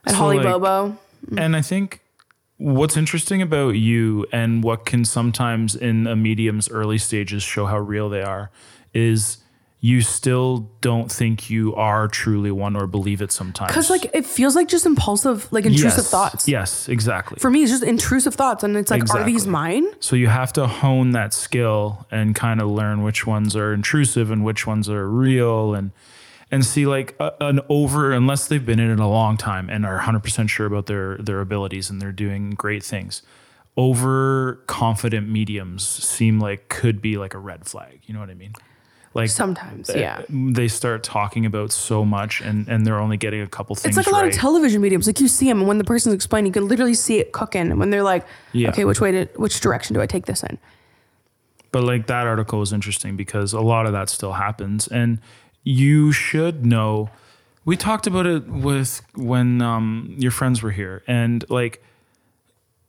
and 0.05 0.13
So, 0.15 0.19
Holly 0.23 0.39
like- 0.39 0.47
Bobo. 0.47 0.97
Mm-hmm. 1.27 1.39
And 1.39 1.57
I 1.57 1.63
think 1.63 2.01
what's 2.59 2.97
interesting 2.97 3.43
about 3.43 3.75
you 3.77 4.27
and 4.33 4.63
what 4.65 4.85
can 4.87 5.05
sometimes 5.05 5.75
in 5.75 6.07
a 6.07 6.15
medium's 6.17 6.69
early 6.71 6.99
stages 6.99 7.43
show 7.43 7.67
how 7.67 7.79
real 7.79 8.09
they 8.09 8.23
are 8.23 8.51
is 8.95 9.39
you 9.81 10.01
still 10.01 10.71
don't 10.81 11.13
think 11.13 11.51
you 11.51 11.75
are 11.75 12.09
truly 12.09 12.51
one 12.51 12.75
or 12.75 12.87
believe 12.87 13.21
it 13.21 13.31
sometimes. 13.31 13.69
Because 13.71 13.91
like 13.91 14.11
it 14.15 14.25
feels 14.25 14.57
like 14.57 14.69
just 14.69 14.87
impulsive, 14.87 15.47
like 15.53 15.65
intrusive 15.67 15.99
Yes. 15.99 16.11
thoughts. 16.11 16.49
Yes, 16.49 16.89
exactly. 16.89 17.39
For 17.39 17.51
me, 17.51 17.63
it's 17.63 17.71
just 17.71 17.83
intrusive 17.83 18.35
thoughts, 18.35 18.65
and 18.65 18.77
it's 18.77 18.91
like, 18.91 19.09
are 19.15 19.23
these 19.25 19.47
mine? 19.47 19.87
So 20.01 20.17
you 20.17 20.29
have 20.29 20.53
to 20.55 20.67
hone 20.67 21.11
that 21.11 21.35
skill 21.35 22.07
and 22.11 22.35
kind 22.35 22.61
of 22.61 22.69
learn 22.69 23.03
which 23.03 23.27
ones 23.27 23.55
are 23.55 23.73
intrusive 23.75 24.31
and 24.31 24.45
which 24.45 24.67
ones 24.67 24.89
are 24.89 25.09
real 25.09 25.75
and 25.75 25.91
and 26.51 26.65
see 26.65 26.87
like 26.87 27.15
a, 27.21 27.33
an 27.41 27.61
over 27.69 28.13
unless 28.13 28.47
they've 28.47 28.65
been 28.65 28.79
in 28.79 28.91
it 28.91 29.01
a 29.01 29.07
long 29.07 29.37
time 29.37 29.69
and 29.69 29.85
are 29.85 29.99
100% 29.99 30.49
sure 30.49 30.65
about 30.67 30.87
their 30.87 31.17
their 31.19 31.41
abilities 31.41 31.91
and 31.91 32.01
they're 32.01 32.13
doing 32.13 32.51
great 32.51 32.83
things. 32.83 33.23
Over 33.77 34.63
confident 34.67 35.29
mediums 35.29 35.87
seem 35.87 36.41
like 36.41 36.69
could 36.69 37.03
be 37.03 37.19
like 37.19 37.35
a 37.35 37.39
red 37.39 37.67
flag, 37.67 38.01
you 38.07 38.15
know 38.15 38.21
what 38.21 38.31
I 38.31 38.35
mean? 38.35 38.55
Like 39.17 39.31
Sometimes, 39.31 39.91
yeah. 39.95 40.23
They 40.29 40.69
start 40.69 41.03
talking 41.03 41.47
about 41.47 41.73
so 41.73 42.05
much 42.05 42.43
and 42.43 42.69
and 42.69 42.87
they're 42.87 42.99
only 42.99 43.17
getting 43.17 43.41
a 43.41 43.47
couple 43.47 43.75
things 43.75 43.97
It's 43.97 44.07
like 44.07 44.13
a 44.13 44.17
lot 44.17 44.27
of 44.27 44.33
television 44.35 44.83
mediums. 44.83 45.07
Like 45.07 45.21
you 45.21 45.29
see 45.29 45.47
them, 45.47 45.61
and 45.61 45.67
when 45.69 45.79
the 45.79 45.85
person's 45.85 46.15
explaining, 46.15 46.49
you 46.49 46.53
can 46.53 46.69
literally 46.69 46.95
see 46.95 47.19
it 47.19 47.33
cooking. 47.33 47.71
And 47.71 47.81
when 47.81 47.89
they're 47.91 48.03
like, 48.03 48.27
Yeah. 48.53 48.69
"Okay, 48.69 48.85
which 48.85 49.01
way 49.01 49.13
to 49.13 49.25
which 49.37 49.59
direction 49.61 49.95
do 49.95 50.03
I 50.03 50.07
take 50.07 50.27
this 50.27 50.43
in?" 50.43 50.59
But 51.73 51.83
like 51.85 52.07
that 52.09 52.27
article 52.27 52.61
is 52.61 52.73
interesting 52.73 53.17
because 53.17 53.53
a 53.55 53.61
lot 53.61 53.87
of 53.87 53.93
that 53.93 54.09
still 54.11 54.33
happens, 54.33 54.87
and 54.87 55.19
you 55.65 56.13
should 56.13 56.67
know. 56.67 57.09
We 57.65 57.77
talked 57.77 58.07
about 58.07 58.27
it 58.27 58.47
with 58.47 59.01
when 59.17 59.61
um, 59.63 60.15
your 60.19 60.31
friends 60.31 60.63
were 60.63 60.71
here, 60.71 61.03
and 61.09 61.45
like 61.49 61.83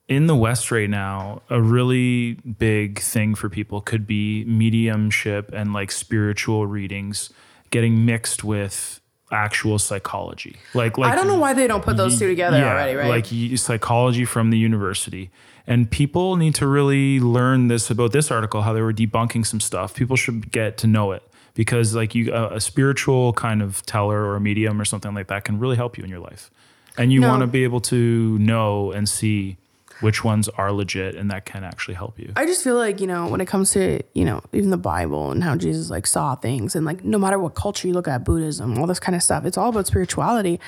in 0.07 0.27
the 0.27 0.35
West 0.35 0.71
right 0.71 0.89
now, 0.89 1.41
a 1.49 1.61
really 1.61 2.33
big 2.35 2.99
thing 2.99 3.35
for 3.35 3.49
people 3.49 3.81
could 3.81 4.07
be 4.07 4.45
mediumship 4.45 5.51
and 5.53 5.73
like 5.73 5.91
spiritual 5.91 6.65
readings 6.65 7.29
getting 7.71 8.05
mixed 8.05 8.43
with 8.43 9.01
actual 9.31 9.77
psychology. 9.77 10.55
Like, 10.73 10.97
like 10.97 11.11
I 11.11 11.15
don't 11.15 11.27
know 11.27 11.37
why 11.37 11.53
they 11.53 11.67
don't 11.67 11.83
put 11.83 11.97
those 11.97 12.17
two 12.17 12.27
together 12.27 12.57
yeah, 12.57 12.71
already, 12.71 12.95
right? 12.95 13.09
Like 13.09 13.59
psychology 13.59 14.23
from 14.23 14.49
the 14.49 14.57
university. 14.57 15.29
And 15.69 15.91
people 15.91 16.37
need 16.37 16.55
to 16.55 16.67
really 16.67 17.19
learn 17.19 17.67
this 17.67 17.89
about 17.89 18.13
this 18.13 18.31
article, 18.31 18.61
how 18.61 18.71
they 18.71 18.79
were 18.79 18.93
debunking 18.93 19.45
some 19.45 19.59
stuff. 19.59 19.93
People 19.93 20.15
should 20.15 20.49
get 20.49 20.77
to 20.77 20.87
know 20.87 21.11
it 21.11 21.23
because, 21.55 21.93
like, 21.93 22.15
you 22.15 22.31
a, 22.33 22.55
a 22.55 22.61
spiritual 22.61 23.33
kind 23.33 23.61
of 23.61 23.85
teller 23.85 24.23
or 24.23 24.37
a 24.37 24.39
medium 24.39 24.79
or 24.79 24.85
something 24.85 25.13
like 25.13 25.27
that 25.27 25.43
can 25.43 25.59
really 25.59 25.75
help 25.75 25.97
you 25.97 26.05
in 26.05 26.09
your 26.09 26.21
life. 26.21 26.49
And 26.97 27.11
you 27.11 27.19
No. 27.19 27.27
want 27.27 27.41
to 27.41 27.47
be 27.47 27.65
able 27.65 27.81
to 27.81 28.39
know 28.39 28.93
and 28.93 29.09
see 29.09 29.57
which 30.01 30.23
ones 30.23 30.47
are 30.49 30.71
legit 30.71 31.15
and 31.15 31.29
that 31.31 31.45
can 31.45 31.63
actually 31.63 31.95
help 31.95 32.19
you. 32.19 32.31
I 32.35 32.45
just 32.45 32.63
feel 32.63 32.75
like, 32.75 33.01
you 33.01 33.07
know, 33.07 33.27
when 33.27 33.41
it 33.41 33.47
comes 33.47 33.71
to, 33.71 34.01
you 34.13 34.25
know, 34.25 34.41
even 34.53 34.69
the 34.69 34.77
Bible 34.77 35.31
and 35.31 35.43
how 35.43 35.55
Jesus 35.55 35.89
like 35.89 36.07
saw 36.07 36.35
things 36.35 36.75
and 36.75 36.85
like 36.85 37.03
no 37.03 37.17
matter 37.17 37.39
what 37.39 37.55
culture 37.55 37.87
you 37.87 37.93
look 37.93 38.07
at, 38.07 38.23
Buddhism, 38.23 38.77
all 38.77 38.87
this 38.87 38.99
kind 38.99 39.15
of 39.15 39.23
stuff, 39.23 39.45
it's 39.45 39.57
all 39.57 39.69
about 39.69 39.87
spirituality. 39.87 40.59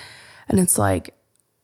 And 0.47 0.59
it's 0.59 0.77
like, 0.77 1.13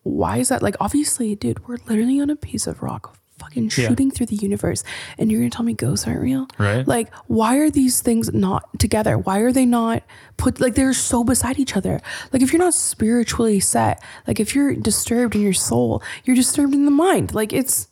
why 0.03 0.37
is 0.37 0.49
that? 0.49 0.61
Like, 0.61 0.75
obviously, 0.79 1.35
dude, 1.35 1.67
we're 1.67 1.77
literally 1.87 2.19
on 2.19 2.29
a 2.29 2.35
piece 2.35 2.67
of 2.67 2.83
rock 2.83 3.17
fucking 3.37 3.65
Yeah. 3.65 3.87
shooting 3.89 4.11
through 4.11 4.27
the 4.27 4.35
universe. 4.35 4.83
And 5.17 5.31
you're 5.31 5.41
gonna 5.41 5.49
tell 5.49 5.65
me 5.65 5.73
ghosts 5.73 6.07
aren't 6.07 6.21
real? 6.21 6.47
Right. 6.57 6.87
Like, 6.87 7.13
why 7.27 7.57
are 7.57 7.69
these 7.69 8.01
things 8.01 8.33
not 8.33 8.79
together? 8.79 9.17
Why 9.17 9.39
are 9.39 9.51
they 9.51 9.65
not 9.65 10.03
put 10.37 10.61
like 10.61 10.75
they're 10.75 10.93
so 10.93 11.23
beside 11.23 11.59
each 11.59 11.75
other? 11.75 12.01
Like 12.31 12.41
if 12.41 12.53
you're 12.53 12.61
not 12.61 12.73
spiritually 12.73 13.59
set, 13.59 14.01
like 14.27 14.39
if 14.39 14.55
you're 14.55 14.73
disturbed 14.75 15.35
in 15.35 15.41
your 15.41 15.53
soul, 15.53 16.01
you're 16.23 16.35
disturbed 16.35 16.73
in 16.73 16.85
the 16.85 16.91
mind. 16.91 17.33
Like 17.33 17.51
it's 17.53 17.87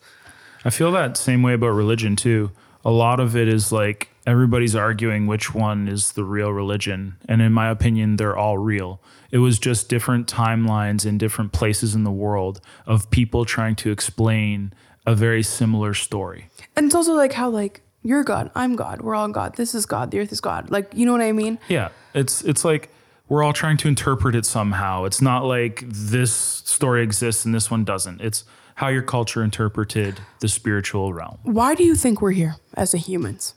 I 0.65 0.69
feel 0.69 0.91
that 0.93 1.17
same 1.17 1.43
way 1.43 1.53
about 1.53 1.69
religion 1.71 2.15
too. 2.15 2.51
A 2.85 2.91
lot 2.91 3.19
of 3.19 3.35
it 3.35 3.47
is 3.47 3.71
like 3.71 4.09
everybody's 4.25 4.75
arguing 4.75 5.27
which 5.27 5.53
one 5.53 5.89
is 5.89 6.13
the 6.13 6.23
real 6.23 6.51
religion. 6.53 7.15
And 7.27 7.41
in 7.41 7.51
my 7.51 7.69
opinion, 7.69 8.15
they're 8.15 8.35
all 8.37 8.57
real. 8.57 9.01
It 9.31 9.39
was 9.39 9.59
just 9.59 9.89
different 9.89 10.27
timelines 10.27 11.05
in 11.05 11.17
different 11.17 11.51
places 11.51 11.95
in 11.95 12.03
the 12.05 12.11
world 12.11 12.61
of 12.85 13.09
people 13.09 13.43
trying 13.43 13.75
to 13.77 13.91
explain 13.91 14.71
a 15.05 15.15
very 15.15 15.43
similar 15.43 15.93
story. 15.93 16.49
And 16.75 16.85
it's 16.85 16.95
also 16.95 17.13
like 17.13 17.33
how 17.33 17.49
like 17.49 17.81
you're 18.03 18.23
God, 18.23 18.51
I'm 18.55 18.75
God, 18.75 19.01
we're 19.01 19.15
all 19.15 19.27
God. 19.29 19.55
This 19.55 19.73
is 19.73 19.85
God, 19.85 20.11
the 20.11 20.19
earth 20.19 20.31
is 20.31 20.41
God. 20.41 20.69
Like 20.69 20.91
you 20.93 21.05
know 21.05 21.11
what 21.11 21.21
I 21.21 21.31
mean? 21.31 21.59
Yeah, 21.67 21.89
it's 22.13 22.43
it's 22.43 22.65
like 22.65 22.89
we're 23.29 23.43
all 23.43 23.53
trying 23.53 23.77
to 23.77 23.87
interpret 23.87 24.35
it 24.35 24.45
somehow. 24.45 25.05
It's 25.05 25.21
not 25.21 25.45
like 25.45 25.83
this 25.87 26.33
story 26.33 27.03
exists 27.03 27.45
and 27.45 27.55
this 27.55 27.71
one 27.71 27.83
doesn't. 27.83 28.21
It's 28.21 28.43
how 28.75 28.87
your 28.89 29.01
culture 29.01 29.43
interpreted 29.43 30.19
the 30.39 30.47
spiritual 30.47 31.13
realm. 31.13 31.37
Why 31.43 31.75
do 31.75 31.83
you 31.83 31.95
think 31.95 32.21
we're 32.21 32.31
here 32.31 32.55
as 32.73 32.93
a 32.93 32.97
humans? 32.97 33.53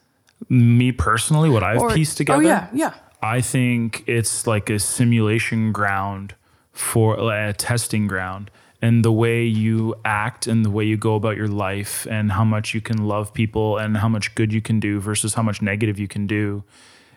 Me 0.49 0.93
personally, 0.93 1.49
what 1.49 1.63
I've 1.63 1.81
Or- 1.81 1.91
pieced 1.93 2.17
oh, 2.17 2.19
together. 2.19 2.43
Oh 2.43 2.47
yeah, 2.47 2.69
yeah. 2.73 2.95
I 3.23 3.41
think 3.41 4.05
it's 4.07 4.47
like 4.47 4.69
a 4.71 4.79
simulation 4.79 5.73
ground 5.73 6.35
for 6.73 7.17
like, 7.17 7.51
a 7.51 7.53
testing 7.55 8.07
ground. 8.07 8.51
And 8.87 9.05
the 9.05 9.11
way 9.25 9.39
you 9.65 9.97
act 10.05 10.47
and 10.47 10.65
the 10.65 10.71
way 10.71 10.85
you 10.85 10.97
go 10.97 11.13
about 11.17 11.37
your 11.37 11.49
life 11.49 12.07
and 12.09 12.31
how 12.31 12.45
much 12.45 12.67
you 12.75 12.81
can 12.81 12.99
love 13.15 13.27
people 13.33 13.79
and 13.79 13.97
how 13.97 14.09
much 14.09 14.27
good 14.39 14.53
you 14.53 14.63
can 14.69 14.79
do 14.79 15.01
versus 15.01 15.35
how 15.35 15.43
much 15.43 15.61
negative 15.61 15.99
you 15.99 16.07
can 16.07 16.27
do 16.27 16.63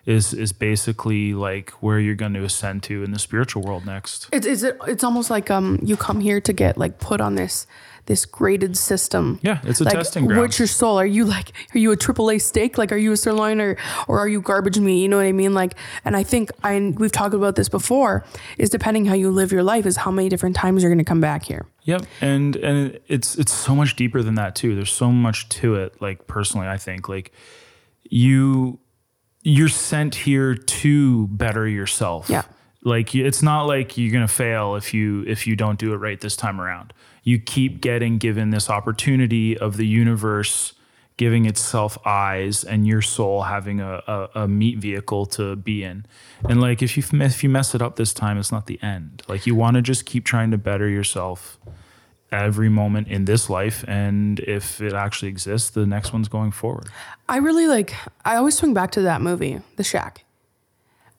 is 0.06 0.34
is 0.34 0.52
basically 0.52 1.34
like 1.34 1.70
where 1.82 2.00
you're 2.00 2.20
going 2.24 2.34
to 2.34 2.44
ascend 2.44 2.82
to 2.82 3.04
in 3.04 3.12
the 3.12 3.18
spiritual 3.18 3.62
world 3.62 3.86
next. 3.86 4.28
It's 4.32 4.46
it's 4.46 4.64
it's 4.92 5.04
almost 5.04 5.30
like 5.30 5.50
um 5.50 5.78
you 5.82 5.96
come 5.96 6.20
here 6.20 6.40
to 6.40 6.52
get 6.52 6.76
like 6.76 6.98
put 6.98 7.20
on 7.20 7.34
this 7.36 7.66
this 8.06 8.26
graded 8.26 8.76
system. 8.76 9.38
Yeah, 9.42 9.60
it's 9.64 9.80
a 9.80 9.84
like, 9.84 9.94
testing 9.94 10.26
ground. 10.26 10.40
What's 10.40 10.58
your 10.58 10.68
soul? 10.68 10.98
Are 10.98 11.06
you 11.06 11.24
like 11.24 11.52
are 11.74 11.78
you 11.78 11.92
a 11.92 11.96
AAA 11.96 12.40
steak? 12.42 12.78
Like 12.78 12.92
are 12.92 12.96
you 12.96 13.12
a 13.12 13.16
sirloin 13.16 13.60
or 13.60 13.76
or 14.08 14.18
are 14.18 14.28
you 14.28 14.40
garbage 14.40 14.78
meat? 14.78 15.02
You 15.02 15.08
know 15.08 15.16
what 15.16 15.26
I 15.26 15.32
mean? 15.32 15.54
Like 15.54 15.74
and 16.04 16.16
I 16.16 16.22
think 16.22 16.50
I 16.62 16.72
and 16.72 16.98
we've 16.98 17.12
talked 17.12 17.34
about 17.34 17.56
this 17.56 17.68
before 17.68 18.24
is 18.58 18.70
depending 18.70 19.04
how 19.04 19.14
you 19.14 19.30
live 19.30 19.52
your 19.52 19.62
life 19.62 19.86
is 19.86 19.96
how 19.96 20.10
many 20.10 20.28
different 20.28 20.56
times 20.56 20.82
you're 20.82 20.90
going 20.90 20.98
to 20.98 21.04
come 21.04 21.20
back 21.20 21.44
here. 21.44 21.66
Yep, 21.84 22.02
and 22.20 22.56
and 22.56 23.00
it's 23.08 23.36
it's 23.36 23.52
so 23.52 23.74
much 23.74 23.96
deeper 23.96 24.22
than 24.22 24.34
that 24.34 24.54
too. 24.54 24.74
There's 24.74 24.92
so 24.92 25.10
much 25.10 25.48
to 25.50 25.76
it. 25.76 26.00
Like 26.00 26.26
personally, 26.26 26.68
I 26.68 26.76
think 26.76 27.08
like 27.08 27.32
you 28.04 28.78
you're 29.42 29.68
sent 29.68 30.14
here 30.14 30.54
to 30.54 31.26
better 31.28 31.66
yourself. 31.66 32.28
Yeah. 32.28 32.42
Like 32.82 33.14
it's 33.14 33.42
not 33.42 33.64
like 33.64 33.96
you're 33.98 34.12
gonna 34.12 34.28
fail 34.28 34.76
if 34.76 34.94
you 34.94 35.24
if 35.26 35.46
you 35.46 35.56
don't 35.56 35.78
do 35.78 35.92
it 35.92 35.96
right 35.96 36.20
this 36.20 36.36
time 36.36 36.60
around. 36.60 36.92
You 37.22 37.38
keep 37.38 37.80
getting 37.80 38.18
given 38.18 38.50
this 38.50 38.70
opportunity 38.70 39.56
of 39.56 39.76
the 39.76 39.86
universe 39.86 40.74
giving 41.16 41.44
itself 41.44 41.98
eyes 42.06 42.64
and 42.64 42.86
your 42.86 43.02
soul 43.02 43.42
having 43.42 43.78
a, 43.80 44.02
a, 44.06 44.28
a 44.42 44.48
meat 44.48 44.78
vehicle 44.78 45.26
to 45.26 45.54
be 45.54 45.84
in. 45.84 46.06
And 46.48 46.62
like 46.62 46.82
if 46.82 46.96
you 46.96 47.02
if 47.20 47.42
you 47.42 47.50
mess 47.50 47.74
it 47.74 47.82
up 47.82 47.96
this 47.96 48.14
time, 48.14 48.38
it's 48.38 48.50
not 48.50 48.66
the 48.66 48.82
end. 48.82 49.22
Like 49.28 49.46
you 49.46 49.54
want 49.54 49.76
to 49.76 49.82
just 49.82 50.06
keep 50.06 50.24
trying 50.24 50.50
to 50.52 50.58
better 50.58 50.88
yourself 50.88 51.58
every 52.32 52.68
moment 52.68 53.08
in 53.08 53.24
this 53.24 53.50
life 53.50 53.84
and 53.88 54.38
if 54.40 54.80
it 54.80 54.92
actually 54.92 55.28
exists 55.28 55.70
the 55.70 55.84
next 55.84 56.12
one's 56.12 56.28
going 56.28 56.52
forward 56.52 56.88
I 57.30 57.36
really 57.36 57.68
like, 57.68 57.94
I 58.24 58.34
always 58.34 58.58
swing 58.58 58.74
back 58.74 58.90
to 58.92 59.02
that 59.02 59.22
movie, 59.22 59.60
The 59.76 59.84
Shack. 59.84 60.24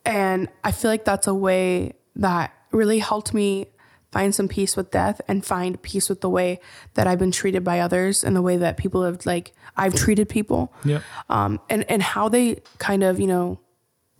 And 0.05 0.49
I 0.61 0.73
feel 0.73 0.91
like 0.91 1.05
that's 1.05 1.25
a 1.25 1.33
way 1.33 1.93
that 2.17 2.53
really 2.71 2.99
helped 2.99 3.33
me 3.33 3.67
find 4.11 4.35
some 4.35 4.47
peace 4.47 4.75
with 4.75 4.91
death 4.91 5.21
and 5.27 5.45
find 5.45 5.81
peace 5.81 6.09
with 6.09 6.21
the 6.21 6.29
way 6.29 6.59
that 6.95 7.07
I've 7.07 7.19
been 7.19 7.31
treated 7.31 7.63
by 7.63 7.79
others 7.79 8.23
and 8.23 8.35
the 8.35 8.41
way 8.41 8.57
that 8.57 8.77
people 8.77 9.03
have, 9.03 9.25
like, 9.25 9.53
I've 9.77 9.95
treated 9.95 10.27
people. 10.27 10.73
Yep. 10.83 11.01
Um, 11.29 11.59
and, 11.69 11.89
and 11.89 12.03
how 12.03 12.27
they 12.27 12.61
kind 12.77 13.03
of, 13.03 13.19
you 13.19 13.27
know, 13.27 13.59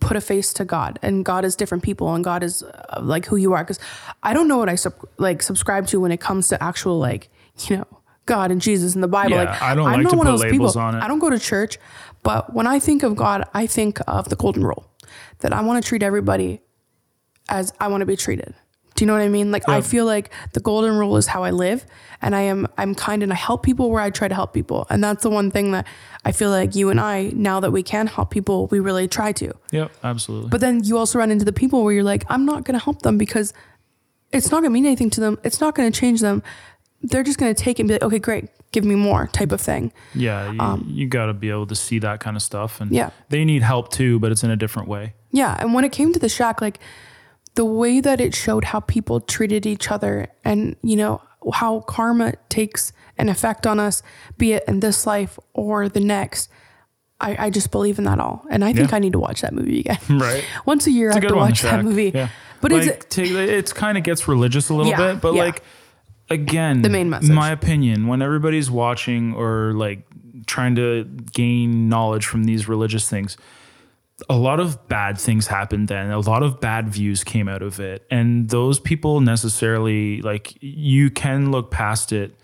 put 0.00 0.16
a 0.16 0.20
face 0.20 0.52
to 0.54 0.64
God 0.64 0.98
and 1.02 1.24
God 1.24 1.44
is 1.44 1.54
different 1.54 1.84
people 1.84 2.12
and 2.14 2.24
God 2.24 2.42
is 2.42 2.62
uh, 2.62 3.00
like 3.00 3.26
who 3.26 3.36
you 3.36 3.52
are. 3.52 3.64
Cause 3.64 3.78
I 4.22 4.32
don't 4.32 4.48
know 4.48 4.58
what 4.58 4.68
I 4.68 4.74
sub- 4.74 5.08
like 5.18 5.42
subscribe 5.42 5.86
to 5.88 6.00
when 6.00 6.10
it 6.10 6.20
comes 6.20 6.48
to 6.48 6.62
actual, 6.62 6.98
like, 6.98 7.28
you 7.68 7.76
know, 7.76 7.86
God 8.26 8.50
and 8.50 8.60
Jesus 8.60 8.94
and 8.94 9.02
the 9.02 9.08
Bible. 9.08 9.36
Yeah, 9.36 9.44
like 9.44 9.62
I 9.62 9.74
don't 9.74 9.86
I'm 9.86 9.94
like 9.94 10.04
not 10.04 10.10
to 10.10 10.16
one 10.16 10.26
of 10.26 10.32
put 10.32 10.42
those 10.42 10.52
labels 10.52 10.72
people. 10.72 10.86
on 10.86 10.94
it. 10.96 11.02
I 11.02 11.08
don't 11.08 11.18
go 11.18 11.30
to 11.30 11.38
church, 11.38 11.78
but 12.22 12.54
when 12.54 12.66
I 12.66 12.78
think 12.78 13.02
of 13.02 13.14
God, 13.14 13.44
I 13.52 13.66
think 13.66 13.98
of 14.06 14.28
the 14.28 14.36
golden 14.36 14.64
rule 14.64 14.90
that 15.40 15.52
I 15.52 15.60
want 15.60 15.82
to 15.82 15.88
treat 15.88 16.02
everybody 16.02 16.60
as 17.48 17.72
I 17.80 17.88
want 17.88 18.00
to 18.00 18.06
be 18.06 18.16
treated. 18.16 18.54
Do 18.94 19.04
you 19.04 19.06
know 19.06 19.14
what 19.14 19.22
I 19.22 19.28
mean? 19.28 19.50
Like 19.50 19.68
I 19.68 19.80
feel 19.80 20.04
like 20.04 20.30
the 20.52 20.60
golden 20.60 20.96
rule 20.98 21.16
is 21.16 21.26
how 21.26 21.42
I 21.44 21.50
live 21.50 21.84
and 22.20 22.34
I 22.36 22.42
am 22.42 22.66
I'm 22.76 22.94
kind 22.94 23.22
and 23.22 23.32
I 23.32 23.36
help 23.36 23.62
people 23.62 23.90
where 23.90 24.00
I 24.02 24.10
try 24.10 24.28
to 24.28 24.34
help 24.34 24.52
people. 24.52 24.86
And 24.90 25.02
that's 25.02 25.22
the 25.22 25.30
one 25.30 25.50
thing 25.50 25.72
that 25.72 25.86
I 26.24 26.32
feel 26.32 26.50
like 26.50 26.74
you 26.74 26.90
and 26.90 27.00
I 27.00 27.30
now 27.34 27.58
that 27.60 27.70
we 27.72 27.82
can 27.82 28.06
help 28.06 28.30
people, 28.30 28.66
we 28.68 28.80
really 28.80 29.08
try 29.08 29.32
to. 29.32 29.52
yep 29.70 29.90
absolutely 30.04 30.50
But 30.50 30.60
then 30.60 30.84
you 30.84 30.98
also 30.98 31.18
run 31.18 31.30
into 31.30 31.44
the 31.44 31.52
people 31.52 31.82
where 31.84 31.92
you're 31.94 32.04
like, 32.04 32.24
I'm 32.28 32.44
not 32.44 32.64
going 32.64 32.78
to 32.78 32.84
help 32.84 33.02
them 33.02 33.16
because 33.18 33.54
it's 34.32 34.50
not 34.50 34.60
going 34.60 34.70
to 34.70 34.74
mean 34.74 34.86
anything 34.86 35.10
to 35.10 35.20
them. 35.20 35.38
It's 35.44 35.60
not 35.60 35.74
going 35.74 35.90
to 35.90 36.00
change 36.00 36.20
them. 36.20 36.42
They're 37.02 37.24
just 37.24 37.38
going 37.38 37.52
to 37.54 37.60
take 37.60 37.78
it 37.78 37.82
and 37.82 37.88
be 37.88 37.94
like, 37.94 38.02
okay, 38.04 38.18
great, 38.20 38.48
give 38.70 38.84
me 38.84 38.94
more 38.94 39.26
type 39.32 39.50
of 39.52 39.60
thing. 39.60 39.92
yeah 40.14 40.52
you, 40.52 40.84
you 40.86 41.06
got 41.08 41.26
to 41.26 41.32
be 41.34 41.50
able 41.50 41.66
to 41.66 41.74
see 41.74 41.98
that 41.98 42.20
kind 42.20 42.36
of 42.36 42.42
stuff 42.42 42.80
and 42.80 42.90
Um, 42.90 42.94
Yeah. 42.96 43.10
they 43.30 43.44
need 43.44 43.62
help 43.62 43.90
too 43.90 44.18
but 44.20 44.30
it's 44.32 44.44
in 44.44 44.50
a 44.50 44.56
different 44.56 44.88
way 44.88 45.14
Yeah. 45.32 45.56
And 45.58 45.74
when 45.74 45.84
it 45.84 45.92
came 45.92 46.12
to 46.12 46.18
the 46.20 46.28
shack, 46.28 46.60
like 46.60 46.78
the 47.54 47.64
way 47.64 48.00
that 48.00 48.20
it 48.20 48.34
showed 48.34 48.64
how 48.64 48.80
people 48.80 49.20
treated 49.20 49.66
each 49.66 49.90
other 49.90 50.28
and, 50.44 50.76
you 50.82 50.96
know, 50.96 51.20
how 51.54 51.80
karma 51.80 52.34
takes 52.48 52.92
an 53.18 53.28
effect 53.28 53.66
on 53.66 53.78
us, 53.80 54.02
be 54.38 54.52
it 54.52 54.64
in 54.66 54.80
this 54.80 55.06
life 55.06 55.38
or 55.52 55.88
the 55.88 56.00
next. 56.00 56.48
I, 57.20 57.46
I 57.46 57.50
just 57.50 57.70
believe 57.70 57.98
in 57.98 58.04
that 58.04 58.18
all. 58.18 58.44
And 58.50 58.64
I 58.64 58.72
think 58.72 58.90
Yeah. 58.90 58.96
I 58.96 58.98
need 58.98 59.12
to 59.12 59.18
watch 59.18 59.42
that 59.42 59.52
movie 59.52 59.80
again. 59.80 59.98
Right. 60.08 60.44
Once 60.66 60.86
a 60.86 60.90
year, 60.90 61.08
I 61.10 61.16
It's 61.16 61.18
a 61.18 61.20
have 61.20 61.28
to 61.30 61.36
watch 61.36 61.62
that 61.62 61.84
movie. 61.84 62.10
Yeah. 62.14 62.28
But 62.60 62.72
like, 62.72 62.82
is 62.82 62.88
it, 62.88 63.06
take, 63.10 63.30
it's 63.32 63.72
kind 63.72 63.98
of 63.98 64.04
gets 64.04 64.26
religious 64.28 64.68
a 64.70 64.74
little 64.74 64.90
Yeah, 64.90 65.12
bit, 65.14 65.20
but 65.20 65.34
like 65.34 65.62
again, 66.30 66.82
The 66.82 66.88
main 66.88 67.10
message. 67.10 67.30
My 67.30 67.50
opinion, 67.50 68.06
when 68.06 68.22
everybody's 68.22 68.70
watching 68.70 69.34
or 69.34 69.72
like 69.74 70.06
trying 70.46 70.74
to 70.76 71.04
gain 71.32 71.88
knowledge 71.88 72.24
from 72.26 72.44
these 72.44 72.68
religious 72.68 73.08
things, 73.08 73.36
a 74.28 74.36
lot 74.36 74.60
of 74.60 74.88
bad 74.88 75.18
things 75.18 75.46
happened 75.46 75.88
then. 75.88 76.10
A 76.10 76.18
lot 76.20 76.42
of 76.42 76.60
bad 76.60 76.88
views 76.88 77.24
came 77.24 77.48
out 77.48 77.62
of 77.62 77.80
it. 77.80 78.06
And 78.10 78.48
those 78.50 78.78
people 78.80 79.20
necessarily 79.20 80.22
like 80.22 80.56
you 80.62 81.10
can 81.10 81.50
look 81.50 81.70
past 81.70 82.12
it 82.12 82.34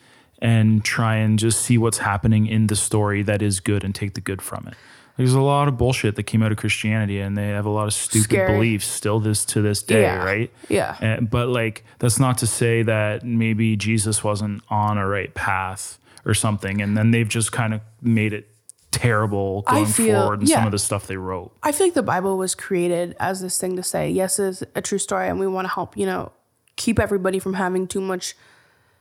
and 0.41 0.85
try 0.85 1.17
and 1.17 1.39
just 1.39 1.63
see 1.63 1.79
what's 1.79 1.99
happening 1.99 2.47
in 2.47 2.67
the 2.69 2.77
story 2.77 3.23
that 3.23 3.43
is 3.43 3.61
good 3.61 3.85
and 3.85 3.95
take 3.95 4.15
the 4.15 4.21
good 4.21 4.41
from 4.43 4.67
it. 4.69 4.75
There's 5.17 5.35
a 5.35 5.41
lot 5.41 5.67
of 5.67 5.77
bullshit 5.77 6.15
that 6.15 6.23
came 6.25 6.45
out 6.45 6.53
of 6.53 6.59
Christianity 6.59 7.19
and 7.21 7.37
they 7.37 7.49
have 7.49 7.67
a 7.67 7.71
lot 7.71 7.89
of 7.89 7.93
stupid 7.93 8.25
Scary. 8.31 8.53
beliefs 8.53 8.87
still 8.87 9.19
this 9.19 9.45
to 9.47 9.61
this 9.61 9.83
day, 9.83 10.03
Yeah. 10.03 10.23
right? 10.25 10.51
Yeah. 10.69 10.97
And, 11.01 11.29
but 11.29 11.49
like 11.49 11.85
that's 11.99 12.21
not 12.21 12.39
to 12.39 12.47
say 12.47 12.83
that 12.85 13.25
maybe 13.25 13.77
Jesus 13.77 14.23
wasn't 14.23 14.63
on 14.71 14.97
a 14.97 15.07
right 15.09 15.35
path 15.35 15.99
or 16.25 16.35
something 16.35 16.81
and 16.81 16.97
then 16.97 17.11
they've 17.11 17.29
just 17.29 17.51
kind 17.51 17.75
of 17.75 17.81
made 18.01 18.33
it 18.33 18.49
terrible 18.91 19.63
going 19.63 19.87
feel- 19.87 20.21
forward 20.21 20.41
in 20.41 20.47
some 20.47 20.67
of 20.67 20.73
the 20.73 20.79
stuff 20.79 21.07
they 21.07 21.17
wrote. 21.17 21.53
I 21.63 21.73
feel 21.73 21.87
like 21.87 21.95
the 21.95 22.03
Bible 22.03 22.39
was 22.39 22.55
created 22.55 23.17
as 23.21 23.41
this 23.41 23.59
thing 23.59 23.77
to 23.77 23.83
say, 23.83 24.11
yes, 24.11 24.39
it's 24.39 24.63
a 24.75 24.83
true 24.83 24.99
story, 24.99 25.29
and 25.29 25.39
we 25.39 25.47
want 25.47 25.67
to 25.67 25.73
help, 25.75 25.97
you 25.97 26.07
know, 26.07 26.33
keep 26.77 26.99
everybody 26.99 27.39
from 27.39 27.55
having 27.55 27.87
too 27.87 28.01
much 28.01 28.35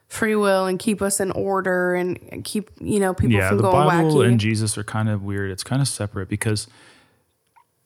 free 0.08 0.36
will 0.36 0.66
and 0.66 0.80
keep 0.80 1.02
us 1.02 1.20
in 1.20 1.32
order 1.32 1.94
and, 1.94 2.20
and 2.32 2.44
keep, 2.44 2.72
you 2.80 3.00
know, 3.00 3.14
people 3.14 3.36
yeah, 3.36 3.50
from 3.50 3.58
the 3.58 3.64
going 3.64 3.88
Bible 3.88 4.16
wacky. 4.16 4.28
and 4.28 4.40
Jesus 4.40 4.78
are 4.78 4.84
kind 4.84 5.10
of 5.10 5.24
weird. 5.24 5.52
It's 5.52 5.64
kind 5.64 5.82
of 5.82 5.88
separate 5.88 6.30
because 6.30 6.68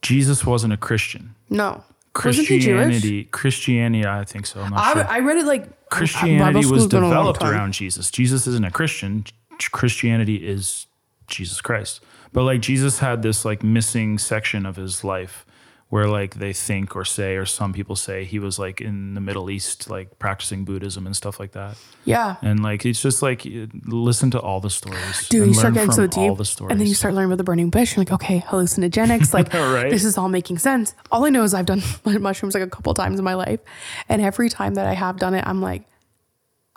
Jesus 0.01 0.45
wasn't 0.45 0.73
a 0.73 0.77
Christian. 0.77 1.35
no. 1.49 1.83
Wasn't 2.13 2.45
he 2.45 2.59
Jewish? 2.59 2.75
Christianity, 2.75 3.23
Christianity, 3.23 4.05
I 4.05 4.25
think 4.25 4.45
so. 4.45 4.59
I'm 4.59 4.71
not 4.71 4.79
I, 4.81 4.93
sure. 4.93 5.07
I 5.07 5.19
read 5.19 5.37
it 5.37 5.45
like 5.45 5.89
Christianity 5.89 6.57
was 6.57 6.67
school's 6.67 6.87
been 6.87 7.03
a 7.03 7.07
long 7.07 7.11
developed 7.11 7.41
around 7.41 7.71
Jesus. 7.71 8.11
Jesus 8.11 8.45
isn't 8.47 8.65
a 8.65 8.69
Christian. 8.69 9.23
Christianity 9.71 10.35
is 10.35 10.87
Jesus 11.31 11.61
Christ. 11.61 12.01
But 12.33 12.43
like 12.43 12.61
Jesus 12.61 12.99
had 12.99 13.23
this 13.23 13.43
like 13.43 13.63
missing 13.63 14.17
section 14.17 14.65
of 14.65 14.75
his 14.75 15.03
life 15.03 15.45
where 15.89 16.07
like 16.07 16.35
they 16.35 16.53
think 16.53 16.95
or 16.95 17.03
say 17.03 17.35
or 17.35 17.45
some 17.45 17.73
people 17.73 17.97
say 17.97 18.23
he 18.23 18.39
was 18.39 18.57
like 18.57 18.79
in 18.79 19.13
the 19.13 19.19
Middle 19.19 19.49
East 19.49 19.89
like 19.89 20.17
practicing 20.19 20.63
Buddhism 20.63 21.05
and 21.05 21.13
stuff 21.13 21.37
like 21.37 21.51
that. 21.51 21.75
Yeah. 22.05 22.37
And 22.41 22.63
like 22.63 22.85
it's 22.85 23.01
just 23.01 23.21
like 23.21 23.45
listen 23.85 24.31
to 24.31 24.39
all 24.39 24.61
the 24.61 24.69
stories. 24.69 25.27
Dude, 25.27 25.47
you 25.47 25.53
start 25.53 25.73
getting 25.73 25.91
so 25.91 26.07
deep, 26.07 26.37
the 26.37 26.45
stories. 26.45 26.71
and 26.71 26.79
then 26.79 26.87
you 26.87 26.93
start 26.93 27.13
learning 27.13 27.27
about 27.31 27.39
the 27.39 27.43
burning 27.43 27.69
bush. 27.69 27.97
You're 27.97 28.05
like, 28.05 28.13
okay, 28.13 28.39
hallucinogenics. 28.39 29.33
Like, 29.33 29.53
Right. 29.53 29.89
this 29.89 30.05
is 30.05 30.17
all 30.17 30.29
making 30.29 30.59
sense. 30.59 30.95
All 31.11 31.25
I 31.25 31.29
know 31.29 31.43
is 31.43 31.53
I've 31.53 31.65
done 31.65 31.81
mushrooms 32.05 32.53
like 32.53 32.63
a 32.63 32.69
couple 32.69 32.93
times 32.93 33.19
in 33.19 33.25
my 33.25 33.33
life, 33.33 33.59
and 34.07 34.21
every 34.21 34.47
time 34.49 34.75
that 34.75 34.85
I 34.87 34.93
have 34.93 35.17
done 35.19 35.33
it, 35.33 35.43
I'm 35.45 35.61
like, 35.61 35.83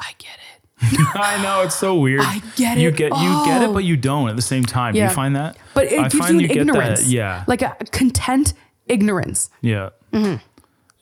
I 0.00 0.11
get 0.18 0.34
it. 0.34 0.53
I 1.14 1.41
know 1.43 1.62
it's 1.62 1.74
so 1.74 1.95
weird. 1.97 2.22
I 2.22 2.43
get 2.57 2.78
You 2.78 2.89
it 2.89 2.97
get 2.97 3.16
you 3.16 3.45
get 3.45 3.62
it, 3.62 3.72
but 3.72 3.85
you 3.85 3.97
don't 3.97 4.28
at 4.28 4.37
the 4.37 4.43
same 4.43 4.64
time. 4.64 4.93
Do 4.95 4.99
Yeah. 4.99 5.09
you 5.09 5.14
find 5.14 5.37
that? 5.37 5.57
But 5.74 5.87
it 5.93 5.99
I 6.01 6.03
gives 6.09 6.16
find 6.16 6.41
you 6.41 6.47
an 6.49 6.55
get 6.55 6.57
ignorance. 6.68 7.01
That, 7.01 7.09
yeah. 7.09 7.45
like 7.47 7.62
a 7.62 7.76
content 7.93 8.55
ignorance. 8.87 9.51
Yeah. 9.61 9.91
Mm-hmm. 10.12 10.37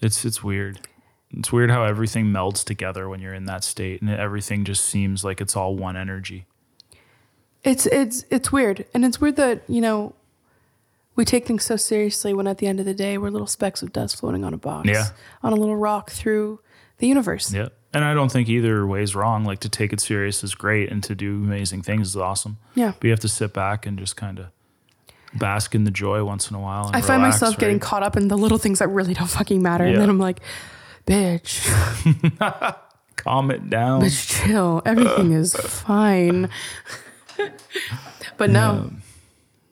It's 0.00 0.24
it's 0.24 0.42
weird. 0.42 0.80
It's 1.36 1.50
weird 1.50 1.70
how 1.70 1.84
everything 1.84 2.26
melds 2.26 2.62
together 2.64 3.08
when 3.08 3.20
you're 3.20 3.34
in 3.34 3.46
that 3.46 3.64
state 3.64 4.02
and 4.02 4.10
everything 4.10 4.64
just 4.64 4.84
seems 4.84 5.24
like 5.24 5.40
it's 5.40 5.56
all 5.56 5.74
one 5.76 5.96
energy. 5.96 6.46
It's 7.64 7.86
it's 7.86 8.24
it's 8.30 8.50
weird, 8.50 8.84
and 8.92 9.04
it's 9.04 9.20
weird 9.20 9.36
that 9.36 9.62
you 9.68 9.80
know 9.80 10.14
we 11.14 11.24
take 11.24 11.46
things 11.46 11.64
so 11.64 11.76
seriously 11.76 12.32
when 12.34 12.46
at 12.46 12.58
the 12.58 12.66
end 12.66 12.80
of 12.80 12.86
the 12.86 12.94
day 12.94 13.18
we're 13.18 13.30
little 13.30 13.46
specks 13.46 13.82
of 13.82 13.92
dust 13.92 14.16
floating 14.18 14.44
on 14.44 14.52
a 14.54 14.56
box, 14.56 14.88
Yeah. 14.88 15.08
on 15.42 15.52
a 15.52 15.56
little 15.56 15.76
rock 15.76 16.10
through 16.10 16.60
the 16.98 17.06
universe. 17.06 17.52
Yeah. 17.52 17.68
And 17.94 18.04
I 18.04 18.14
don't 18.14 18.32
think 18.32 18.48
either 18.48 18.86
way 18.86 19.02
is 19.02 19.14
wrong. 19.14 19.44
Like 19.44 19.60
to 19.60 19.68
take 19.68 19.92
it 19.92 20.00
serious 20.00 20.42
is 20.42 20.54
great 20.54 20.90
and 20.90 21.02
to 21.04 21.14
do 21.14 21.34
amazing 21.34 21.82
things 21.82 22.08
is 22.08 22.16
awesome. 22.16 22.58
Yeah. 22.74 22.92
But 22.98 23.04
you 23.04 23.10
have 23.10 23.20
to 23.20 23.28
sit 23.28 23.52
back 23.52 23.84
and 23.84 23.98
just 23.98 24.16
kind 24.16 24.38
of 24.38 24.46
bask 25.34 25.74
in 25.74 25.84
the 25.84 25.90
joy 25.90 26.24
once 26.24 26.50
in 26.50 26.56
a 26.56 26.60
while. 26.60 26.86
And 26.86 26.96
I 26.96 27.00
find 27.00 27.22
relax, 27.22 27.40
myself 27.40 27.58
getting 27.58 27.80
caught 27.80 28.02
up 28.02 28.16
in 28.16 28.28
the 28.28 28.36
little 28.36 28.58
things 28.58 28.78
that 28.78 28.88
really 28.88 29.14
don't 29.14 29.28
fucking 29.30 29.62
matter, 29.62 29.84
and 29.84 29.96
then 29.96 30.08
I'm 30.08 30.18
like, 30.18 30.40
bitch, 31.06 31.66
calm 33.16 33.50
it 33.50 33.68
down. 33.70 34.02
bitch, 34.02 34.44
chill. 34.46 34.82
Everything 34.84 35.32
is 35.32 35.54
fine. 35.54 36.48
but 38.36 38.50
no. 38.50 38.90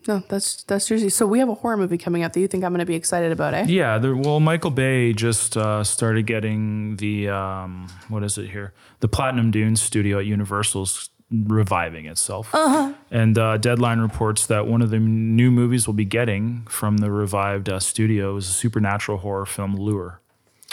No, 0.08 0.22
that's 0.28 0.62
that's 0.64 0.86
seriously. 0.86 1.10
So 1.10 1.26
we 1.26 1.38
have 1.40 1.48
a 1.48 1.54
horror 1.54 1.76
movie 1.76 1.98
coming 1.98 2.22
out 2.22 2.32
that 2.32 2.40
you 2.40 2.48
think 2.48 2.64
I'm 2.64 2.72
going 2.72 2.80
to 2.80 2.86
be 2.86 2.94
excited 2.94 3.32
about, 3.32 3.52
eh? 3.52 3.66
Yeah, 3.68 3.98
there, 3.98 4.16
well, 4.16 4.40
Michael 4.40 4.70
Bay 4.70 5.12
just 5.12 5.56
uh, 5.56 5.84
started 5.84 6.26
getting 6.26 6.96
the 6.96 7.28
um, 7.28 7.88
what 8.08 8.22
is 8.22 8.38
it 8.38 8.50
here? 8.50 8.72
The 9.00 9.08
Platinum 9.08 9.50
Dunes 9.50 9.80
studio 9.80 10.18
at 10.18 10.26
Universal's 10.26 11.10
reviving 11.30 12.06
itself, 12.06 12.52
uh-huh. 12.54 12.94
and 13.10 13.38
uh, 13.38 13.58
Deadline 13.58 14.00
reports 14.00 14.46
that 14.46 14.66
one 14.66 14.80
of 14.80 14.90
the 14.90 14.98
new 14.98 15.50
movies 15.50 15.86
we'll 15.86 15.94
be 15.94 16.04
getting 16.04 16.66
from 16.68 16.98
the 16.98 17.10
revived 17.10 17.68
uh, 17.68 17.78
studio 17.78 18.36
is 18.36 18.48
a 18.48 18.52
supernatural 18.52 19.18
horror 19.18 19.46
film, 19.46 19.76
Lure. 19.76 20.20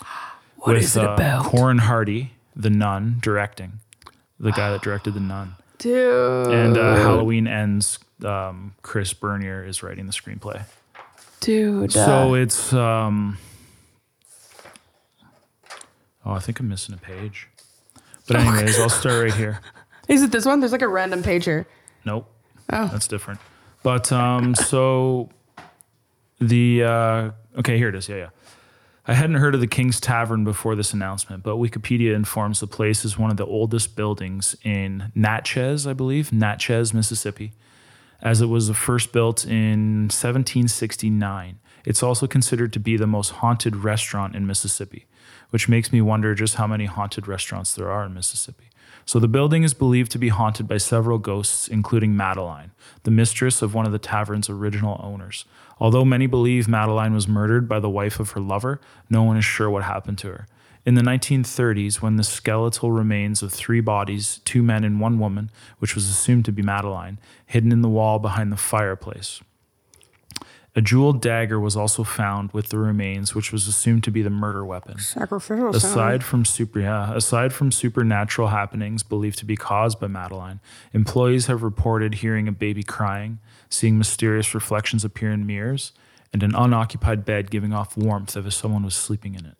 What 0.59 0.73
with 0.73 0.83
is 0.83 0.97
it 0.97 1.05
uh, 1.05 1.13
about? 1.13 1.45
Corin 1.45 1.77
Hardy, 1.77 2.31
the 2.55 2.71
Nun, 2.71 3.19
directing, 3.21 3.73
the 4.39 4.51
guy 4.51 4.71
that 4.71 4.81
directed 4.81 5.13
the 5.13 5.19
Nun, 5.19 5.53
Dude, 5.77 6.47
and 6.47 6.75
uh, 6.75 6.95
Halloween 6.95 7.47
Ends. 7.47 7.99
Um, 8.23 8.73
Chris 8.81 9.13
Bernier 9.13 9.63
is 9.63 9.83
writing 9.83 10.05
the 10.07 10.11
screenplay. 10.13 10.63
dude. 11.39 11.91
So 11.91 12.33
it's 12.33 12.73
um 12.73 13.37
Oh, 16.25 16.31
I 16.31 16.39
think 16.39 16.59
I'm 16.59 16.67
missing 16.67 16.93
a 16.93 16.97
page. 16.97 17.47
But 18.27 18.37
anyways, 18.37 18.79
I'll 18.79 18.89
start 18.89 19.23
right 19.23 19.33
here. 19.33 19.61
is 20.09 20.21
it 20.23 20.31
this 20.31 20.45
one? 20.45 20.59
There's 20.59 20.71
like 20.73 20.81
a 20.81 20.87
random 20.87 21.23
page 21.23 21.45
here. 21.45 21.67
Nope. 22.05 22.29
Oh. 22.71 22.87
That's 22.91 23.07
different. 23.07 23.39
But 23.83 24.11
um 24.11 24.55
so 24.55 25.29
the 26.39 26.83
uh 26.83 27.31
okay, 27.59 27.77
here 27.77 27.89
it 27.89 27.95
is. 27.95 28.09
Yeah, 28.09 28.15
yeah. 28.15 28.29
I 29.09 29.13
hadn't 29.13 29.37
heard 29.37 29.55
of 29.55 29.61
the 29.61 29.67
King's 29.67 30.01
Tavern 30.01 30.43
before 30.43 30.75
this 30.75 30.91
announcement, 30.91 31.41
but 31.41 31.55
Wikipedia 31.55 32.13
informs 32.13 32.59
the 32.59 32.67
place 32.67 33.05
is 33.05 33.17
one 33.17 33.31
of 33.31 33.37
the 33.37 33.45
oldest 33.45 33.95
buildings 33.95 34.57
in 34.63 35.13
Natchez, 35.15 35.87
I 35.87 35.93
believe, 35.93 36.33
Natchez, 36.33 36.93
Mississippi. 36.93 37.53
As 38.21 38.41
it 38.41 38.47
was 38.47 38.67
the 38.67 38.73
first 38.73 39.11
built 39.11 39.45
in 39.45 40.03
1769. 40.09 41.59
It's 41.85 42.03
also 42.03 42.27
considered 42.27 42.73
to 42.73 42.79
be 42.79 42.97
the 42.97 43.07
most 43.07 43.29
haunted 43.29 43.77
restaurant 43.77 44.35
in 44.35 44.47
Mississippi, 44.47 45.05
which 45.51 45.69
makes 45.69 45.91
me 45.91 46.01
wonder 46.01 46.35
just 46.35 46.55
how 46.55 46.67
many 46.67 46.85
haunted 46.85 47.27
restaurants 47.27 47.73
there 47.73 47.89
are 47.89 48.05
in 48.05 48.13
Mississippi. 48.13 48.65
So 49.05 49.19
the 49.19 49.29
building 49.29 49.63
is 49.63 49.73
believed 49.73 50.11
to 50.11 50.19
be 50.19 50.27
haunted 50.27 50.67
by 50.67 50.77
several 50.77 51.17
ghosts, 51.17 51.69
including 51.69 52.17
Madeline, 52.17 52.71
the 53.03 53.11
mistress 53.11 53.61
of 53.61 53.73
one 53.73 53.85
of 53.85 53.93
the 53.93 53.99
tavern's 53.99 54.49
original 54.49 54.99
owners. 55.01 55.45
Although 55.79 56.03
many 56.03 56.27
believe 56.27 56.67
Madeline 56.67 57.13
was 57.13 57.25
murdered 57.25 57.69
by 57.69 57.79
the 57.79 57.89
wife 57.89 58.19
of 58.19 58.31
her 58.31 58.41
lover, 58.41 58.81
no 59.09 59.23
one 59.23 59.37
is 59.37 59.45
sure 59.45 59.69
what 59.69 59.83
happened 59.83 60.17
to 60.17 60.27
her. 60.27 60.47
In 60.87 60.95
the 60.95 61.01
1930s, 61.01 62.01
when 62.01 62.15
the 62.15 62.23
skeletal 62.23 62.93
remains 62.93 63.43
of 63.43 63.51
three 63.51 63.81
bodies, 63.81 64.39
two 64.45 64.63
men 64.63 64.85
and 64.85 65.01
one 65.01 65.19
woman, 65.19 65.51
which 65.79 65.95
was 65.95 66.09
assumed 66.09 66.45
to 66.45 66.53
be 66.53 66.61
Madeline, 66.61 67.19
hidden 67.45 67.73
in 67.73 67.81
the 67.81 67.89
wall 67.89 68.19
behind 68.19 68.53
the 68.53 68.55
fireplace. 68.55 69.41
A 70.77 70.81
jeweled 70.81 71.21
dagger 71.21 71.59
was 71.59 71.75
also 71.75 72.05
found 72.05 72.53
with 72.53 72.69
the 72.69 72.77
remains, 72.77 73.35
which 73.35 73.51
was 73.51 73.67
assumed 73.67 74.05
to 74.05 74.11
be 74.11 74.21
the 74.21 74.29
murder 74.29 74.63
weapon. 74.63 74.97
Sacrificial. 74.97 75.75
Aside 75.75 76.23
from 76.23 76.45
super, 76.45 76.79
yeah, 76.79 77.13
aside 77.13 77.51
from 77.51 77.69
supernatural 77.69 78.47
happenings 78.47 79.03
believed 79.03 79.39
to 79.39 79.45
be 79.45 79.57
caused 79.57 79.99
by 79.99 80.07
Madeline, 80.07 80.61
employees 80.93 81.47
have 81.47 81.63
reported 81.63 82.13
hearing 82.13 82.47
a 82.47 82.53
baby 82.53 82.83
crying, 82.83 83.39
seeing 83.69 83.97
mysterious 83.97 84.55
reflections 84.55 85.03
appear 85.03 85.33
in 85.33 85.45
mirrors, 85.45 85.91
and 86.31 86.43
an 86.43 86.55
unoccupied 86.55 87.25
bed 87.25 87.51
giving 87.51 87.73
off 87.73 87.97
warmth 87.97 88.37
as 88.37 88.45
if 88.45 88.53
someone 88.53 88.85
was 88.85 88.95
sleeping 88.95 89.35
in 89.35 89.45
it. 89.45 89.56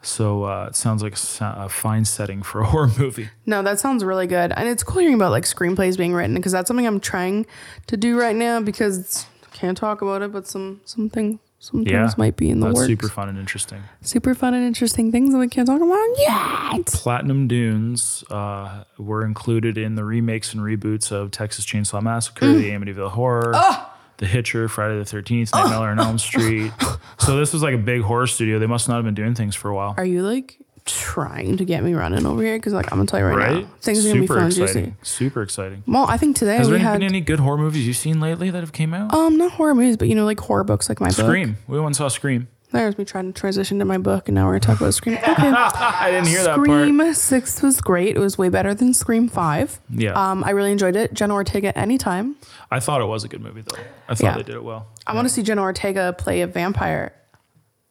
So 0.00 0.44
uh, 0.44 0.66
it 0.68 0.76
sounds 0.76 1.02
like 1.02 1.14
a, 1.40 1.68
fine 1.68 2.04
setting 2.04 2.42
for 2.42 2.60
a 2.60 2.64
horror 2.70 2.90
movie. 2.98 3.30
No, 3.46 3.62
that 3.62 3.80
sounds 3.80 4.04
really 4.04 4.26
good. 4.28 4.52
And 4.56 4.68
it's 4.68 4.82
cool 4.84 5.00
hearing 5.00 5.16
about 5.16 5.32
like 5.32 5.44
screenplays 5.44 5.98
being 5.98 6.14
written 6.14 6.36
because 6.36 6.52
that's 6.52 6.68
something 6.68 6.86
I'm 6.86 7.00
trying 7.00 7.46
to 7.88 7.96
do 7.96 8.18
right 8.18 8.36
now 8.36 8.60
because 8.60 9.26
can't 9.52 9.76
talk 9.76 10.00
about 10.02 10.22
it, 10.22 10.32
but 10.32 10.46
some 10.46 10.80
some 10.84 11.10
things 11.10 11.40
some 11.60 11.82
Yeah, 11.82 12.02
things 12.04 12.16
might 12.16 12.36
be 12.36 12.48
in 12.48 12.60
the 12.60 12.66
that's 12.66 12.76
works. 12.76 12.86
super 12.86 13.08
fun 13.08 13.28
and 13.28 13.36
interesting. 13.36 13.82
super 14.00 14.32
fun 14.36 14.54
and 14.54 14.64
interesting 14.64 15.10
things 15.10 15.32
that 15.32 15.38
we 15.38 15.48
can't 15.48 15.66
talk 15.66 15.80
about 15.80 16.06
yet. 16.16 16.86
Platinum 16.86 17.48
Dunes 17.48 18.22
uh, 18.30 18.84
were 18.98 19.24
included 19.24 19.76
in 19.76 19.96
the 19.96 20.04
remakes 20.04 20.54
and 20.54 20.62
reboots 20.62 21.10
of 21.10 21.32
Texas 21.32 21.66
Chainsaw 21.66 22.00
Massacre, 22.00 22.46
Mm. 22.46 22.60
the 22.60 22.70
Amityville 22.92 23.10
Horror, 23.10 23.50
Ah! 23.56 23.97
The 24.18 24.26
Hitcher, 24.26 24.68
Friday 24.68 24.98
the 24.98 25.04
Thirteenth, 25.04 25.52
Nightmare 25.54 25.90
on 25.90 25.98
Elm 26.00 26.18
Street. 26.18 26.72
So 27.18 27.36
this 27.36 27.52
was 27.52 27.62
like 27.62 27.74
a 27.74 27.78
big 27.78 28.02
horror 28.02 28.26
studio. 28.26 28.58
They 28.58 28.66
must 28.66 28.88
not 28.88 28.96
have 28.96 29.04
been 29.04 29.14
doing 29.14 29.34
things 29.34 29.54
for 29.56 29.68
a 29.70 29.74
while, 29.74 29.94
Are 29.96 30.04
you 30.04 30.22
like 30.22 30.58
trying 30.84 31.56
to 31.58 31.64
get 31.64 31.84
me 31.84 31.92
running 31.94 32.24
over 32.26 32.42
here? 32.42 32.56
Because 32.58 32.72
like 32.72 32.90
I'm 32.90 32.98
gonna 32.98 33.06
tell 33.06 33.20
you 33.20 33.26
right, 33.26 33.36
right? 33.36 33.62
now, 33.62 33.68
things 33.80 34.04
are 34.04 34.08
gonna 34.08 34.20
be 34.22 34.26
Super 34.26 34.34
fun 34.40 34.44
and 34.44 34.58
exciting. 34.58 34.84
juicy. 34.84 34.96
Super 35.02 35.42
exciting. 35.42 35.82
Well, 35.86 36.04
I 36.06 36.16
think 36.16 36.36
today 36.36 36.56
Has 36.56 36.66
we 36.68 36.72
there 36.78 36.80
had 36.80 37.00
been 37.00 37.08
any 37.08 37.20
good 37.20 37.38
horror 37.40 37.58
movies 37.58 37.86
you've 37.86 37.96
seen 37.96 38.20
lately 38.20 38.50
that 38.50 38.60
have 38.60 38.72
came 38.72 38.92
out? 38.94 39.12
um 39.14 39.36
not 39.36 39.52
horror 39.52 39.74
movies, 39.74 39.96
but 39.96 40.08
you 40.08 40.14
know 40.14 40.24
like 40.24 40.40
horror 40.40 40.64
books 40.64 40.88
like 40.88 41.00
my 41.00 41.08
book. 41.08 41.16
Scream. 41.26 41.56
We 41.68 41.78
once 41.78 41.98
saw 41.98 42.08
Scream. 42.08 42.48
There's 42.70 42.98
me 42.98 43.04
trying 43.06 43.32
to 43.32 43.38
transition 43.38 43.78
to 43.78 43.84
my 43.86 43.96
book, 43.98 44.28
and 44.28 44.34
now 44.34 44.44
we're 44.46 44.52
gonna 44.58 44.60
talk 44.60 44.80
about 44.80 44.92
Scream. 44.94 45.16
Okay. 45.22 45.32
I 45.50 46.10
didn't 46.10 46.26
hear 46.28 46.42
that 46.44 46.56
part. 46.56 46.66
Scream 46.66 47.14
Six 47.14 47.62
was 47.62 47.80
great. 47.80 48.16
It 48.16 48.18
was 48.18 48.36
way 48.36 48.48
better 48.50 48.74
than 48.74 48.92
Scream 48.92 49.28
Five. 49.28 49.80
Yeah. 49.90 50.12
Um, 50.12 50.44
I 50.44 50.50
really 50.50 50.72
enjoyed 50.72 50.94
it. 50.96 51.14
Jenna 51.14 51.34
Ortega 51.34 51.76
anytime. 51.78 52.36
I 52.70 52.80
thought 52.80 53.00
it 53.00 53.06
was 53.06 53.24
a 53.24 53.28
good 53.28 53.40
movie 53.40 53.62
though. 53.62 53.80
I 54.08 54.14
thought 54.14 54.22
Yeah. 54.26 54.36
they 54.36 54.42
did 54.42 54.54
it 54.56 54.64
well. 54.64 54.86
I 55.06 55.14
want 55.14 55.26
to 55.26 55.32
see 55.32 55.42
Jenna 55.42 55.62
Ortega 55.62 56.14
play 56.18 56.42
a 56.42 56.46
vampire 56.46 57.14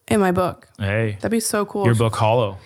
in 0.06 0.20
my 0.20 0.30
book. 0.30 0.68
Hey, 0.78 1.12
That'd 1.20 1.30
be 1.32 1.40
so 1.40 1.64
cool. 1.66 1.84
your 1.84 1.94
book 1.96 2.14
Hollow. 2.14 2.58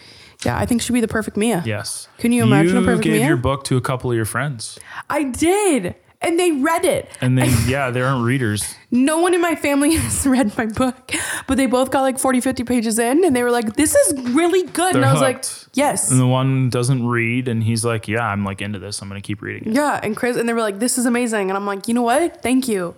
Yeah, 0.45 0.59
I 0.59 0.67
think 0.67 0.83
she'd 0.83 0.93
be 0.93 1.01
the 1.01 1.07
perfect 1.09 1.37
Mia. 1.37 1.63
Yes. 1.65 2.09
Can 2.19 2.33
you 2.33 2.43
imagine 2.43 2.77
a 2.77 2.83
perfect 2.83 3.05
Mia? 3.07 3.15
you 3.15 3.21
gave 3.21 3.29
your 3.29 3.37
book 3.37 3.63
to 3.65 3.77
a 3.77 3.81
couple 3.81 4.11
of 4.11 4.17
your 4.17 4.25
friends, 4.27 4.77
I 5.09 5.23
did. 5.25 5.95
And 6.23 6.39
they 6.39 6.53
read 6.53 6.85
it. 6.85 7.11
and 7.21 7.37
they 7.37 7.49
yeah 7.67 7.91
they 7.91 8.01
aren't 8.01 8.25
readers. 8.25 8.75
No 8.91 9.19
one 9.19 9.35
in 9.35 9.41
my 9.41 9.55
family 9.55 9.95
has 9.97 10.27
read 10.27 10.57
my 10.57 10.67
book, 10.67 11.13
but 11.47 11.57
they 11.57 11.67
both 11.67 11.91
got 11.91 12.03
like 12.03 12.19
40, 12.19 12.41
50 12.41 12.65
pages 12.65 12.99
in 12.99 13.25
and 13.25 13.35
they 13.35 13.43
were 13.43 13.51
like, 13.51 13.75
this 13.75 13.95
is 13.95 14.21
really 14.31 14.63
good. 14.65 14.95
and 14.95 15.03
They're 15.03 15.11
I 15.11 15.13
was 15.13 15.23
like, 15.23 15.45
yes. 15.75 16.11
And 16.11 16.21
the 16.21 16.27
one 16.27 16.71
doesn't 16.71 17.07
read, 17.07 17.49
and 17.49 17.63
he's 17.63 17.85
like, 17.85 18.07
"Yeah, 18.09 18.27
I'm 18.27 18.45
like 18.45 18.61
into 18.63 18.79
this. 18.79 19.01
I'm 19.03 19.09
gonna 19.09 19.21
keep 19.21 19.43
reading 19.43 19.69
it." 19.69 19.75
Yeah. 19.75 19.99
And 20.03 20.17
Chris, 20.17 20.37
and 20.37 20.49
they 20.49 20.53
were 20.53 20.61
like, 20.61 20.79
this 20.79 20.99
is 20.99 21.07
amazing. 21.07 21.51
And 21.51 21.57
I'm 21.57 21.67
like, 21.67 21.89
you 21.89 21.95
know 21.95 22.03
what? 22.03 22.43
Thank 22.43 22.69
you. 22.69 22.95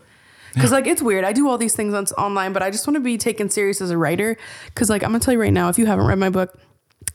Cause 0.57 0.71
like 0.71 0.87
it's 0.87 1.03
weird. 1.03 1.25
I 1.25 1.33
do 1.33 1.49
all 1.49 1.59
these 1.59 1.75
things 1.75 1.95
on 1.95 2.05
online, 2.17 2.53
but 2.53 2.63
I 2.63 2.71
just 2.71 2.87
want 2.87 2.95
to 2.95 3.01
be 3.01 3.19
taken 3.19 3.51
serious 3.51 3.81
as 3.81 3.91
a 3.91 3.99
writer. 3.99 4.37
Cause 4.77 4.89
like 4.89 5.03
I'm 5.03 5.11
gonna 5.11 5.19
tell 5.19 5.35
you 5.35 5.41
right 5.41 5.53
now, 5.53 5.69
if 5.69 5.79
you 5.79 5.87
haven't 5.87 6.07
read 6.07 6.19
my 6.19 6.31
book, 6.31 6.57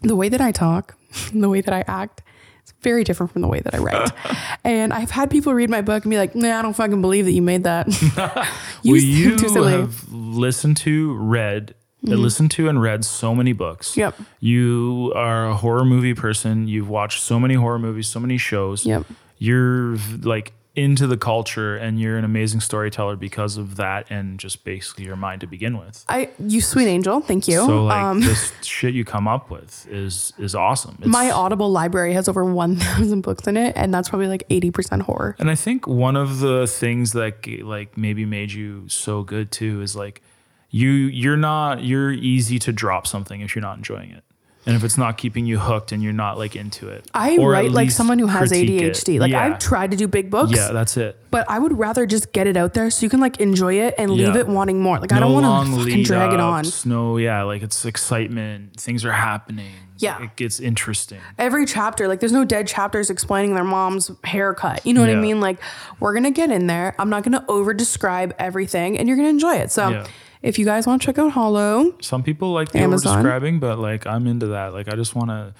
the 0.01 0.15
way 0.15 0.27
that 0.27 0.41
I 0.41 0.51
talk, 0.51 0.95
the 1.33 1.47
way 1.47 1.61
that 1.61 1.73
I 1.73 1.85
act, 1.87 2.21
it's 2.69 2.83
very 2.83 3.03
different 3.03 3.31
from 3.31 3.41
the 3.41 3.47
way 3.47 3.59
that 3.61 3.73
I 3.73 3.77
write. 3.79 4.11
and 4.63 4.93
I've 4.93 5.11
had 5.11 5.29
people 5.29 5.53
read 5.53 5.69
my 5.69 5.81
book 5.81 6.03
and 6.03 6.09
be 6.09 6.17
like, 6.17 6.35
nah, 6.35 6.59
I 6.59 6.61
don't 6.61 6.75
fucking 6.75 7.01
believe 7.01 7.25
that 7.25 7.31
you 7.31 7.41
made 7.41 7.63
that. 7.63 7.87
you 8.83 8.93
well, 8.93 9.01
you 9.01 9.63
have 9.63 10.11
listened 10.11 10.77
to, 10.77 11.13
read, 11.15 11.73
uh, 12.07 12.11
listened 12.11 12.51
to, 12.51 12.69
and 12.69 12.81
read 12.81 13.05
so 13.05 13.33
many 13.33 13.53
books. 13.53 13.97
Yep. 13.97 14.15
You 14.39 15.11
are 15.15 15.49
a 15.49 15.55
horror 15.55 15.85
movie 15.85 16.13
person. 16.13 16.67
You've 16.67 16.89
watched 16.89 17.21
so 17.23 17.39
many 17.39 17.55
horror 17.55 17.79
movies, 17.79 18.07
so 18.07 18.19
many 18.19 18.37
shows. 18.37 18.85
Yep. 18.85 19.05
You're 19.37 19.97
like 20.21 20.53
into 20.75 21.07
the 21.07 21.17
culture, 21.17 21.75
and 21.75 21.99
you're 21.99 22.17
an 22.17 22.23
amazing 22.23 22.59
storyteller 22.59 23.15
because 23.15 23.57
of 23.57 23.75
that, 23.77 24.09
and 24.09 24.39
just 24.39 24.63
basically 24.63 25.05
your 25.05 25.15
mind 25.15 25.41
to 25.41 25.47
begin 25.47 25.77
with. 25.77 26.05
I 26.07 26.29
you 26.39 26.61
sweet 26.61 26.87
angel, 26.87 27.21
thank 27.21 27.47
you. 27.47 27.65
So 27.65 27.85
like 27.85 28.01
um, 28.01 28.21
this 28.21 28.53
shit 28.61 28.93
you 28.93 29.03
come 29.03 29.27
up 29.27 29.49
with 29.49 29.87
is 29.89 30.33
is 30.37 30.55
awesome. 30.55 30.97
It's, 30.99 31.07
my 31.07 31.31
Audible 31.31 31.71
library 31.71 32.13
has 32.13 32.29
over 32.29 32.45
1,000 32.45 33.21
books 33.21 33.47
in 33.47 33.57
it, 33.57 33.73
and 33.75 33.93
that's 33.93 34.09
probably 34.09 34.27
like 34.27 34.47
80% 34.49 35.01
horror. 35.01 35.35
And 35.39 35.49
I 35.49 35.55
think 35.55 35.87
one 35.87 36.15
of 36.15 36.39
the 36.39 36.67
things 36.67 37.13
that 37.13 37.47
like 37.63 37.97
maybe 37.97 38.25
made 38.25 38.51
you 38.51 38.87
so 38.87 39.23
good 39.23 39.51
too 39.51 39.81
is 39.81 39.95
like 39.95 40.21
you 40.69 40.91
you're 40.91 41.37
not 41.37 41.83
you're 41.83 42.11
easy 42.11 42.59
to 42.59 42.71
drop 42.71 43.07
something 43.07 43.41
if 43.41 43.55
you're 43.55 43.61
not 43.61 43.77
enjoying 43.77 44.11
it. 44.11 44.23
And 44.69 44.75
if 44.77 44.83
it's 44.83 44.97
not 44.97 45.17
keeping 45.17 45.45
you 45.47 45.57
hooked 45.57 45.91
and 45.91 46.03
you're 46.03 46.13
not 46.13 46.37
like 46.37 46.55
into 46.55 46.89
it. 46.89 47.05
I 47.13 47.37
write 47.37 47.71
like 47.71 47.89
someone 47.91 48.19
who 48.19 48.27
has 48.27 48.49
critique 48.49 48.69
it. 48.81 48.93
ADHD. 48.93 49.19
Like 49.19 49.31
yeah. 49.31 49.43
I've 49.43 49.57
tried 49.59 49.91
to 49.91 49.97
do 49.97 50.07
big 50.07 50.29
books, 50.29 50.51
Yeah, 50.55 50.71
that's 50.71 50.95
it. 50.95 51.17
but 51.31 51.49
I 51.49 51.57
would 51.57 51.77
rather 51.77 52.05
just 52.05 52.31
get 52.31 52.45
it 52.45 52.55
out 52.55 52.75
there 52.75 52.89
so 52.91 53.03
you 53.03 53.09
can 53.09 53.19
like 53.19 53.39
enjoy 53.39 53.73
it 53.79 53.95
and 53.97 54.11
leave 54.11 54.35
Yeah. 54.35 54.41
it 54.41 54.47
wanting 54.47 54.79
more. 54.81 54.99
Like 54.99 55.11
I 55.11 55.19
don't 55.19 55.33
want 55.33 55.67
to 55.69 55.75
fucking 55.83 56.03
drag 56.03 56.33
it 56.33 56.39
on. 56.39 56.65
ups, 56.67 56.85
No, 56.85 57.17
yeah, 57.17 57.41
like 57.43 57.63
it's 57.63 57.83
excitement. 57.83 58.79
Things 58.79 59.03
are 59.05 59.11
happening. 59.11 59.71
Yeah. 59.97 60.23
It 60.23 60.35
gets 60.37 60.59
interesting. 60.59 61.19
Every 61.37 61.65
chapter, 61.65 62.07
like 62.07 62.19
there's 62.21 62.31
no 62.31 62.45
dead 62.45 62.67
chapters 62.67 63.09
explaining 63.09 63.55
their 63.55 63.63
mom's 63.65 64.11
haircut. 64.23 64.85
You 64.85 64.93
know 64.93 65.01
what 65.01 65.09
I 65.09 65.15
mean? 65.15 65.41
Like 65.41 65.59
we're 65.99 66.13
gonna 66.13 66.31
get 66.31 66.51
in 66.51 66.67
there. 66.67 66.95
I'm 66.99 67.09
not 67.09 67.23
gonna 67.23 67.43
over 67.49 67.73
describe 67.73 68.33
everything, 68.39 68.97
and 68.97 69.07
you're 69.07 69.17
gonna 69.17 69.29
enjoy 69.29 69.55
it. 69.55 69.71
So 69.71 69.89
Yeah. 69.89 70.05
If 70.41 70.57
you 70.57 70.65
guys 70.65 70.87
want 70.87 71.01
to 71.01 71.05
check 71.05 71.17
out 71.17 71.31
Hollow, 71.31 71.95
Some 72.01 72.23
people 72.23 72.51
like 72.53 72.71
the 72.71 72.79
Amazon. 72.79 73.17
describing, 73.17 73.59
but 73.59 73.79
like 73.79 74.07
I'm 74.07 74.27
into 74.27 74.47
that. 74.47 74.73
Like 74.73 74.87
I 74.87 74.95
just 74.95 75.15
want 75.15 75.29
to. 75.29 75.53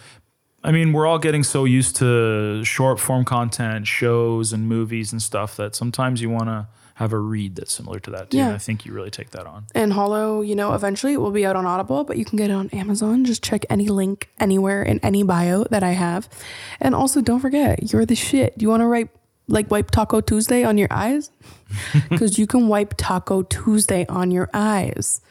I 0.61 0.71
mean, 0.71 0.91
we're 0.91 1.07
all 1.07 1.19
getting 1.19 1.43
so 1.43 1.63
used 1.63 1.95
to 1.97 2.63
short 2.65 2.99
form 2.99 3.23
content, 3.23 3.87
shows 3.87 4.51
and 4.51 4.67
movies 4.67 5.11
and 5.13 5.21
stuff 5.21 5.55
that 5.55 5.73
sometimes 5.75 6.21
you 6.21 6.29
want 6.29 6.47
to 6.47 6.67
have 6.95 7.13
a 7.13 7.17
read 7.17 7.55
that's 7.55 7.71
similar 7.71 7.97
to 7.97 8.11
that 8.11 8.29
too. 8.29 8.35
Yeah. 8.37 8.47
And 8.47 8.55
I 8.55 8.57
think 8.57 8.85
you 8.85 8.91
really 8.91 9.09
take 9.09 9.29
that 9.29 9.45
on. 9.47 9.67
And 9.73 9.93
Hollow, 9.93 10.41
you 10.41 10.53
know, 10.53 10.73
eventually 10.73 11.13
it 11.13 11.21
will 11.21 11.31
be 11.31 11.45
out 11.45 11.55
on 11.55 11.65
Audible, 11.65 12.03
but 12.03 12.17
you 12.17 12.25
can 12.25 12.35
get 12.37 12.49
it 12.49 12.53
on 12.53 12.69
Amazon. 12.71 13.23
Just 13.23 13.41
check 13.41 13.65
any 13.69 13.87
link 13.87 14.29
anywhere 14.37 14.83
in 14.83 14.99
any 14.99 15.23
bio 15.23 15.63
that 15.71 15.81
I 15.81 15.91
have. 15.91 16.27
And 16.81 16.93
also, 16.93 17.21
don't 17.21 17.39
forget, 17.39 17.93
you're 17.93 18.05
the 18.05 18.15
shit. 18.15 18.57
Do 18.57 18.63
you 18.63 18.69
want 18.69 18.81
to 18.81 18.87
write 18.87 19.07
like 19.49 19.69
wipe 19.69 19.91
Taco 19.91 20.21
Tuesday 20.21 20.63
on 20.63 20.77
your 20.77 20.87
eyes? 20.91 21.31
Because 22.09 22.39
you 22.39 22.47
can 22.47 22.67
wipe 22.67 22.95
Taco 22.97 23.43
Tuesday 23.43 24.05
on 24.07 24.31
your 24.31 24.49
eyes. 24.53 25.21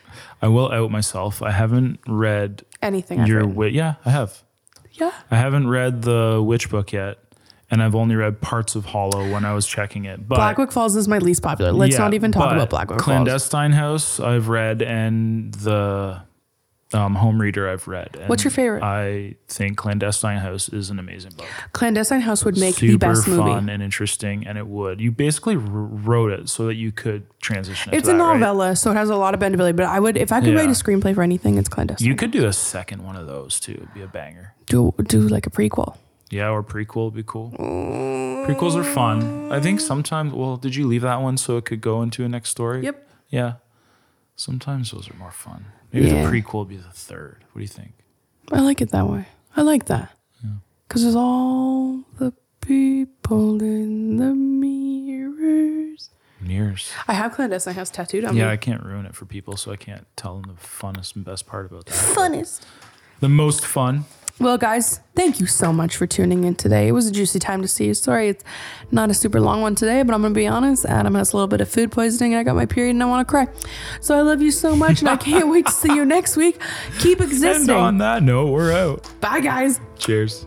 I 0.43 0.49
will 0.49 0.71
out 0.73 0.91
myself. 0.91 1.43
I 1.43 1.51
haven't 1.51 1.99
read 2.07 2.63
Anything 2.83 3.27
your 3.27 3.47
written. 3.47 3.75
yeah, 3.75 3.95
I 4.05 4.11
have. 4.11 4.43
Yeah. 4.93 5.13
I 5.31 5.37
haven't 5.37 5.69
read 5.69 6.03
the 6.03 6.41
Witch 6.45 6.71
book 6.71 6.93
yet, 6.93 7.19
and 7.71 7.83
I've 7.83 7.95
only 7.97 8.15
read 8.17 8.41
parts 8.41 8.75
of 8.77 8.85
Hollow 8.85 9.31
when 9.33 9.45
I 9.45 9.53
was 9.55 9.67
checking 9.67 10.05
it. 10.05 10.27
But 10.29 10.37
Blackwick 10.37 10.71
Falls 10.73 10.95
is 10.97 11.09
my 11.09 11.19
least 11.19 11.43
popular. 11.43 11.73
Let's 11.73 11.95
Yeah, 11.95 11.99
not 12.05 12.15
even 12.15 12.31
talk 12.33 12.53
about 12.53 12.71
Blackwick 12.71 13.01
Falls. 13.01 13.05
Clandestine 13.05 13.73
House 13.73 14.21
I've 14.21 14.49
read 14.49 14.81
and 14.83 15.53
the 15.55 16.21
um, 16.95 17.15
Home 17.17 17.41
Reader 17.41 17.69
I've 17.69 17.87
read. 17.87 18.17
And 18.19 18.29
What's 18.29 18.45
your 18.45 18.51
favorite? 18.51 18.83
I 18.83 19.35
think 19.47 19.77
Clandestine 19.77 20.39
House 20.39 20.69
is 20.71 20.89
an 20.91 20.99
amazing 20.99 21.33
book. 21.37 21.47
Clandestine 21.73 22.21
House 22.23 22.45
would 22.45 22.57
make 22.59 22.77
Super 22.77 22.93
the 22.93 22.99
best 22.99 23.29
movie. 23.29 23.41
fun 23.43 23.69
and 23.69 23.83
interesting, 23.83 24.47
and 24.47 24.57
it 24.57 24.67
would. 24.67 25.01
You 25.01 25.11
basically 25.13 25.57
wrote 25.57 26.31
it 26.33 26.49
so 26.49 26.67
that 26.67 26.77
you 26.77 26.91
could 26.93 27.27
transition. 27.41 27.93
It 27.93 27.99
It's 27.99 28.09
to 28.09 28.15
a 28.15 28.19
that, 28.19 28.25
right? 28.25 28.35
novella, 28.39 28.75
so 28.77 28.91
it 28.91 28.95
has 28.95 29.11
a 29.11 29.17
lot 29.17 29.35
of 29.35 29.41
bendability. 29.41 29.77
But 29.77 29.87
I 29.87 30.01
would, 30.01 30.17
if 30.17 30.33
I 30.33 30.41
could 30.41 30.55
write 30.55 30.69
a 30.69 30.73
screenplay 30.73 31.15
for 31.15 31.23
anything, 31.23 31.59
it's 31.59 31.69
Clandestine. 31.69 32.07
You 32.09 32.15
could 32.15 32.31
do 32.31 32.47
a 32.47 32.53
second 32.53 33.05
one 33.05 33.17
of 33.17 33.27
those 33.27 33.61
too. 33.61 33.73
It'd 33.73 33.95
be 33.95 34.03
a 34.03 34.07
banger. 34.09 34.55
do 34.67 34.95
do 35.05 35.21
like 35.29 35.47
a 35.47 35.51
prequel. 35.51 35.97
Yeah, 36.31 36.51
or 36.51 36.63
prequel 36.63 37.07
would 37.07 37.15
be 37.15 37.23
cool. 37.23 37.53
Prequels 38.47 38.75
are 38.77 38.85
fun. 38.85 39.51
I 39.53 39.61
think 39.61 39.81
sometimes. 39.81 40.33
Well, 40.33 40.57
did 40.59 40.75
you 40.75 40.87
leave 40.87 41.03
that 41.03 41.21
one 41.23 41.37
so 41.39 41.57
it 41.57 41.65
could 41.65 41.81
go 41.81 42.03
into 42.03 42.25
a 42.25 42.29
next 42.29 42.51
story? 42.51 42.83
Yep. 42.85 43.11
Yeah. 43.31 43.53
Sometimes 44.37 44.91
those 44.93 45.11
are 45.11 45.15
more 45.17 45.31
fun. 45.31 45.67
Maybe 45.93 46.09
Yeah. 46.09 46.25
the 46.25 46.31
prequel 46.31 46.61
would 46.61 46.69
be 46.69 46.77
the 46.77 46.91
third. 46.91 47.45
What 47.53 47.61
do 47.61 47.63
you 47.63 47.69
think? 47.69 47.93
I 48.53 48.61
like 48.61 48.81
it 48.81 48.91
that 48.91 49.07
way. 49.09 49.27
I 49.57 49.63
like 49.63 49.87
that. 49.87 50.11
Because 50.87 51.03
there's 51.03 51.17
all 51.17 52.03
the 52.19 52.33
people 52.63 53.61
in 53.63 54.17
the 54.17 54.35
mirrors. 54.35 56.11
Mirrors. 56.41 56.93
I 57.07 57.13
have 57.15 57.33
clandestine 57.33 57.75
has 57.75 57.91
tattooed 57.91 58.25
on 58.25 58.37
Yeah, 58.37 58.47
me. 58.47 58.53
I 58.53 58.57
can't 58.57 58.83
ruin 58.83 59.05
it 59.07 59.15
for 59.15 59.25
people, 59.27 59.57
so 59.57 59.71
I 59.73 59.77
can't 59.77 60.07
tell 60.17 60.41
them 60.41 60.51
the 60.55 60.61
funnest 60.67 61.15
and 61.17 61.25
best 61.25 61.47
part 61.47 61.67
about 61.67 61.87
that. 61.87 61.95
Funnest. 61.95 62.63
The 63.21 63.29
most 63.29 63.67
fun. 63.67 64.05
Well, 64.41 64.57
guys, 64.57 65.01
thank 65.17 65.41
you 65.41 65.47
so 65.47 65.73
much 65.73 65.97
for 65.97 66.07
tuning 66.07 66.45
in 66.45 66.55
today. 66.55 66.87
It 66.87 66.93
was 66.93 67.09
a 67.09 67.11
juicy 67.11 67.41
time 67.41 67.61
to 67.63 67.67
see 67.69 67.87
you. 67.87 67.95
Sorry, 67.95 68.29
it's 68.29 68.45
not 68.93 69.11
a 69.11 69.15
super 69.15 69.41
long 69.41 69.63
one 69.63 69.75
today, 69.75 70.03
but 70.05 70.15
I'm 70.15 70.23
gonna 70.23 70.33
be 70.33 70.47
honest. 70.47 70.87
Adam 70.87 71.17
has 71.17 71.33
a 71.33 71.37
little 71.37 71.49
bit 71.49 71.61
of 71.61 71.69
food 71.69 71.91
poisoning. 71.91 72.35
And 72.35 72.41
I 72.41 72.45
got 72.45 72.55
my 72.55 72.67
period 72.67 72.91
and 72.91 73.03
I 73.03 73.07
want 73.07 73.27
to 73.27 73.31
cry. 73.31 73.49
So 74.01 74.17
I 74.17 74.21
love 74.21 74.41
you 74.41 74.51
so 74.53 74.77
much, 74.77 75.01
and 75.01 75.09
I 75.09 75.17
can't 75.17 75.49
wait 75.49 75.67
to 75.67 75.73
see 75.73 75.93
you 75.93 76.05
next 76.05 76.37
week. 76.37 76.61
Keep 77.01 77.21
existing. 77.21 77.71
And 77.71 77.79
on 77.79 77.99
that 77.99 78.23
note, 78.23 78.51
we're 78.51 78.73
out. 78.73 79.11
Bye, 79.21 79.41
guys. 79.41 79.81
Cheers. 79.99 80.47